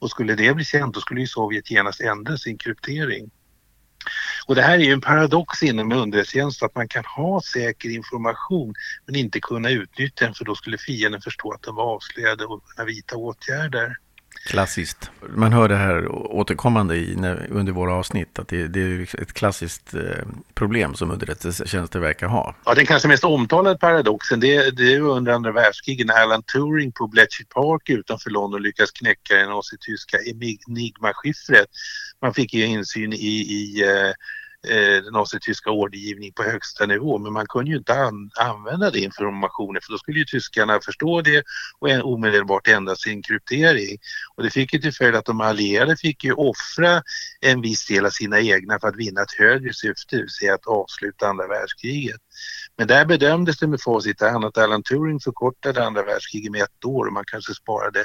Och 0.00 0.10
skulle 0.10 0.34
det 0.34 0.54
bli 0.54 0.64
känt 0.64 0.94
då 0.94 1.00
skulle 1.00 1.20
ju 1.20 1.26
Sovjet 1.26 1.70
genast 1.70 2.00
ändra 2.00 2.36
sin 2.36 2.58
kryptering. 2.58 3.30
Och 4.46 4.54
det 4.54 4.62
här 4.62 4.78
är 4.78 4.82
ju 4.82 4.92
en 4.92 5.00
paradox 5.00 5.62
inom 5.62 5.92
underrättelsetjänst 5.92 6.62
att 6.62 6.74
man 6.74 6.88
kan 6.88 7.04
ha 7.04 7.40
säker 7.40 7.88
information 7.88 8.74
men 9.06 9.16
inte 9.16 9.40
kunna 9.40 9.70
utnyttja 9.70 10.24
den 10.24 10.34
för 10.34 10.44
då 10.44 10.54
skulle 10.54 10.78
fienden 10.78 11.20
förstå 11.20 11.52
att 11.52 11.62
den 11.62 11.74
var 11.74 11.84
avslöjade 11.84 12.44
och 12.44 12.62
kunna 12.68 12.86
vidta 12.86 13.16
åtgärder. 13.16 13.96
Klassiskt. 14.48 15.10
Man 15.28 15.52
hör 15.52 15.68
det 15.68 15.76
här 15.76 16.08
återkommande 16.12 16.96
i, 16.96 17.16
när, 17.16 17.46
under 17.50 17.72
våra 17.72 17.94
avsnitt, 17.94 18.38
att 18.38 18.48
det, 18.48 18.68
det 18.68 18.80
är 18.80 19.22
ett 19.22 19.32
klassiskt 19.32 19.94
eh, 19.94 20.00
problem 20.54 20.94
som 20.94 21.10
underrättelsetjänster 21.10 21.98
verkar 21.98 22.26
ha. 22.26 22.54
Ja, 22.64 22.74
den 22.74 22.86
kanske 22.86 23.08
mest 23.08 23.24
omtalade 23.24 23.78
paradoxen 23.78 24.40
det, 24.40 24.76
det 24.76 24.94
är 24.94 25.00
under 25.00 25.32
andra 25.32 25.52
världskriget 25.52 26.06
när 26.06 26.22
Alan 26.22 26.42
Turing 26.42 26.92
på 26.92 27.06
Bletchley 27.06 27.46
Park 27.46 27.90
utanför 27.90 28.30
London 28.30 28.62
lyckas 28.62 28.90
knäcka 28.90 29.34
det 29.34 29.46
nazityska 29.46 30.18
Enigma-skiffret. 30.18 31.66
Man 32.22 32.34
fick 32.34 32.54
ju 32.54 32.64
insyn 32.64 33.12
i, 33.12 33.16
i 33.16 33.82
eh, 33.82 34.12
eh, 34.68 35.02
den 35.02 35.12
nazityska 35.12 35.70
ordergivning 35.70 36.32
på 36.32 36.42
högsta 36.42 36.86
nivå 36.86 37.18
men 37.18 37.32
man 37.32 37.46
kunde 37.46 37.70
ju 37.70 37.76
inte 37.76 37.94
an 37.94 38.30
använda 38.36 38.90
den 38.90 39.02
informationen 39.02 39.82
för 39.82 39.92
då 39.92 39.98
skulle 39.98 40.18
ju 40.18 40.24
tyskarna 40.24 40.80
förstå 40.80 41.20
det 41.20 41.42
och 41.78 41.90
en, 41.90 42.02
omedelbart 42.02 42.68
ändra 42.68 42.96
sin 42.96 43.22
kryptering. 43.22 43.98
Och 44.36 44.42
det 44.42 44.50
fick 44.50 44.74
ju 44.74 44.80
till 44.80 44.92
följd 44.92 45.16
att 45.16 45.24
de 45.24 45.40
allierade 45.40 45.96
fick 45.96 46.24
ju 46.24 46.32
offra 46.32 47.02
en 47.40 47.60
viss 47.60 47.86
del 47.86 48.06
av 48.06 48.10
sina 48.10 48.40
egna 48.40 48.80
för 48.80 48.88
att 48.88 48.96
vinna 48.96 49.22
ett 49.22 49.38
högre 49.38 49.74
syfte, 49.74 50.16
det 50.16 50.22
vill 50.22 50.30
säga 50.30 50.54
att 50.54 50.66
avsluta 50.66 51.28
andra 51.28 51.46
världskriget. 51.46 52.20
Men 52.76 52.86
där 52.86 53.04
bedömdes 53.04 53.58
det 53.58 53.66
med 53.66 53.80
facit 53.80 54.22
i 54.22 54.24
hand 54.24 54.44
att 54.44 54.58
Alan 54.58 54.82
Turing 54.82 55.20
förkortade 55.20 55.86
andra 55.86 56.02
världskriget 56.02 56.52
med 56.52 56.62
ett 56.62 56.84
år 56.84 57.06
och 57.06 57.12
man 57.12 57.24
kanske 57.26 57.54
sparade 57.54 58.04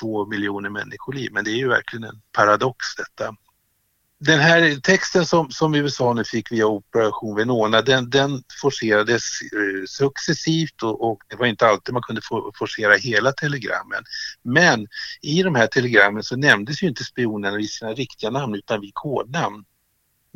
två 0.00 0.26
miljoner 0.26 0.70
människoliv. 0.70 1.32
Men 1.32 1.44
det 1.44 1.50
är 1.50 1.56
ju 1.56 1.68
verkligen 1.68 2.04
en 2.04 2.20
paradox 2.32 2.78
detta. 2.96 3.36
Den 4.18 4.40
här 4.40 4.80
texten 4.80 5.26
som, 5.26 5.50
som 5.50 5.74
USA 5.74 6.12
nu 6.12 6.24
fick 6.24 6.52
via 6.52 6.66
Operation 6.66 7.36
Venona 7.36 7.82
den, 7.82 8.10
den 8.10 8.42
forcerades 8.62 9.22
eh, 9.42 9.84
successivt 9.86 10.82
och, 10.82 11.10
och, 11.10 11.18
det 11.28 11.36
var 11.36 11.46
inte 11.46 11.66
alltid 11.66 11.92
man 11.92 12.02
kunde 12.02 12.22
for, 12.22 12.52
forcera 12.58 12.94
hela 12.94 13.32
telegrammen. 13.32 14.02
Men 14.42 14.86
i 15.22 15.42
de 15.42 15.54
här 15.54 15.66
telegrammen 15.66 16.22
så 16.22 16.36
nämndes 16.36 16.82
ju 16.82 16.88
inte 16.88 17.04
spionerna 17.04 17.56
vid 17.56 17.70
sina 17.70 17.92
riktiga 17.92 18.30
namn 18.30 18.54
utan 18.54 18.80
vid 18.80 18.90
kodnamn. 18.94 19.64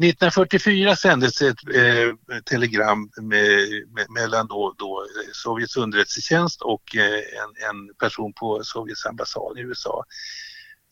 1944 0.02 0.96
sändes 0.96 1.42
ett 1.42 1.56
eh, 1.74 2.38
telegram 2.44 3.10
med, 3.22 3.68
med, 3.94 4.06
mellan 4.10 4.46
då, 4.46 4.74
då 4.78 5.06
Sovjets 5.32 5.76
underrättelsetjänst 5.76 6.62
och 6.62 6.96
eh, 6.96 7.14
en, 7.14 7.68
en, 7.70 7.94
person 7.94 8.32
på 8.32 8.60
Sovjets 8.64 9.06
ambassad 9.06 9.58
i 9.58 9.60
USA. 9.60 10.04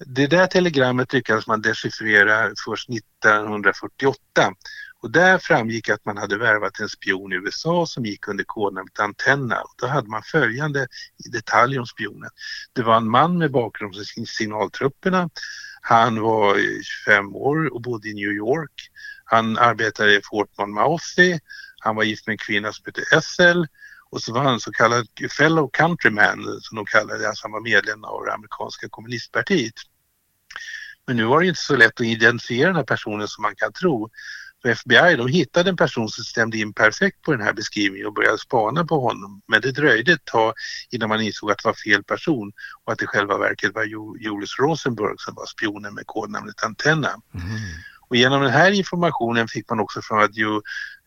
Det 0.06 0.26
där 0.26 0.46
telegrammet 0.46 1.12
lyckades 1.12 1.46
man 1.46 1.62
dechiffrera 1.62 2.52
först 2.66 2.90
1948 2.90 4.18
och 5.00 5.10
där 5.10 5.38
framgick 5.38 5.88
att 5.88 6.04
man 6.04 6.16
hade 6.16 6.38
värvat 6.38 6.80
en 6.80 6.88
spion 6.88 7.32
i 7.32 7.36
USA 7.36 7.86
som 7.86 8.04
gick 8.04 8.28
under 8.28 8.44
kodnamnet 8.44 9.00
Antenna. 9.00 9.60
Och 9.60 9.74
då 9.76 9.86
hade 9.86 10.08
man 10.08 10.22
följande 10.22 10.86
detaljer 11.32 11.80
om 11.80 11.86
spionen. 11.86 12.30
Det 12.72 12.82
var 12.82 12.96
en 12.96 13.10
man 13.10 13.38
med 13.38 13.52
bakgrund 13.52 13.94
från 13.94 14.26
signaltrupperna. 14.26 15.30
Han 15.80 16.20
var 16.20 16.58
25 17.04 17.36
år 17.36 17.74
och 17.74 17.82
bodde 17.82 18.08
i 18.08 18.14
New 18.14 18.32
York. 18.32 18.90
Han 19.24 19.58
arbetade 19.58 20.16
i 20.16 20.20
Fort 20.24 20.58
Monmouth. 20.58 21.40
Han 21.80 21.96
var 21.96 22.02
gift 22.02 22.26
med 22.26 22.34
en 22.34 22.38
kvinna 22.38 22.72
som 22.72 22.84
hette 22.86 23.16
Ethel 23.16 23.66
och 24.10 24.22
så 24.22 24.32
var 24.32 24.42
han 24.42 24.60
så 24.60 24.72
kallad 24.72 25.06
fellow 25.38 25.70
countryman 25.72 26.60
som 26.60 26.76
de 26.76 26.84
kallade 26.84 27.18
det. 27.18 27.28
Alltså 27.28 27.44
han 27.44 27.52
var 27.52 27.60
medlem 27.60 28.04
av 28.04 28.24
det 28.24 28.34
amerikanska 28.34 28.88
kommunistpartiet. 28.88 29.74
Men 31.06 31.16
nu 31.16 31.24
var 31.24 31.40
det 31.40 31.46
inte 31.46 31.60
så 31.60 31.76
lätt 31.76 32.00
att 32.00 32.06
identifiera 32.06 32.66
den 32.66 32.76
här 32.76 32.84
personen 32.84 33.28
som 33.28 33.42
man 33.42 33.56
kan 33.56 33.72
tro. 33.72 34.10
För 34.62 34.68
FBI 34.68 35.16
de 35.16 35.28
hittade 35.28 35.70
en 35.70 35.76
person 35.76 36.08
som 36.08 36.24
stämde 36.24 36.58
in 36.58 36.72
perfekt 36.72 37.22
på 37.22 37.32
den 37.32 37.40
här 37.40 37.52
beskrivningen 37.52 38.06
och 38.06 38.14
började 38.14 38.38
spana 38.38 38.84
på 38.84 39.00
honom. 39.00 39.42
Men 39.46 39.60
det 39.60 39.72
dröjde 39.72 40.12
ett 40.12 40.24
tag 40.24 40.54
innan 40.90 41.08
man 41.08 41.20
insåg 41.20 41.50
att 41.50 41.58
det 41.58 41.68
var 41.68 41.74
fel 41.74 42.04
person 42.04 42.52
och 42.84 42.92
att 42.92 42.98
det 42.98 43.06
själva 43.06 43.38
verket 43.38 43.74
var 43.74 43.84
Julius 44.20 44.58
Rosenberg 44.58 45.14
som 45.18 45.34
var 45.34 45.46
spionen 45.46 45.94
med 45.94 46.06
kodnamnet 46.06 46.64
Antenna. 46.64 47.08
Mm. 47.34 47.46
Och 48.08 48.16
genom 48.16 48.42
den 48.42 48.50
här 48.50 48.70
informationen 48.70 49.48
fick 49.48 49.70
man 49.70 49.80
också 49.80 50.02
fram 50.02 50.18
att, 50.18 50.36
ju, 50.36 50.60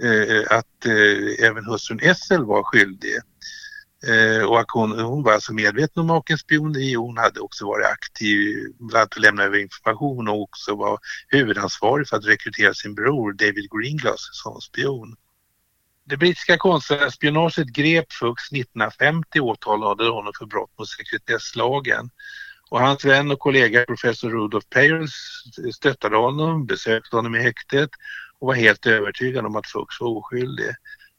eh, 0.04 0.38
eh, 0.38 0.44
att 0.50 0.86
eh, 0.86 1.48
även 1.48 1.66
hustrun 1.66 2.00
Essel 2.00 2.46
var 2.46 2.64
skyldig. 2.64 3.16
Eh, 4.08 4.46
och 4.46 4.60
att 4.60 4.72
hon, 4.74 5.00
hon 5.00 5.24
var 5.24 5.34
alltså 5.34 5.54
medveten 5.54 6.02
om 6.02 6.08
makens 6.08 6.42
spioneri 6.42 6.96
och 6.96 7.04
hon 7.04 7.18
hade 7.18 7.40
också 7.40 7.66
varit 7.66 7.86
aktiv, 7.86 8.56
bland 8.80 8.96
annat 8.96 9.18
att 9.18 9.22
lämna 9.22 9.44
över 9.44 9.58
information 9.58 10.28
och 10.28 10.42
också 10.42 10.76
var 10.76 11.00
huvudansvarig 11.28 12.08
för 12.08 12.18
att 12.18 12.26
rekrytera 12.26 12.74
sin 12.74 12.96
bror 12.96 13.34
David 13.34 13.70
Greenglass 13.72 14.30
som 14.32 14.62
spion. 14.62 15.16
Det 16.06 16.18
brittiska 16.18 16.58
konstnärsspionaget 16.58 17.68
grep 17.68 18.14
Fuchs 18.14 18.52
1950 18.52 19.40
och 19.40 19.48
åtalade 19.48 20.10
honom 20.10 20.34
för 20.40 20.46
brott 20.46 20.72
mot 20.80 20.90
sekretesslagen. 20.90 22.10
Och 22.72 22.80
hans 22.80 23.06
vän 23.06 23.32
och 23.32 23.40
kollega 23.40 23.86
professor 23.86 24.30
Rudolf 24.30 24.64
Peyers 24.70 25.12
stöttade 25.76 26.18
honom, 26.18 26.66
besökte 26.66 27.16
honom 27.16 27.36
i 27.36 27.40
häktet 27.40 27.90
och 28.40 28.48
var 28.48 28.54
helt 28.54 28.86
övertygad 28.86 29.46
om 29.46 29.56
att 29.56 29.68
Fuchs 29.68 30.02
var 30.02 30.08
oskyldig. 30.08 30.76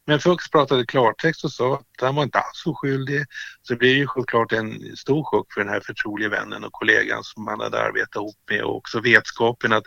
Men 0.06 0.20
Fuchs 0.20 0.50
pratade 0.50 0.86
klartext 0.86 1.44
och 1.44 1.52
sa 1.52 1.74
att 1.74 2.00
han 2.00 2.14
var 2.14 2.22
inte 2.22 2.38
alls 2.38 2.66
oskyldig. 2.66 3.24
Så 3.62 3.72
det 3.72 3.78
blev 3.78 3.96
ju 3.96 4.06
självklart 4.06 4.52
en 4.52 4.96
stor 4.96 5.24
chock 5.24 5.52
för 5.52 5.60
den 5.60 5.70
här 5.72 5.80
förtroliga 5.80 6.28
vännen 6.28 6.64
och 6.64 6.72
kollegan 6.72 7.24
som 7.24 7.46
han 7.46 7.60
hade 7.60 7.80
arbetat 7.80 8.16
ihop 8.16 8.36
med 8.50 8.62
och 8.62 8.76
också 8.76 9.00
vetskapen 9.00 9.72
att 9.72 9.84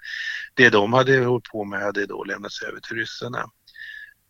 det 0.53 0.69
de 0.69 0.93
hade 0.93 1.25
hållit 1.25 1.51
på 1.51 1.63
med 1.63 1.81
hade 1.81 2.05
då 2.05 2.23
lämnats 2.23 2.61
över 2.61 2.79
till 2.79 2.97
ryssarna. 2.97 3.49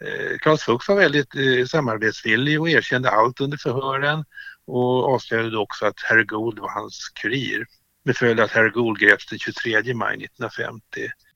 Eh, 0.06 0.38
Claes 0.38 0.64
Fuchs 0.64 0.90
var 0.90 0.96
väldigt 0.96 1.36
eh, 1.36 1.66
samarbetsvillig 1.66 2.62
och 2.62 2.70
erkände 2.70 3.10
allt 3.10 3.42
under 3.42 3.58
förhören 3.58 4.26
och 4.68 5.14
avslöjade 5.14 5.58
också 5.58 5.86
att 5.86 6.00
Harry 6.10 6.24
Gould 6.24 6.60
var 6.60 6.70
hans 6.70 7.10
kurir 7.10 7.66
med 8.06 8.18
följd 8.18 8.40
att 8.40 8.52
Harry 8.52 8.70
Gould 8.70 9.00
greps 9.00 9.26
den 9.26 9.40
23 9.40 9.94
maj 9.94 10.16
1950. 10.16 10.82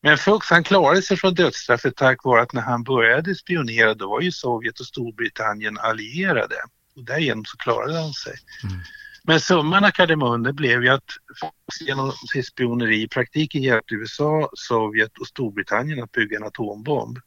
Men 0.02 0.18
Fuchs 0.18 0.50
han 0.50 0.64
klarade 0.64 1.02
sig 1.02 1.18
från 1.18 1.34
dödsstraffet 1.34 1.96
tack 1.96 2.24
vare 2.24 2.42
att 2.42 2.54
när 2.54 2.62
han 2.62 2.84
började 2.84 3.36
spionera 3.36 3.94
då 3.94 4.10
var 4.10 4.22
ju 4.22 4.32
Sovjet 4.32 4.80
och 4.80 4.86
Storbritannien 4.86 5.78
allierade 5.78 6.56
och 6.96 7.04
därigenom 7.04 7.46
så 7.46 7.58
klarade 7.58 8.00
han 8.02 8.14
sig. 8.14 8.34
Mm. 8.64 8.80
Men 9.24 9.40
summan 9.40 9.86
av 9.86 9.92
kardemumman 9.92 10.56
blev 10.56 10.84
ju 10.84 10.90
att 10.90 11.10
Fuchs 11.40 11.82
genom 11.82 12.12
sitt 12.12 12.48
spioneri 12.48 13.02
i 13.02 13.08
praktiken 13.08 13.62
hjälpte 13.62 13.96
USA, 13.96 14.50
Sovjet 14.54 15.18
och 15.18 15.28
Storbritannien 15.28 16.04
att 16.04 16.12
bygga 16.12 16.38
en 16.38 16.44
atombomb. 16.44 17.20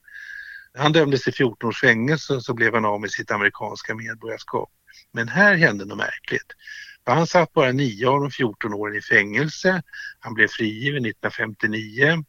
Han 0.79 0.93
dömdes 0.93 1.23
till 1.23 1.35
14 1.35 1.69
års 1.69 1.81
fängelse 1.81 2.35
och 2.35 2.45
så 2.45 2.55
blev 2.55 2.75
han 2.75 2.85
av 2.85 3.01
med 3.01 3.11
sitt 3.11 3.31
amerikanska 3.31 3.95
medborgarskap. 3.95 4.71
Men 5.13 5.29
här 5.29 5.57
hände 5.57 5.85
något 5.85 5.99
märkligt. 5.99 6.53
För 7.05 7.13
han 7.13 7.27
satt 7.27 7.53
bara 7.53 7.73
9 7.73 8.09
av 8.09 8.21
de 8.21 8.31
14 8.31 8.75
åren 8.75 8.97
i 8.97 9.03
fängelse. 9.03 9.83
Han 10.21 10.35
blev 10.35 10.49
frigiven 10.49 11.07
1959 11.07 12.25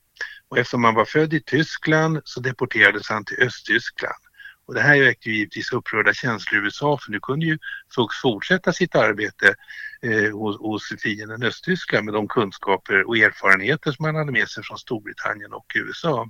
och 0.49 0.57
eftersom 0.57 0.83
han 0.83 0.95
var 0.95 1.05
född 1.05 1.33
i 1.33 1.41
Tyskland 1.41 2.21
så 2.23 2.39
deporterades 2.39 3.09
han 3.09 3.25
till 3.25 3.43
Östtyskland. 3.43 4.23
Och 4.65 4.73
det 4.73 4.81
här 4.81 4.99
väckte 4.99 5.29
ju 5.29 5.35
givetvis 5.35 5.73
upprörda 5.73 6.13
känslor 6.13 6.61
i 6.61 6.65
USA 6.65 6.97
för 6.97 7.11
nu 7.11 7.19
kunde 7.19 7.45
ju 7.45 7.57
Fuchs 7.95 8.21
fortsätta 8.21 8.73
sitt 8.73 8.95
arbete 8.95 9.55
eh, 10.01 10.31
hos, 10.31 10.57
hos 10.59 10.93
fienden 11.03 11.43
Östtyskland 11.43 12.05
med 12.05 12.13
de 12.13 12.27
kunskaper 12.27 13.07
och 13.07 13.17
erfarenheter 13.17 13.91
som 13.91 14.05
han 14.05 14.15
hade 14.15 14.31
med 14.31 14.49
sig 14.49 14.63
från 14.63 14.77
Storbritannien 14.77 15.53
och 15.53 15.65
USA. 15.75 16.29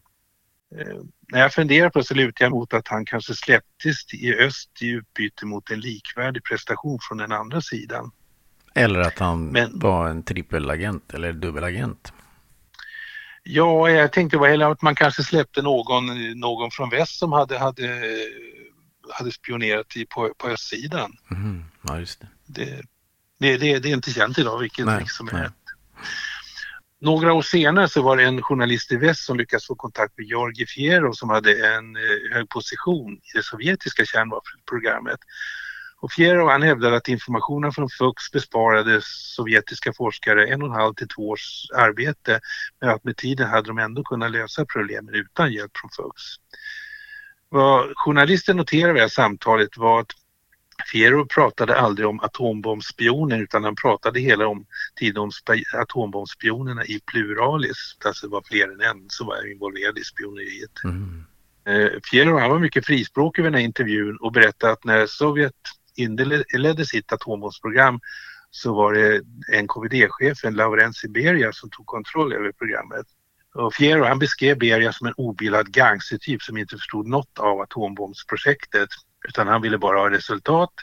Eh, 0.80 0.98
när 1.32 1.40
jag 1.40 1.54
funderar 1.54 1.90
på 1.90 2.00
det 2.00 2.06
så 2.06 2.14
lutar 2.14 2.46
jag 2.46 2.52
mot 2.52 2.74
att 2.74 2.88
han 2.88 3.06
kanske 3.06 3.34
släpptes 3.34 4.14
i 4.14 4.34
öst 4.34 4.82
i 4.82 4.88
utbyte 4.88 5.46
mot 5.46 5.72
en 5.72 5.80
likvärdig 5.80 6.44
prestation 6.44 7.00
från 7.02 7.18
den 7.18 7.32
andra 7.32 7.62
sidan. 7.62 8.12
Eller 8.76 9.00
att 9.00 9.20
han 9.20 9.46
Men, 9.46 9.80
var 9.80 10.10
en 10.10 10.24
trippelagent 10.24 11.14
eller 11.14 11.34
dubbelagent. 11.34 12.14
Ja, 13.44 13.90
jag 13.90 14.12
tänkte 14.12 14.38
väl 14.38 14.62
att 14.62 14.82
man 14.82 14.96
kanske 14.96 15.24
släppte 15.24 15.62
någon, 15.62 16.40
någon 16.40 16.72
från 16.72 16.90
väst 16.90 17.20
som 17.20 17.32
hade, 17.32 17.60
hade, 17.60 18.02
hade 19.10 19.32
spionerat 19.32 19.96
i, 19.96 20.06
på, 20.06 20.34
på 20.38 20.48
östsidan. 20.48 21.18
Mm, 21.32 21.66
ja, 21.82 22.00
just 22.00 22.20
det. 22.20 22.28
Det, 22.46 22.66
det, 23.40 23.58
det. 23.58 23.80
det, 23.80 23.90
är 23.90 23.94
inte 23.94 24.12
känt 24.12 24.38
idag 24.38 24.60
vilken 24.60 24.86
nej, 24.86 25.06
som 25.08 25.28
är 25.28 25.32
rätt. 25.32 25.54
Några 27.04 27.34
år 27.34 27.42
senare 27.42 27.90
så 27.90 28.02
var 28.02 28.18
det 28.18 28.24
en 28.24 28.42
journalist 28.42 28.92
i 28.92 28.96
väst 28.96 29.26
som 29.26 29.38
lyckades 29.38 29.68
få 29.68 29.76
kontakt 29.76 30.18
med 30.18 30.28
Georgi 30.28 30.66
Fierro 30.66 31.14
som 31.14 31.30
hade 31.30 31.52
en 31.52 31.96
eh, 31.96 32.36
hög 32.36 32.50
position 32.50 33.14
i 33.14 33.38
det 33.38 33.44
sovjetiska 33.44 34.06
kärnvapenprogrammet. 34.06 35.20
Och 36.00 36.12
Fierro 36.12 36.50
han 36.50 36.62
hävdade 36.62 36.98
att 36.98 37.08
informationen 37.08 37.72
från 37.72 37.90
FUX 37.90 38.32
besparade 38.32 39.00
sovjetiska 39.04 39.94
forskare 39.94 40.48
en 40.48 40.62
och 40.62 40.68
en 40.68 40.74
halv 40.74 40.94
till 40.94 41.08
två 41.08 41.30
års 41.30 41.72
arbete 41.76 42.40
men 42.82 42.90
att 42.90 43.04
med 43.04 43.18
tiden 43.18 43.50
hade 43.50 43.68
de 43.68 43.78
ändå 43.78 44.04
kunnat 44.04 44.32
lösa 44.32 44.66
problemen 44.66 45.16
utan 45.16 45.54
hjälp 45.54 45.72
från 45.76 45.90
FUX. 45.90 46.22
Vad 47.50 47.94
journalisten 47.96 48.58
noterade 48.58 48.92
i 48.92 48.94
det 48.94 49.02
här 49.02 49.08
samtalet 49.08 49.78
var 49.78 50.00
att 50.00 50.12
Fierov 50.92 51.26
pratade 51.26 51.76
aldrig 51.76 52.08
om 52.08 52.20
atombombspioner 52.20 53.40
utan 53.42 53.64
han 53.64 53.76
pratade 53.76 54.20
hela 54.20 54.48
om 54.48 54.66
tiden 54.96 55.18
om 55.18 55.32
atombombspionerna 55.74 56.86
i 56.86 57.00
pluralis. 57.12 57.98
Alltså 58.06 58.28
det 58.28 58.32
var 58.32 58.44
fler 58.48 58.74
än 58.74 58.82
en 58.82 59.10
som 59.10 59.28
var 59.28 59.52
involverade 59.52 60.02
i 60.02 60.04
spioneriet. 60.04 60.84
Mm. 60.84 61.26
Eh, 61.66 62.00
Fierov 62.12 62.50
var 62.50 62.60
mycket 62.60 62.86
frispråkig 62.86 63.42
i 63.42 63.46
den 63.46 63.54
här 63.54 63.62
intervjun 63.62 64.18
och 64.22 64.32
berättade 64.32 64.74
att 64.74 64.84
när 64.84 65.06
Sovjet 65.06 65.54
inledde 65.96 66.86
sitt 66.86 67.14
atombombsprogram 67.14 68.00
så 68.52 68.74
var 68.74 68.94
det 68.94 69.22
NKVD-chefen 69.62 70.56
Laurent 70.56 70.96
Beria 71.10 71.54
som 71.54 71.70
tog 71.70 71.86
kontroll 71.86 72.34
över 72.34 72.52
programmet. 72.52 73.06
Och 73.54 73.74
Fierro 73.74 74.04
han 74.04 74.20
beskrev 74.20 74.58
Beria 74.58 74.94
som 74.94 75.08
en 75.08 75.14
obildad 75.18 75.72
gangstertyp 75.72 76.42
som 76.42 76.58
inte 76.58 76.78
förstod 76.78 77.08
något 77.08 77.40
av 77.40 77.62
atombombsprojektet 77.62 78.90
utan 79.24 79.48
han 79.48 79.62
ville 79.62 79.78
bara 79.78 80.00
ha 80.00 80.10
resultat 80.10 80.74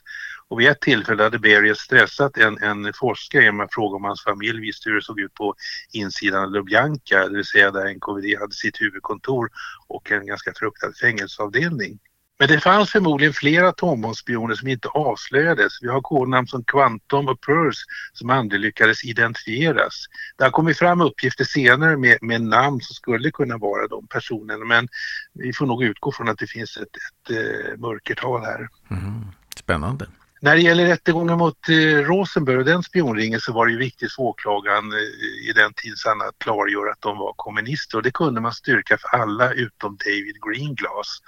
Och 0.48 0.60
vid 0.60 0.68
ett 0.68 0.80
tillfälle 0.80 1.22
hade 1.22 1.38
Berger 1.38 1.74
stressat 1.74 2.36
en, 2.36 2.62
en 2.62 2.92
forskare 2.92 3.42
genom 3.42 3.60
att 3.60 3.74
fråga 3.74 3.96
om 3.96 4.04
hans 4.04 4.24
familj 4.24 4.60
visste 4.60 4.88
hur 4.88 4.96
det 4.96 5.02
såg 5.02 5.20
ut 5.20 5.34
på 5.34 5.54
insidan 5.92 6.44
av 6.44 6.50
Lubjanka, 6.50 7.28
det 7.28 7.36
vill 7.36 7.44
säga 7.44 7.70
där 7.70 7.94
NKVD 7.94 8.40
hade 8.40 8.52
sitt 8.52 8.80
huvudkontor 8.80 9.50
och 9.88 10.10
en 10.12 10.26
ganska 10.26 10.52
fruktad 10.56 10.92
fängelseavdelning. 11.00 11.98
Men 12.40 12.48
det 12.48 12.60
fanns 12.60 12.90
förmodligen 12.90 13.32
flera 13.32 13.68
atombombsspioner 13.68 14.54
som 14.54 14.68
inte 14.68 14.88
avslöjades. 14.88 15.72
Vi 15.82 15.88
har 15.88 16.00
kodnamn 16.00 16.46
som 16.46 16.64
Quantum 16.64 17.28
och 17.28 17.40
Purse 17.40 17.80
som 18.12 18.30
aldrig 18.30 18.60
lyckades 18.60 19.04
identifieras. 19.04 20.06
Det 20.36 20.44
har 20.44 20.50
kommit 20.50 20.78
fram 20.78 21.00
uppgifter 21.00 21.44
senare 21.44 21.96
med, 21.96 22.18
med 22.20 22.42
namn 22.42 22.80
som 22.80 22.94
skulle 22.94 23.30
kunna 23.30 23.58
vara 23.58 23.88
de 23.88 24.06
personerna 24.06 24.64
men 24.64 24.88
vi 25.32 25.52
får 25.52 25.66
nog 25.66 25.82
utgå 25.84 26.12
från 26.12 26.28
att 26.28 26.38
det 26.38 26.46
finns 26.46 26.76
ett, 26.76 26.82
ett, 26.82 27.30
ett 27.30 27.70
eh, 27.70 27.78
mörkertal 27.78 28.40
här. 28.40 28.68
Mm. 28.90 29.24
Spännande. 29.56 30.06
När 30.40 30.56
det 30.56 30.62
gäller 30.62 30.84
rättegången 30.86 31.38
mot 31.38 31.68
eh, 31.68 31.74
Rosenberg 31.74 32.56
och 32.56 32.64
den 32.64 32.82
spionringen 32.82 33.40
så 33.40 33.52
var 33.52 33.66
det 33.66 33.72
ju 33.72 33.78
viktigt 33.78 34.12
för 34.12 34.22
åklagaren 34.22 34.92
eh, 34.92 35.48
i 35.48 35.52
den 35.54 35.72
tiden 35.74 36.20
att 36.28 36.38
klargöra 36.38 36.92
att 36.92 37.02
de 37.02 37.18
var 37.18 37.32
kommunister 37.36 37.96
och 37.96 38.02
det 38.02 38.10
kunde 38.10 38.40
man 38.40 38.52
styrka 38.52 38.98
för 38.98 39.08
alla 39.08 39.52
utom 39.52 39.96
David 40.04 40.36
Greenglass. 40.46 41.20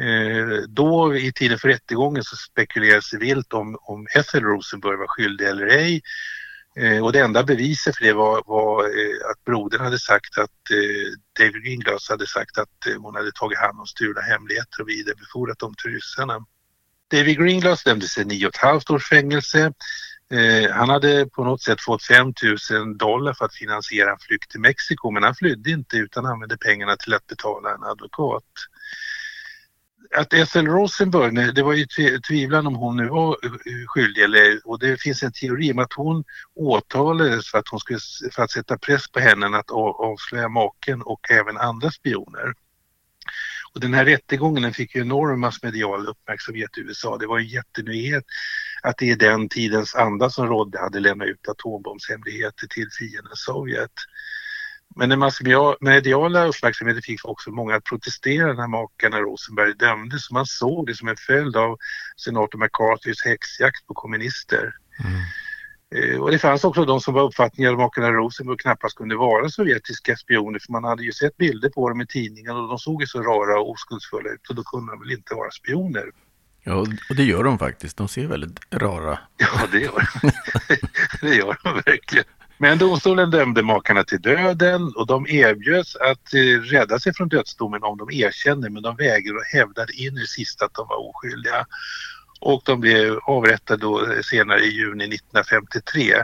Eh, 0.00 0.62
då 0.68 1.16
i 1.16 1.32
tiden 1.32 1.58
för 1.58 1.68
rättegången 1.68 2.24
så 2.24 2.36
spekulerades 2.36 3.10
det 3.10 3.18
vilt 3.18 3.52
om, 3.52 3.78
om 3.80 4.06
Ethel 4.14 4.42
Rosenberg 4.42 4.96
var 4.96 5.06
skyldig 5.06 5.46
eller 5.46 5.66
ej. 5.66 6.02
Eh, 6.76 7.04
och 7.04 7.12
det 7.12 7.20
enda 7.20 7.42
beviset 7.42 7.96
för 7.96 8.04
det 8.04 8.12
var, 8.12 8.42
var 8.46 8.84
eh, 8.84 9.30
att 9.30 9.44
brodern 9.44 9.80
hade 9.80 9.98
sagt 9.98 10.38
att 10.38 10.70
eh, 10.70 11.12
David 11.38 11.64
Greenglass 11.64 12.08
hade 12.10 12.26
sagt 12.26 12.58
att 12.58 12.86
eh, 12.86 13.02
hon 13.02 13.14
hade 13.14 13.32
tagit 13.32 13.58
hand 13.58 13.80
om 13.80 13.86
stulna 13.86 14.20
hemligheter 14.20 14.82
och 14.82 14.88
vidarebefordrat 14.88 15.58
dem 15.58 15.74
till 15.82 15.90
ryssarna. 15.90 16.46
David 17.10 17.38
Greenglass 17.38 17.84
dömdes 17.84 18.14
till 18.14 18.26
nio 18.26 18.46
och 18.46 18.54
ett 18.54 18.60
halvt 18.60 18.90
års 18.90 19.08
fängelse. 19.08 19.72
Eh, 20.30 20.70
han 20.70 20.88
hade 20.88 21.26
på 21.26 21.44
något 21.44 21.62
sätt 21.62 21.80
fått 21.80 22.02
5 22.02 22.32
000 22.70 22.98
dollar 22.98 23.34
för 23.34 23.44
att 23.44 23.54
finansiera 23.54 24.12
en 24.12 24.18
flykt 24.18 24.50
till 24.50 24.60
Mexiko 24.60 25.10
men 25.10 25.22
han 25.22 25.34
flydde 25.34 25.70
inte 25.70 25.96
utan 25.96 26.26
använde 26.26 26.56
pengarna 26.56 26.96
till 26.96 27.14
att 27.14 27.26
betala 27.26 27.74
en 27.74 27.84
advokat 27.84 28.44
att 30.14 30.32
Ethel 30.32 30.66
Rosenberg, 30.66 31.52
det 31.52 31.62
var 31.62 31.72
ju 31.72 31.86
tvivlan 32.28 32.66
om 32.66 32.74
hon 32.74 32.96
nu 32.96 33.08
var 33.08 33.36
skyldig 33.86 34.22
eller, 34.22 34.60
och 34.64 34.78
det 34.78 35.00
finns 35.00 35.22
en 35.22 35.32
teori 35.32 35.72
om 35.72 35.78
att 35.78 35.92
hon 35.92 36.24
åtalades 36.54 37.50
för 37.50 37.58
att, 37.58 37.68
hon 37.70 37.80
skulle, 37.80 37.98
för 38.32 38.42
att 38.42 38.50
sätta 38.50 38.78
press 38.78 39.10
på 39.10 39.20
henne 39.20 39.58
att 39.58 39.70
avslöja 39.70 40.48
maken 40.48 41.02
och 41.02 41.30
även 41.30 41.56
andra 41.56 41.90
spioner. 41.90 42.54
Och 43.74 43.80
den 43.80 43.94
här 43.94 44.04
rättegången 44.04 44.62
den 44.62 44.72
fick 44.72 44.94
ju 44.94 45.00
enorm 45.00 45.40
massmedial 45.40 46.08
uppmärksamhet 46.08 46.78
i 46.78 46.80
USA. 46.80 47.16
Det 47.16 47.26
var 47.26 47.38
en 47.38 47.46
jättenyhet 47.46 48.24
att 48.82 48.96
det 48.98 49.06
i 49.06 49.14
den 49.14 49.48
tidens 49.48 49.94
anda 49.94 50.30
som 50.30 50.46
rådde 50.46 50.78
hade 50.78 51.00
lämnat 51.00 51.28
ut 51.28 51.48
atombombshemligheter 51.48 52.66
till 52.66 52.88
fienden 52.98 53.32
Sovjet. 53.36 53.90
Men 54.98 55.08
den 55.08 55.18
massmediala 55.18 56.46
uppmärksamheten 56.46 57.02
fick 57.02 57.24
också 57.24 57.50
många 57.50 57.74
att 57.74 57.84
protestera 57.84 58.52
när 58.52 58.66
makarna 58.66 59.20
Rosenberg 59.20 59.74
dömdes. 59.74 60.30
Man 60.30 60.46
såg 60.46 60.86
det 60.86 60.94
som 60.94 61.08
en 61.08 61.16
följd 61.16 61.56
av 61.56 61.78
senator 62.16 62.58
McCarthys 62.58 63.24
häxjakt 63.24 63.86
på 63.86 63.94
kommunister. 63.94 64.74
Mm. 65.04 65.20
Eh, 65.94 66.20
och 66.20 66.30
det 66.30 66.38
fanns 66.38 66.64
också 66.64 66.84
de 66.84 67.00
som 67.00 67.14
var 67.14 67.22
uppfattningar 67.22 67.72
att 67.72 67.78
makarna 67.78 68.10
Rosenberg 68.10 68.56
knappast 68.58 68.96
kunde 68.96 69.16
vara 69.16 69.48
sovjetiska 69.48 70.16
spioner 70.16 70.58
för 70.58 70.72
man 70.72 70.84
hade 70.84 71.02
ju 71.02 71.12
sett 71.12 71.36
bilder 71.36 71.68
på 71.68 71.88
dem 71.88 72.00
i 72.00 72.06
tidningen 72.06 72.56
och 72.56 72.68
de 72.68 72.78
såg 72.78 73.00
ju 73.00 73.06
så 73.06 73.22
rara 73.22 73.60
och 73.60 73.70
oskuldsfulla 73.70 74.30
ut 74.30 74.48
och 74.48 74.54
då 74.54 74.62
kunde 74.62 74.92
de 74.92 75.00
väl 75.00 75.12
inte 75.12 75.34
vara 75.34 75.50
spioner. 75.50 76.04
Ja, 76.62 76.86
och 77.10 77.16
det 77.16 77.24
gör 77.24 77.44
de 77.44 77.58
faktiskt. 77.58 77.96
De 77.96 78.08
ser 78.08 78.26
väldigt 78.26 78.60
rara. 78.74 79.18
Ja, 79.36 79.66
det 79.72 79.78
gör 79.78 80.08
de. 80.22 80.30
det 81.20 81.34
gör 81.34 81.58
de 81.62 81.74
verkligen. 81.74 82.24
Men 82.58 82.78
domstolen 82.78 83.30
dömde 83.30 83.62
makarna 83.62 84.04
till 84.04 84.20
döden 84.20 84.92
och 84.96 85.06
de 85.06 85.26
erbjöds 85.26 85.96
att 85.96 86.34
eh, 86.34 86.60
rädda 86.62 86.98
sig 86.98 87.14
från 87.14 87.28
dödsdomen 87.28 87.82
om 87.82 87.98
de 87.98 88.10
erkände 88.10 88.70
men 88.70 88.82
de 88.82 88.96
vägrade 88.96 89.38
och 89.38 89.44
hävdade 89.44 89.92
in 89.92 90.18
i 90.18 90.26
sista 90.26 90.64
att 90.64 90.74
de 90.74 90.88
var 90.88 91.08
oskyldiga. 91.08 91.66
Och 92.40 92.62
de 92.64 92.80
blev 92.80 93.18
avrättade 93.22 93.80
då 93.82 94.06
senare 94.22 94.60
i 94.60 94.70
juni 94.70 95.04
1953. 95.04 96.14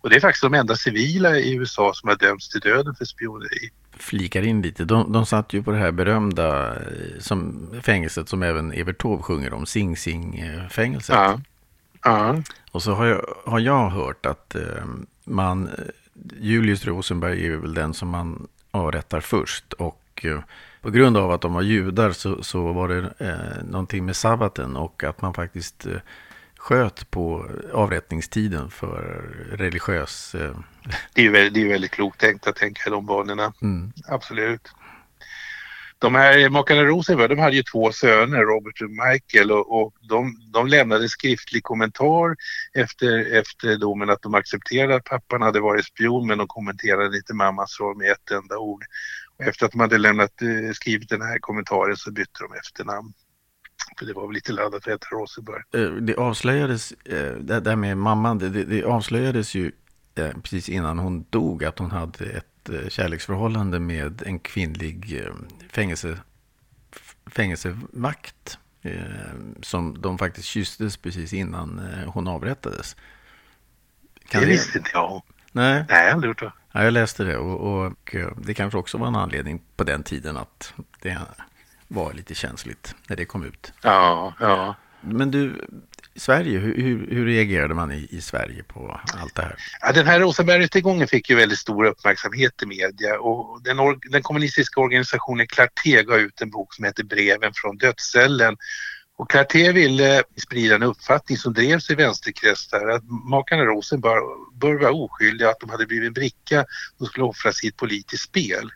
Och 0.00 0.10
det 0.10 0.16
är 0.16 0.20
faktiskt 0.20 0.42
de 0.42 0.54
enda 0.54 0.76
civila 0.76 1.38
i 1.38 1.54
USA 1.54 1.92
som 1.94 2.08
har 2.08 2.16
dömts 2.16 2.48
till 2.48 2.60
döden 2.60 2.94
för 2.94 3.04
spioneri. 3.04 3.70
Flikar 3.98 4.42
in 4.42 4.62
lite. 4.62 4.84
De, 4.84 5.12
de 5.12 5.26
satt 5.26 5.52
ju 5.52 5.62
på 5.62 5.70
det 5.70 5.78
här 5.78 5.92
berömda 5.92 6.74
eh, 6.74 6.80
som, 7.20 7.68
fängelset 7.82 8.28
som 8.28 8.42
även 8.42 8.72
Evert 8.72 9.02
Taube 9.02 9.22
sjunger 9.22 9.52
om, 9.52 9.66
Sing 9.66 9.96
Sing-fängelset. 9.96 11.16
Ja. 11.16 11.40
ja. 12.04 12.42
Och 12.70 12.82
så 12.82 12.92
har 12.92 13.06
jag, 13.06 13.26
har 13.46 13.60
jag 13.60 13.90
hört 13.90 14.26
att 14.26 14.54
eh, 14.54 14.62
man, 15.26 15.70
Julius 16.40 16.84
Rosenberg 16.84 17.46
är 17.46 17.56
väl 17.56 17.74
den 17.74 17.94
som 17.94 18.08
man 18.08 18.48
avrättar 18.70 19.20
först. 19.20 19.72
Och 19.72 20.24
eh, 20.24 20.40
på 20.80 20.90
grund 20.90 21.16
av 21.16 21.30
att 21.30 21.40
de 21.40 21.54
var 21.54 21.62
judar 21.62 22.10
så, 22.10 22.42
så 22.42 22.72
var 22.72 22.88
det 22.88 23.12
eh, 23.18 23.64
någonting 23.64 24.04
med 24.04 24.16
sabbaten 24.16 24.76
och 24.76 25.04
att 25.04 25.22
man 25.22 25.34
faktiskt 25.34 25.86
eh, 25.86 25.96
sköt 26.56 27.10
på 27.10 27.50
avrättningstiden 27.72 28.70
för 28.70 29.22
religiös... 29.52 30.34
Eh... 30.34 30.56
Det 31.12 31.20
är 31.20 31.24
ju 31.24 31.30
väldigt, 31.30 31.54
det 31.54 31.62
är 31.62 31.68
väldigt 31.68 31.90
klokt 31.90 32.20
tänkt 32.20 32.46
att 32.46 32.56
tänka 32.56 32.82
i 32.86 32.90
de 32.90 33.06
banorna. 33.06 33.52
Mm. 33.62 33.92
Absolut. 34.08 34.68
De 35.98 36.14
här 36.14 36.50
makarna 36.50 36.84
Rosenberg, 36.84 37.28
de 37.28 37.38
hade 37.38 37.56
ju 37.56 37.62
två 37.62 37.92
söner, 37.92 38.38
Robert 38.38 38.82
och 38.82 38.90
Michael, 38.90 39.52
och, 39.52 39.82
och 39.82 39.94
de, 40.08 40.36
de 40.52 40.66
lämnade 40.66 41.08
skriftlig 41.08 41.62
kommentar 41.62 42.36
efter, 42.74 43.38
efter 43.38 43.76
domen 43.76 44.10
att 44.10 44.22
de 44.22 44.34
accepterade 44.34 44.94
att 44.94 45.04
pappan 45.04 45.42
hade 45.42 45.60
varit 45.60 45.86
spion, 45.86 46.26
men 46.26 46.38
de 46.38 46.46
kommenterade 46.46 47.16
inte 47.16 47.34
mammas 47.34 47.80
roll 47.80 47.96
med 47.96 48.10
ett 48.10 48.30
enda 48.30 48.58
ord. 48.58 48.84
Och 49.36 49.44
efter 49.44 49.66
att 49.66 49.72
de 49.72 49.80
hade 49.80 49.98
lämnat, 49.98 50.42
eh, 50.42 50.72
skrivit 50.72 51.08
den 51.08 51.22
här 51.22 51.38
kommentaren 51.38 51.96
så 51.96 52.12
bytte 52.12 52.40
de 52.40 52.58
efternamn. 52.58 53.12
För 53.98 54.06
det 54.06 54.12
var 54.12 54.26
väl 54.26 54.34
lite 54.34 54.52
laddat 54.52 54.74
att 54.74 54.92
heta 54.92 55.06
Rosenberg. 55.12 55.62
Eh, 55.74 55.90
det 55.90 56.16
avslöjades, 56.16 56.92
eh, 56.92 57.32
det 57.32 57.60
där 57.60 57.76
med 57.76 57.98
mamman, 57.98 58.38
det, 58.38 58.48
det 58.48 58.84
avslöjades 58.84 59.54
ju 59.54 59.72
precis 60.42 60.68
innan 60.68 60.98
hon 60.98 61.24
dog 61.30 61.64
att 61.64 61.78
hon 61.78 61.90
hade 61.90 62.24
ett 62.24 62.55
Eh, 62.68 62.88
kärleksförhållande 62.88 63.80
med 63.80 64.22
en 64.26 64.38
kvinnlig 64.38 65.20
eh, 65.20 65.34
fängelse, 65.70 66.18
fängelsevakt. 67.26 68.58
Eh, 68.82 69.00
som 69.62 70.00
de 70.00 70.18
faktiskt 70.18 70.48
kysstes 70.48 70.96
precis 70.96 71.32
innan 71.32 71.80
hon 72.06 72.28
avrättades. 72.28 72.96
Kan 74.28 74.40
det 74.40 74.46
visste 74.46 74.78
inte 74.78 74.90
jag. 74.92 75.22
Nej, 75.52 75.84
Nej 75.88 76.04
jag 76.04 76.12
aldrig 76.12 76.28
gjort 76.28 76.40
det. 76.40 76.52
Ja, 76.72 76.84
jag 76.84 76.92
läste 76.92 77.24
det 77.24 77.36
och, 77.36 77.84
och, 77.84 78.16
det 78.36 78.54
kanske 78.54 78.78
också 78.78 78.98
var 78.98 79.06
en 79.06 79.16
anledning 79.16 79.62
på 79.76 79.84
den 79.84 80.02
tiden 80.02 80.36
att 80.36 80.74
det 81.00 81.18
var 81.88 82.12
lite 82.12 82.34
känsligt 82.34 82.94
när 83.08 83.16
det 83.16 83.24
kom 83.24 83.44
ut. 83.44 83.72
Ja, 83.82 84.34
ja. 84.40 84.74
Men 85.00 85.30
du, 85.30 85.66
Sverige, 86.16 86.58
hur, 86.58 86.74
hur, 86.74 87.06
hur 87.10 87.26
reagerade 87.26 87.74
man 87.74 87.92
i, 87.92 88.08
i, 88.10 88.20
Sverige 88.20 88.62
på 88.62 89.00
allt 89.14 89.34
det 89.34 89.42
här? 89.42 89.56
Ja, 89.80 89.92
den 89.92 90.06
här 90.06 90.20
Rosenberg-rättegången 90.20 91.08
fick 91.08 91.30
ju 91.30 91.36
väldigt 91.36 91.58
stor 91.58 91.84
uppmärksamhet 91.84 92.62
i 92.62 92.66
media 92.66 93.18
och 93.20 93.62
den, 93.62 93.80
or, 93.80 93.98
den 94.10 94.22
kommunistiska 94.22 94.80
organisationen 94.80 95.46
Clarté 95.46 96.02
gav 96.02 96.18
ut 96.18 96.40
en 96.40 96.50
bok 96.50 96.74
som 96.74 96.84
heter 96.84 97.04
Breven 97.04 97.52
från 97.54 97.76
dödscellen 97.76 98.56
och 99.18 99.30
Clarté 99.30 99.72
ville 99.72 100.22
sprida 100.36 100.74
en 100.74 100.82
uppfattning 100.82 101.38
som 101.38 101.52
drevs 101.52 101.90
i 101.90 101.94
vänsterkretsar 101.94 102.88
att 102.88 103.02
makarna 103.30 103.64
Rosenberg 103.64 104.20
bör 104.54 104.74
vara 104.74 104.92
oskyldiga 104.92 105.50
att 105.50 105.60
de 105.60 105.70
hade 105.70 105.86
blivit 105.86 106.06
en 106.06 106.12
bricka 106.12 106.64
som 106.98 107.06
skulle 107.06 107.24
offras 107.24 107.64
i 107.64 107.68
ett 107.68 107.76
politiskt 107.76 108.24
spel. 108.24 108.70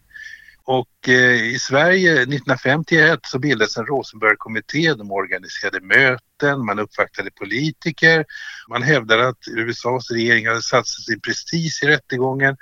Och 0.70 1.08
eh, 1.08 1.54
i 1.54 1.58
Sverige 1.58 2.12
1951 2.12 3.20
så 3.22 3.38
bildades 3.38 3.76
en 3.76 3.86
Rosenbergkommitté. 3.86 4.94
De 4.94 5.10
organiserade 5.10 5.80
möten, 5.80 6.64
man 6.64 6.78
uppvaktade 6.78 7.30
politiker. 7.30 8.24
Man 8.68 8.82
hävdade 8.82 9.28
att 9.28 9.48
USAs 9.48 10.10
regering 10.10 10.46
hade 10.46 10.62
satsat 10.62 11.04
sin 11.04 11.20
prestige 11.20 11.80
i 11.82 11.86
rättegången 11.86 12.56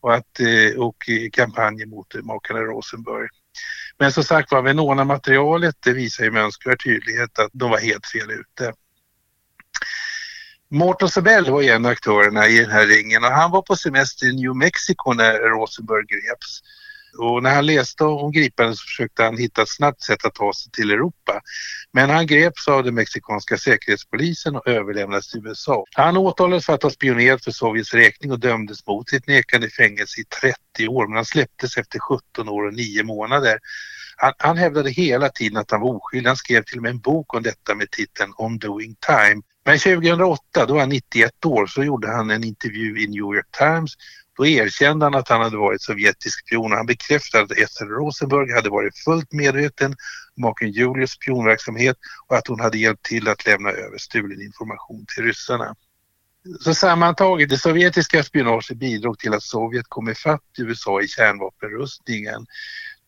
och, 0.00 0.14
att, 0.14 0.40
eh, 0.40 0.80
och 0.80 1.08
i 1.08 1.30
kampanjen 1.30 1.90
mot 1.90 2.14
makarna 2.24 2.60
Rosenberg. 2.60 3.28
Men 3.98 4.12
som 4.12 4.24
sagt 4.24 4.52
var, 4.52 4.62
Venona-materialet 4.62 5.76
det 5.80 5.92
visar 5.92 6.24
ju 6.24 6.30
med 6.30 6.42
önskvärd 6.42 6.84
tydlighet 6.84 7.38
att 7.38 7.50
de 7.52 7.70
var 7.70 7.78
helt 7.78 8.06
fel 8.06 8.30
ute. 8.30 8.72
Morton 10.70 11.08
Sabell 11.08 11.50
var 11.50 11.62
en 11.62 11.84
av 11.86 11.90
aktörerna 11.90 12.48
i 12.48 12.58
den 12.58 12.70
här 12.70 12.86
ringen 12.86 13.24
och 13.24 13.30
han 13.30 13.50
var 13.50 13.62
på 13.62 13.76
semester 13.76 14.26
i 14.26 14.32
New 14.32 14.56
Mexico 14.56 15.12
när 15.12 15.38
Rosenberg 15.38 16.06
greps. 16.06 16.62
Och 17.18 17.42
när 17.42 17.54
han 17.54 17.66
läste 17.66 18.04
om 18.04 18.32
gripandet 18.32 18.76
så 18.76 18.82
försökte 18.86 19.22
han 19.22 19.38
hitta 19.38 19.62
ett 19.62 19.68
snabbt 19.68 20.02
sätt 20.02 20.24
att 20.24 20.34
ta 20.34 20.52
sig 20.52 20.72
till 20.72 20.90
Europa. 20.90 21.40
Men 21.92 22.10
han 22.10 22.26
greps 22.26 22.68
av 22.68 22.84
den 22.84 22.94
mexikanska 22.94 23.58
säkerhetspolisen 23.58 24.56
och 24.56 24.68
överlämnades 24.68 25.30
till 25.30 25.46
USA. 25.46 25.84
Han 25.94 26.16
åtalades 26.16 26.66
för 26.66 26.72
att 26.72 26.82
ha 26.82 26.90
spionerat 26.90 27.44
för 27.44 27.50
Sovjets 27.50 27.94
räkning 27.94 28.32
och 28.32 28.40
dömdes 28.40 28.86
mot 28.86 29.08
sitt 29.08 29.26
nekande 29.26 29.66
i 29.66 29.70
fängelse 29.70 30.20
i 30.20 30.24
30 30.24 30.88
år 30.88 31.06
men 31.06 31.16
han 31.16 31.24
släpptes 31.24 31.76
efter 31.76 31.98
17 31.98 32.48
år 32.48 32.66
och 32.66 32.74
9 32.74 33.02
månader. 33.02 33.58
Han, 34.16 34.32
han 34.38 34.56
hävdade 34.56 34.90
hela 34.90 35.28
tiden 35.28 35.56
att 35.56 35.70
han 35.70 35.80
var 35.80 35.96
oskyldig. 35.96 36.28
Han 36.28 36.36
skrev 36.36 36.62
till 36.62 36.76
och 36.76 36.82
med 36.82 36.90
en 36.90 36.98
bok 36.98 37.34
om 37.34 37.42
detta 37.42 37.74
med 37.74 37.90
titeln 37.90 38.32
On 38.36 38.58
Doing 38.58 38.96
Time 39.06 39.42
Men 39.66 39.78
2008, 39.78 40.66
då 40.66 40.72
var 40.72 40.80
han 40.80 40.88
91 40.88 41.44
år, 41.44 41.66
så 41.66 41.84
gjorde 41.84 42.08
han 42.08 42.30
en 42.30 42.44
intervju 42.44 43.00
i 43.00 43.06
New 43.06 43.18
York 43.18 43.46
Times. 43.58 43.92
Då 44.36 44.46
erkände 44.46 45.06
han 45.06 45.14
att 45.14 45.28
han 45.28 45.40
hade 45.40 45.56
varit 45.56 45.82
sovjetisk 45.82 46.46
spion 46.46 46.72
och 46.72 46.78
han 46.78 46.86
bekräftade 46.86 47.44
att 47.44 47.50
Ethel 47.50 47.88
Rosenberg 47.88 48.52
hade 48.52 48.70
varit 48.70 48.98
fullt 48.98 49.32
medveten 49.32 49.90
om 50.36 50.42
maken 50.42 50.70
Julius 50.70 51.10
spionverksamhet 51.10 51.96
och 52.26 52.36
att 52.36 52.48
hon 52.48 52.60
hade 52.60 52.78
hjälpt 52.78 53.04
till 53.04 53.28
att 53.28 53.46
lämna 53.46 53.70
över 53.70 53.98
stulen 53.98 54.42
information 54.42 55.06
till 55.14 55.24
ryssarna. 55.24 55.74
Så 56.60 56.74
sammantaget, 56.74 57.48
det 57.48 57.58
sovjetiska 57.58 58.22
spionaget 58.22 58.78
bidrog 58.78 59.18
till 59.18 59.34
att 59.34 59.42
Sovjet 59.42 59.86
kom 59.88 60.08
ifatt 60.08 60.42
USA 60.58 61.02
i 61.02 61.08
kärnvapenrustningen. 61.08 62.46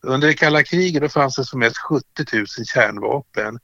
Under 0.03 0.27
det 0.27 0.33
kalla 0.33 0.63
kriget 0.63 1.01
då 1.01 1.09
fanns 1.09 1.35
det 1.35 1.45
som 1.45 1.59
mest 1.59 1.77
70 1.77 2.05
000 2.33 2.45
kärnvapen. 2.47 3.59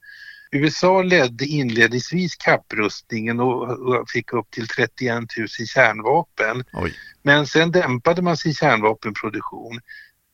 USA 0.53 1.01
ledde 1.01 1.45
inledningsvis 1.45 2.35
kapprustningen 2.35 3.39
och 3.39 4.09
fick 4.09 4.33
upp 4.33 4.51
till 4.51 4.67
31 4.67 5.13
000 5.37 5.47
kärnvapen. 5.47 6.63
Oj. 6.73 6.93
Men 7.21 7.47
sen 7.47 7.71
dämpade 7.71 8.21
man 8.21 8.37
sin 8.37 8.53
kärnvapenproduktion. 8.53 9.79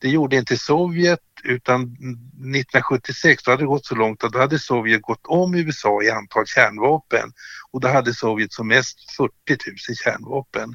Det 0.02 0.10
gjorde 0.10 0.36
inte 0.36 0.58
Sovjet 0.58 1.20
utan 1.44 1.82
1976 1.84 3.44
då 3.44 3.52
hade 3.52 3.64
det 3.64 3.68
gått 3.68 3.86
så 3.86 3.96
långt 3.96 4.24
att 4.24 4.32
då 4.32 4.40
hade 4.40 4.60
Sovjet 4.60 5.02
gått 5.02 5.26
om 5.26 5.56
USA 5.56 6.04
i 6.04 6.10
antal 6.10 6.46
kärnvapen 6.46 7.32
och 7.72 7.82
då 7.82 7.88
hade 7.88 8.14
Sovjet 8.14 8.54
som 8.54 8.68
mest 8.68 9.12
40 9.18 9.32
000 9.90 9.96
kärnvapen. 10.04 10.74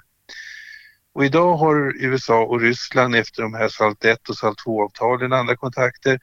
Och 1.15 1.25
idag 1.25 1.57
har 1.57 1.93
USA 1.97 2.45
och 2.45 2.61
Ryssland 2.61 3.17
efter 3.17 3.43
de 3.43 3.55
här 3.55 3.69
SALT 3.69 4.05
1 4.05 4.29
och 4.29 4.37
SALT 4.37 4.59
2-avtalen 4.67 5.33
och 5.33 5.39
andra 5.39 5.57
kontakter 5.57 6.19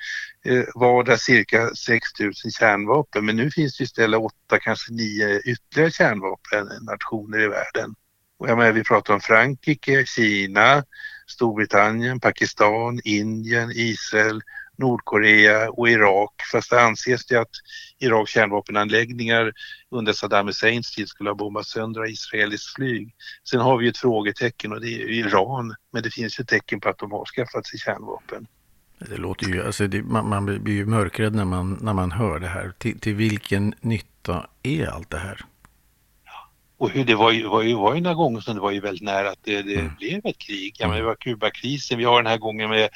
eh, 0.45 0.63
vardera 0.75 1.17
cirka 1.17 1.69
6 1.75 2.19
000 2.19 2.33
kärnvapen. 2.33 3.25
Men 3.25 3.35
nu 3.35 3.51
finns 3.51 3.77
det 3.77 3.83
istället 3.83 4.19
åtta, 4.19 4.59
kanske 4.59 4.93
nio 4.93 5.39
ytterligare 5.39 5.91
kärnvapennationer 5.91 7.37
eh, 7.37 7.43
i 7.43 7.47
världen. 7.47 7.95
Och 8.39 8.49
jag 8.49 8.57
menar, 8.57 8.71
vi 8.71 8.83
pratar 8.83 9.13
om 9.13 9.21
Frankrike, 9.21 10.05
Kina, 10.05 10.83
Storbritannien, 11.27 12.19
Pakistan, 12.19 12.99
Indien, 13.03 13.71
Israel, 13.75 14.41
Nordkorea 14.81 15.69
och 15.69 15.89
Irak. 15.89 16.33
Fast 16.51 16.69
det 16.69 16.81
anses 16.81 17.25
det 17.25 17.35
att 17.35 17.49
Iraks 17.99 18.31
kärnvapenanläggningar 18.31 19.53
under 19.91 20.13
Saddam 20.13 20.47
Husseins 20.47 20.95
tid 20.95 21.07
skulle 21.07 21.29
ha 21.29 21.35
bombat 21.35 21.67
sönder 21.67 22.09
israeliskt 22.09 22.75
flyg. 22.75 23.13
Sen 23.49 23.59
har 23.59 23.77
vi 23.77 23.87
ett 23.87 23.97
frågetecken 23.97 24.71
och 24.71 24.81
det 24.81 24.87
är 24.87 25.09
Iran. 25.09 25.75
Men 25.93 26.03
det 26.03 26.11
finns 26.11 26.39
ju 26.39 26.43
tecken 26.43 26.79
på 26.79 26.89
att 26.89 26.97
de 26.97 27.11
har 27.11 27.25
skaffat 27.25 27.67
sig 27.67 27.79
kärnvapen. 27.79 28.47
Det 29.09 29.17
låter 29.17 29.45
ju, 29.45 29.63
alltså 29.63 29.87
det, 29.87 30.03
man, 30.03 30.29
man, 30.29 30.45
blir 30.63 30.73
ju 30.73 30.85
mörkrädd 30.85 31.35
när 31.35 31.45
man, 31.45 31.77
när 31.81 31.93
man 31.93 32.11
hör 32.11 32.39
det 32.39 32.47
här. 32.47 32.73
Till, 32.77 32.99
till 32.99 33.15
vilken 33.15 33.73
nytta 33.81 34.47
är 34.63 34.85
allt 34.85 35.09
det 35.09 35.17
här? 35.17 35.45
Och 36.81 36.89
hur 36.89 37.05
det 37.05 37.15
var 37.15 37.31
ju, 37.31 37.47
var 37.47 37.61
ju, 37.61 37.73
var 37.73 37.95
ju 37.95 38.01
några 38.01 38.15
gånger 38.15 38.39
som 38.41 38.55
det 38.55 38.61
var 38.61 38.71
ju 38.71 38.79
väldigt 38.79 39.03
nära 39.03 39.29
att 39.29 39.39
det, 39.43 39.61
det 39.61 39.75
mm. 39.75 39.95
blev 39.99 40.25
ett 40.25 40.37
krig. 40.37 40.75
Ja, 40.79 40.87
men 40.87 40.97
det 40.97 41.03
var 41.03 41.15
Kubakrisen, 41.15 41.97
vi 41.97 42.03
har 42.03 42.23
den 42.23 42.31
här 42.31 42.37
gången 42.37 42.69
med 42.69 42.89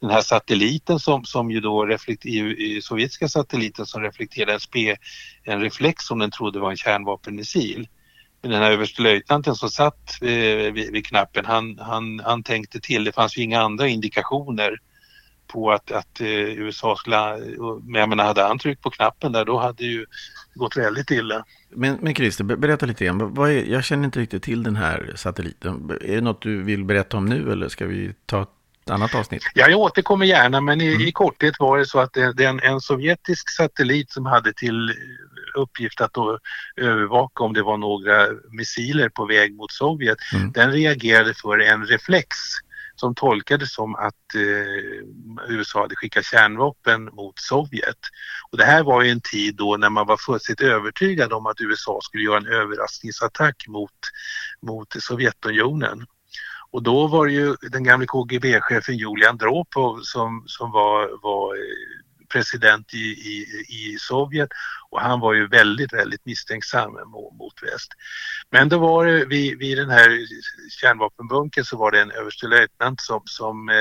den 0.00 0.10
här 0.10 0.20
satelliten 0.20 0.98
som, 0.98 1.24
som 1.24 1.50
ju 1.50 1.60
då 1.60 1.86
reflekterar, 1.86 2.80
sovjetiska 2.80 3.28
satelliten 3.28 3.86
som 3.86 4.02
reflekterade 4.02 4.52
en, 4.52 4.60
spe, 4.60 4.96
en 5.44 5.60
reflex 5.60 6.04
som 6.04 6.18
den 6.18 6.30
trodde 6.30 6.58
var 6.58 6.70
en 6.70 6.76
kärnvapenmissil. 6.76 7.88
Men 8.42 8.50
den 8.50 8.62
här 8.62 8.70
överstelöjtnanten 8.70 9.54
som 9.54 9.70
satt 9.70 10.22
eh, 10.22 10.72
vid, 10.72 10.92
vid, 10.92 11.06
knappen, 11.06 11.44
han, 11.44 11.78
han, 11.78 12.20
han 12.20 12.42
tänkte 12.42 12.80
till. 12.80 13.04
Det 13.04 13.12
fanns 13.12 13.38
ju 13.38 13.42
inga 13.42 13.60
andra 13.60 13.88
indikationer 13.88 14.78
på 15.46 15.72
att, 15.72 15.92
att 15.92 16.20
eh, 16.20 16.28
USA 16.28 16.96
skulle, 16.96 17.38
men 17.82 18.00
jag 18.00 18.08
menar 18.08 18.24
hade 18.24 18.42
han 18.42 18.58
tryckt 18.58 18.82
på 18.82 18.90
knappen 18.90 19.32
där 19.32 19.44
då 19.44 19.58
hade 19.58 19.84
ju 19.84 20.06
gått 20.58 20.76
väldigt 20.76 21.10
illa. 21.10 21.44
Men, 21.70 21.98
men 22.00 22.14
Christer, 22.14 22.44
berätta 22.44 22.86
lite 22.86 23.04
grann. 23.04 23.34
Vad 23.34 23.50
är, 23.50 23.64
jag 23.64 23.84
känner 23.84 24.04
inte 24.04 24.20
riktigt 24.20 24.42
till 24.42 24.62
den 24.62 24.76
här 24.76 25.12
satelliten. 25.16 25.90
Är 26.00 26.14
det 26.14 26.20
något 26.20 26.42
du 26.42 26.62
vill 26.62 26.84
berätta 26.84 27.16
om 27.16 27.26
nu 27.26 27.52
eller 27.52 27.68
ska 27.68 27.86
vi 27.86 28.14
ta 28.26 28.42
ett 28.42 28.90
annat 28.90 29.14
avsnitt? 29.14 29.42
Ja, 29.54 29.68
jag 29.68 29.80
återkommer 29.80 30.26
gärna 30.26 30.60
men 30.60 30.80
i, 30.80 30.94
mm. 30.94 31.00
i 31.00 31.12
korthet 31.12 31.54
var 31.58 31.78
det 31.78 31.86
så 31.86 32.00
att 32.00 32.12
det, 32.12 32.32
det 32.32 32.44
är 32.44 32.48
en, 32.48 32.60
en, 32.60 32.80
sovjetisk 32.80 33.50
satellit 33.50 34.10
som 34.10 34.26
hade 34.26 34.52
till 34.52 34.94
uppgift 35.54 36.00
att 36.00 36.12
övervaka 36.76 37.44
om 37.44 37.52
det 37.52 37.62
var 37.62 37.76
några 37.76 38.26
missiler 38.50 39.08
på 39.08 39.26
väg 39.26 39.56
mot 39.56 39.72
Sovjet. 39.72 40.18
Mm. 40.34 40.52
Den 40.52 40.72
reagerade 40.72 41.34
för 41.34 41.58
en 41.58 41.86
reflex 41.86 42.26
som 43.00 43.14
tolkades 43.14 43.74
som 43.74 43.94
att 43.94 44.34
eh, 44.34 45.54
USA 45.54 45.80
hade 45.80 45.96
skickat 45.96 46.24
kärnvapen 46.24 47.04
mot 47.04 47.38
Sovjet. 47.38 47.98
Och 48.50 48.58
det 48.58 48.64
här 48.64 48.82
var 48.82 49.02
ju 49.02 49.10
en 49.10 49.20
tid 49.20 49.56
då 49.56 49.76
när 49.76 49.90
man 49.90 50.06
var 50.06 50.16
fullständigt 50.16 50.66
övertygad 50.66 51.32
om 51.32 51.46
att 51.46 51.60
USA 51.60 51.98
skulle 52.02 52.24
göra 52.24 52.38
en 52.38 52.46
överraskningsattack 52.46 53.64
mot, 53.68 53.98
mot 54.62 55.02
Sovjetunionen. 55.02 56.06
Och 56.70 56.82
då 56.82 57.06
var 57.06 57.26
det 57.26 57.32
ju 57.32 57.56
den 57.62 57.84
gamle 57.84 58.06
KGB-chefen 58.06 58.96
Julian 58.96 59.30
Andropov 59.30 60.00
som, 60.02 60.44
som 60.46 60.70
var, 60.70 61.22
var 61.22 61.54
eh, 61.54 61.97
president 62.28 62.94
i, 62.94 63.06
i, 63.06 63.46
i 63.68 63.98
Sovjet 63.98 64.48
och 64.90 65.00
han 65.00 65.20
var 65.20 65.34
ju 65.34 65.48
väldigt, 65.48 65.92
väldigt 65.92 66.26
misstänksam 66.26 66.92
mot, 67.38 67.62
väst. 67.62 67.92
Men 68.50 68.68
då 68.68 68.78
var 68.78 69.06
det 69.06 69.24
vid, 69.24 69.58
vid 69.58 69.78
den 69.78 69.90
här 69.90 70.18
kärnvapenbunkern 70.80 71.64
så 71.64 71.76
var 71.76 71.90
det 71.90 72.00
en 72.00 72.10
överstelöjtnant 72.10 73.00
som, 73.00 73.22
som 73.24 73.68
eh, 73.68 73.74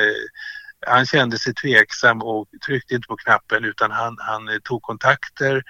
han 0.88 1.06
kände 1.06 1.38
sig 1.38 1.54
tveksam 1.54 2.22
och 2.22 2.48
tryckte 2.66 2.95
inte 2.95 3.08
på 3.08 3.16
knappen 3.16 3.66
utan 3.66 3.91
han, 3.91 4.18
han 4.20 4.48
eh, 4.50 4.58
tog 4.64 4.82
kontakter 4.82 5.64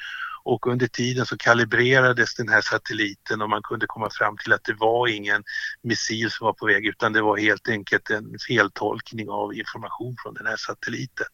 och 0.48 0.68
under 0.68 0.88
tiden 0.88 1.26
så 1.26 1.38
kalibrerades 1.38 2.36
den 2.36 2.50
här 2.50 2.62
satelliten 2.62 3.42
och 3.42 3.50
man 3.50 3.62
kunde 3.62 3.86
komma 3.88 4.10
fram 4.12 4.38
till 4.38 4.54
att 4.54 4.64
det 4.64 4.74
var 4.74 5.08
ingen 5.08 5.44
missil 5.82 6.32
som 6.32 6.46
var 6.46 6.54
på 6.54 6.66
väg 6.66 6.86
utan 6.86 7.14
det 7.14 7.22
var 7.22 7.38
helt 7.38 7.70
enkelt 7.70 8.10
en 8.10 8.36
feltolkning 8.48 9.30
av 9.30 9.54
information 9.54 10.16
från 10.24 10.34
den 10.34 10.46
här 10.46 10.56
satelliten. 10.58 11.28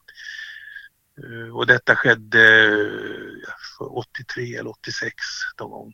Eh, 1.18 1.55
och 1.55 1.68
detta 1.68 1.95
skedde 1.95 2.78
83 3.80 4.55
eller 4.55 4.70
86 4.70 5.16
någon 5.59 5.72
gång. 5.72 5.93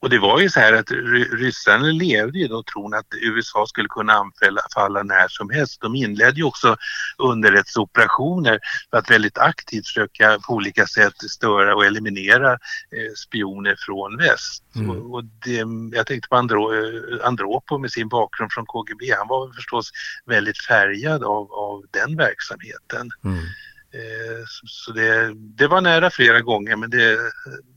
Och 0.00 0.10
det 0.10 0.18
var 0.18 0.40
ju 0.40 0.50
så 0.50 0.60
här 0.60 0.72
att 0.72 0.90
ryssarna 1.32 1.86
levde 1.86 2.38
i 2.38 2.48
då 2.48 2.62
tron 2.62 2.94
att 2.94 3.06
USA 3.20 3.66
skulle 3.66 3.88
kunna 3.88 4.12
anfalla 4.12 5.02
när 5.02 5.28
som 5.28 5.50
helst. 5.50 5.80
De 5.80 5.94
inledde 5.94 6.36
ju 6.36 6.44
också 6.44 6.76
underrättelseoperationer 7.18 8.58
för 8.90 8.98
att 8.98 9.10
väldigt 9.10 9.38
aktivt 9.38 9.86
försöka 9.86 10.38
på 10.38 10.54
olika 10.54 10.86
sätt 10.86 11.14
störa 11.30 11.74
och 11.74 11.84
eliminera 11.86 12.52
eh, 12.52 13.12
spioner 13.16 13.76
från 13.78 14.16
väst. 14.16 14.64
Mm. 14.74 14.90
Och, 14.90 15.14
och 15.14 15.24
det, 15.24 15.64
jag 15.96 16.06
tänkte 16.06 16.28
på 16.28 16.36
Andro, 16.36 16.74
eh, 16.74 17.26
Andropov 17.26 17.80
med 17.80 17.92
sin 17.92 18.08
bakgrund 18.08 18.52
från 18.52 18.66
KGB. 18.66 19.14
Han 19.18 19.28
var 19.28 19.52
förstås 19.52 19.90
väldigt 20.26 20.64
färgad 20.64 21.24
av, 21.24 21.52
av 21.52 21.84
den 21.90 22.16
verksamheten. 22.16 23.10
Mm. 23.24 23.44
Eh, 23.92 24.44
så 24.66 24.92
det, 24.92 25.34
det, 25.34 25.66
var 25.66 25.80
nära 25.80 26.10
flera 26.10 26.40
gånger 26.40 26.76
men 26.76 26.90
det, 26.90 27.16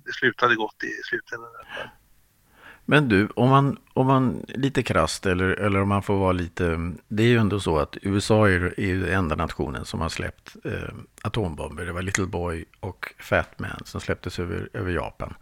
det 0.06 0.14
slutade 0.14 0.56
gott 0.56 0.84
i 0.84 1.02
slutändan. 1.10 1.50
Men 2.86 3.10
du, 3.10 3.28
om 3.36 3.50
man, 3.50 3.78
om 3.94 4.08
man 4.08 4.46
lite 4.48 4.84
krast 4.84 5.26
eller, 5.26 5.50
eller 5.50 5.82
om 5.82 5.90
man 5.90 6.04
får 6.04 6.18
vara 6.18 6.32
lite... 6.32 6.92
Det 7.08 7.24
är 7.24 7.28
ju 7.28 7.38
ändå 7.38 7.60
så 7.60 7.78
att 7.78 7.98
USA 8.02 8.50
är, 8.50 8.80
är 8.80 8.86
ju 8.86 9.06
den 9.06 9.14
enda 9.14 9.36
nationen 9.36 9.86
som 9.86 10.02
har 10.02 10.10
släppt 10.10 10.56
eh, 10.66 10.94
atombomber. 11.22 11.86
Det 11.86 11.92
var 11.92 12.02
Little 12.02 12.26
Boy 12.26 12.66
och 12.80 13.14
Fat 13.20 13.60
Man 13.60 13.82
som 13.86 14.02
släpptes 14.02 14.40
över, 14.40 14.70
över 14.74 14.92
Japan. 14.92 15.34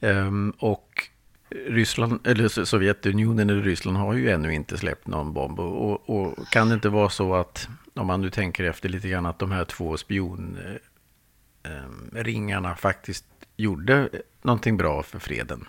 Um, 0.00 0.50
och 0.50 1.08
Ryssland, 1.50 2.26
eller 2.26 2.64
Sovjetunionen 2.64 3.50
eller 3.50 3.62
Ryssland 3.62 3.96
har 3.96 4.14
ju 4.14 4.30
ännu 4.30 4.54
inte 4.54 4.78
släppt 4.78 5.06
någon 5.06 5.32
bomb. 5.32 5.60
Och, 5.60 6.10
och, 6.10 6.48
kan 6.48 6.68
det 6.68 6.74
inte 6.74 6.88
vara 6.88 7.08
så 7.08 7.34
att, 7.34 7.68
om 7.94 8.06
man 8.06 8.20
nu 8.20 8.30
tänker 8.30 8.64
efter 8.64 8.88
lite 8.88 9.08
grann, 9.08 9.26
att 9.26 9.38
de 9.38 9.50
här 9.50 9.64
två 9.64 9.96
spionringarna 9.96 12.68
eh, 12.68 12.72
ehm, 12.72 12.76
faktiskt 12.76 13.24
gjorde 13.56 14.08
någonting 14.42 14.76
bra 14.76 15.02
för 15.02 15.18
freden? 15.18 15.64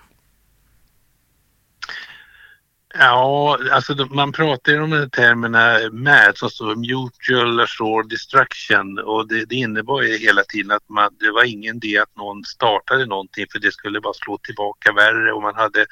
Ja, 2.93 3.57
alltså 3.71 4.07
man 4.09 4.31
pratar 4.31 4.71
ju 4.71 4.81
om 4.81 4.89
de 4.89 5.09
termerna 5.09 5.77
MAD 5.91 6.37
som 6.37 6.49
står 6.49 6.75
Mutual 6.75 7.59
Assured 7.59 8.09
Destruction. 8.09 8.99
Och 8.99 9.27
det, 9.27 9.45
det 9.45 9.55
innebar 9.55 10.01
ju 10.01 10.17
hela 10.17 10.43
tiden 10.43 10.71
att 10.71 10.89
man, 10.89 11.09
det 11.19 11.31
var 11.31 11.43
ingen 11.43 11.75
idé 11.75 11.97
att 11.97 12.15
någon 12.17 12.43
startade 12.43 13.05
någonting 13.05 13.45
för 13.51 13.59
det 13.59 13.71
skulle 13.71 14.01
bara 14.01 14.13
slå 14.13 14.37
tillbaka 14.37 14.91
värre. 14.91 15.33
Och 15.33 15.41
man 15.41 15.55
hade 15.55 15.85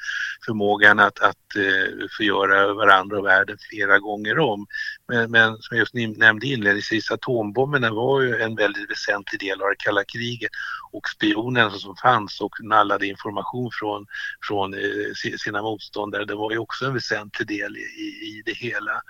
förmågan 0.46 0.98
att, 0.98 1.20
att 1.20 1.36
uh, 1.56 2.06
förgöra 2.16 2.74
varandra 2.74 3.18
och 3.18 3.26
världen 3.26 3.56
flera 3.70 3.98
gånger 3.98 4.38
om. 4.38 4.66
Men, 5.08 5.30
men 5.30 5.56
som 5.56 5.76
jag 5.76 5.78
just 5.78 6.18
nämnde 6.18 6.46
inledningsvis, 6.46 7.10
atombomberna 7.10 7.90
var 7.90 8.20
ju 8.20 8.36
en 8.36 8.54
väldigt 8.54 8.90
väsentlig 8.90 9.40
del 9.40 9.62
av 9.62 9.68
det 9.68 9.76
kalla 9.78 10.04
kriget. 10.04 10.50
Och 10.92 11.08
spionerna 11.08 11.70
som 11.70 11.96
fanns 11.96 12.40
och 12.40 12.54
nallade 12.62 13.06
information 13.06 13.70
från, 13.72 14.06
från 14.48 14.74
uh, 14.74 15.12
sina 15.38 15.62
motståndare, 15.62 16.24
det 16.24 16.34
var 16.34 16.50
ju 16.50 16.58
också 16.58 16.89
en 16.90 16.94
väsentlig 16.94 17.48
del 17.48 17.76
i, 17.76 17.80
i 17.80 18.42
det 18.44 18.56
hela. 18.56 19.02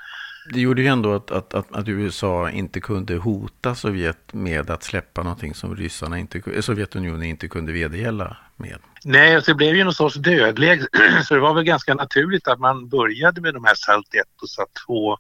Det 0.53 0.61
gjorde 0.61 0.83
ju 0.83 0.89
ändå 0.89 1.15
att, 1.15 1.31
att, 1.31 1.55
att, 1.55 1.73
att, 1.73 1.89
USA 1.89 2.51
inte 2.51 2.81
kunde 2.81 3.17
hota 3.17 3.75
Sovjet 3.75 4.33
med 4.33 4.71
att 4.71 4.83
släppa 4.83 5.23
någonting 5.23 5.55
som 5.55 5.77
ryssarna 5.77 6.19
inte, 6.19 6.63
Sovjetunionen 6.63 7.23
inte 7.23 7.49
kunde 7.49 7.73
vedergälla 7.73 8.37
med. 8.57 8.79
Nej, 9.05 9.35
alltså 9.37 9.51
det 9.51 9.55
blev 9.55 9.77
ju 9.77 9.85
någon 9.85 9.95
sorts 9.95 10.17
dödläge 10.17 10.87
så 11.25 11.35
det 11.35 11.41
var 11.41 11.55
väl 11.55 11.65
ganska 11.65 11.95
naturligt 11.95 12.49
att 12.49 12.61
man 12.61 12.89
började 12.89 13.41
med 13.41 13.55
de 13.55 13.65
här 13.65 13.75
SALT 13.75 14.15
1 14.15 14.23
och 14.43 14.51
SALT 14.51 14.71
2 14.87 15.17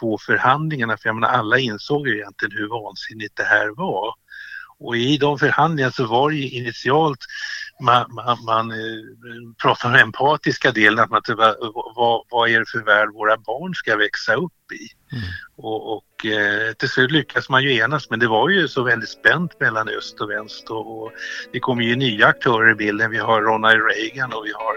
två 0.00 0.18
förhandlingarna 0.18 0.96
för 0.96 1.08
jag 1.08 1.14
menar 1.14 1.28
alla 1.28 1.58
insåg 1.58 2.08
ju 2.08 2.16
egentligen 2.16 2.56
hur 2.56 2.68
vansinnigt 2.68 3.36
det 3.36 3.44
här 3.44 3.68
var. 3.76 4.14
Och 4.78 4.96
i 4.96 5.16
de 5.16 5.38
förhandlingarna 5.38 5.92
så 5.92 6.06
var 6.06 6.30
det 6.30 6.36
ju 6.36 6.48
initialt 6.48 7.18
man, 7.80 8.04
man, 8.14 8.44
man 8.44 8.70
eh, 8.70 8.76
pratar 9.62 9.88
om 9.88 9.92
den 9.92 10.02
empatiska 10.02 10.72
delen, 10.72 10.98
att 10.98 11.10
man, 11.10 11.22
vad, 11.96 12.24
vad 12.30 12.50
är 12.50 12.58
det 12.58 12.66
för 12.66 12.84
värld 12.84 13.08
våra 13.14 13.36
barn 13.36 13.74
ska 13.74 13.96
växa 13.96 14.34
upp 14.34 14.52
i? 14.72 15.16
Mm. 15.16 15.24
Och, 15.56 15.96
och 15.96 16.26
eh, 16.26 16.72
till 16.72 16.88
slut 16.88 17.10
lyckas 17.10 17.48
man 17.48 17.62
ju 17.62 17.76
enas 17.76 18.10
men 18.10 18.18
det 18.18 18.28
var 18.28 18.48
ju 18.48 18.68
så 18.68 18.82
väldigt 18.82 19.08
spänt 19.08 19.60
mellan 19.60 19.88
öst 19.88 20.20
och 20.20 20.30
väst 20.30 20.70
och, 20.70 21.02
och 21.02 21.12
det 21.52 21.60
kommer 21.60 21.82
ju 21.82 21.96
nya 21.96 22.26
aktörer 22.26 22.72
i 22.72 22.74
bilden. 22.74 23.10
Vi 23.10 23.18
har 23.18 23.42
Ronald 23.42 23.80
Reagan 23.90 24.32
och 24.32 24.46
vi 24.46 24.52
har 24.52 24.76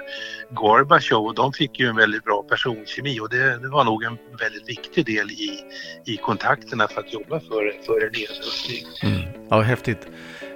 Gorbachev 0.56 1.18
och 1.18 1.36
de 1.36 1.54
fick 1.54 1.80
ju 1.80 1.88
en 1.88 1.96
väldigt 1.96 2.24
bra 2.24 2.44
personkemi 2.44 3.20
och 3.20 3.30
det, 3.30 3.58
det 3.58 3.70
var 3.70 3.84
nog 3.84 4.04
en 4.04 4.18
väldigt 4.40 4.70
viktig 4.70 5.06
del 5.06 5.32
i, 5.32 5.60
i 6.06 6.18
kontakterna 6.18 6.88
för 6.88 7.02
att 7.02 7.14
jobba 7.14 7.40
för, 7.40 7.86
för 7.86 8.06
en 8.06 8.12
nedrustning. 8.12 8.86
Mm. 9.04 9.48
Ja, 9.50 9.62
häftigt. 9.62 10.08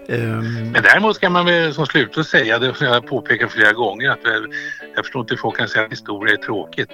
Um... 0.10 0.72
Men 0.72 0.84
däremot 0.84 1.20
kan 1.20 1.32
man 1.32 1.46
väl 1.46 1.74
som 1.74 1.86
slut 1.86 2.18
att 2.18 2.28
säga, 2.28 2.60
det 2.60 2.74
som 2.74 2.88
jag 2.88 3.08
påpekat 3.08 3.52
flera 3.52 3.74
gånger, 3.74 4.10
att 4.10 4.20
jag, 4.24 4.54
jag 4.96 5.06
förstår 5.06 5.22
inte 5.22 5.34
hur 5.34 5.38
folk 5.38 5.58
kan 5.58 5.68
säga 5.68 5.86
att 5.86 5.92
historia 5.92 6.34
är 6.34 6.38
tråkigt. 6.38 6.90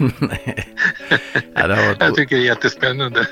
Nej. 0.18 0.68
Ja, 1.54 1.68
varit... 1.68 1.96
Jag 2.00 2.14
tycker 2.14 2.36
det 2.36 2.42
är 2.42 2.46
jättespännande. 2.46 3.26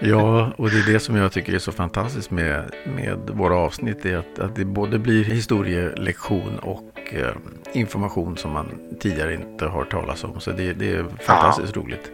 ja, 0.00 0.52
och 0.56 0.70
det 0.70 0.78
är 0.78 0.92
det 0.92 1.00
som 1.00 1.16
jag 1.16 1.32
tycker 1.32 1.54
är 1.54 1.58
så 1.58 1.72
fantastiskt 1.72 2.30
med, 2.30 2.74
med 2.96 3.18
våra 3.32 3.56
avsnitt, 3.56 4.04
är 4.04 4.16
att, 4.16 4.38
att 4.38 4.56
det 4.56 4.64
både 4.64 4.98
blir 4.98 5.24
historielektion 5.24 6.58
och 6.58 7.14
eh, 7.14 7.34
information 7.72 8.36
som 8.36 8.52
man 8.52 8.80
tidigare 9.00 9.34
inte 9.34 9.66
har 9.66 9.84
talat 9.84 10.24
om. 10.24 10.40
Så 10.40 10.50
det, 10.50 10.72
det 10.72 10.92
är 10.92 11.04
fantastiskt 11.20 11.76
ja. 11.76 11.82
roligt. 11.82 12.10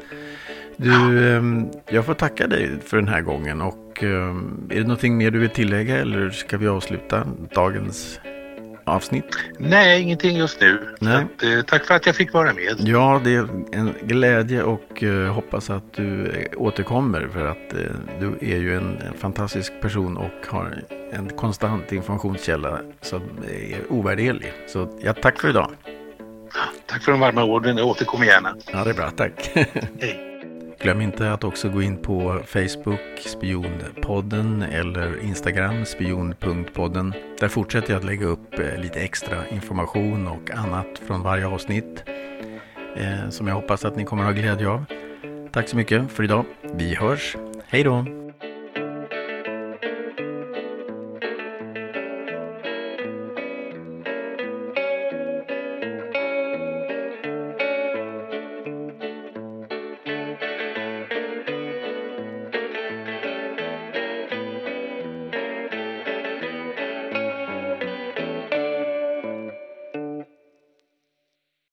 Du, 0.83 1.35
ehm, 1.37 1.69
jag 1.89 2.07
får 2.07 2.15
tacka 2.15 2.47
dig 2.47 2.71
för 2.85 2.97
den 2.97 3.09
här 3.09 3.21
gången 3.21 3.61
och 3.61 4.03
ehm, 4.03 4.69
är 4.71 4.75
det 4.75 4.83
någonting 4.83 5.17
mer 5.17 5.31
du 5.31 5.39
vill 5.39 5.51
tillägga 5.51 5.97
eller 5.97 6.31
ska 6.31 6.59
vi 6.59 6.69
avsluta 6.69 7.27
dagens 7.55 8.21
avsnitt? 8.85 9.37
Nej, 9.59 10.03
ingenting 10.03 10.37
just 10.37 10.61
nu. 10.61 10.97
Nej. 11.01 11.15
Att, 11.15 11.43
eh, 11.43 11.63
tack 11.67 11.85
för 11.85 11.95
att 11.95 12.07
jag 12.07 12.17
fick 12.17 12.33
vara 12.33 12.55
med. 12.55 12.77
Ja, 12.79 13.21
det 13.25 13.35
är 13.35 13.49
en 13.73 13.95
glädje 14.03 14.63
och 14.63 15.03
eh, 15.03 15.33
hoppas 15.33 15.71
att 15.71 15.93
du 15.93 16.27
eh, 16.27 16.47
återkommer 16.57 17.29
för 17.33 17.47
att 17.47 17.75
du 18.21 18.53
är 18.53 18.59
ju 18.59 18.77
en, 18.77 18.99
en, 19.07 19.15
fantastisk 19.19 19.73
person 19.81 20.17
och 20.17 20.47
har 20.47 20.83
en 21.13 21.29
konstant 21.29 21.93
informationskälla 21.93 22.81
som 23.01 23.23
är 23.49 23.93
ovärderlig. 23.93 24.53
Så 24.67 24.99
ja, 25.03 25.13
tack 25.13 25.41
för 25.41 25.49
idag. 25.49 25.71
Tack 26.87 27.03
för 27.03 27.13
de 27.13 27.21
varma 27.21 27.45
orden. 27.45 27.77
Jag 27.77 27.87
återkommer 27.87 28.27
gärna. 28.27 28.57
Ja, 28.73 28.85
det 28.85 28.91
är 28.91 28.95
bra. 28.95 29.11
Tack. 29.11 29.51
Hej. 30.01 30.30
Glöm 30.83 31.01
inte 31.01 31.33
att 31.33 31.45
också 31.45 31.69
gå 31.69 31.83
in 31.83 31.97
på 31.97 32.41
Facebook, 32.47 33.01
Spionpodden 33.27 34.63
eller 34.63 35.21
Instagram, 35.25 35.85
spion.podden. 35.85 37.15
Där 37.41 37.49
fortsätter 37.49 37.93
jag 37.93 37.99
att 37.99 38.05
lägga 38.05 38.27
upp 38.27 38.59
eh, 38.59 38.81
lite 38.81 39.01
extra 39.01 39.49
information 39.49 40.29
och 40.29 40.51
annat 40.51 41.01
från 41.07 41.23
varje 41.23 41.47
avsnitt 41.47 42.05
eh, 42.97 43.31
som 43.31 43.47
jag 43.47 43.55
hoppas 43.55 43.85
att 43.85 43.97
ni 43.97 44.05
kommer 44.05 44.23
att 44.23 44.35
ha 44.35 44.43
glädje 44.43 44.69
av. 44.69 44.85
Tack 45.53 45.69
så 45.69 45.77
mycket 45.77 46.13
för 46.13 46.25
idag. 46.25 46.45
Vi 46.75 46.95
hörs. 46.95 47.37
Hej 47.67 47.85
då! 47.85 48.20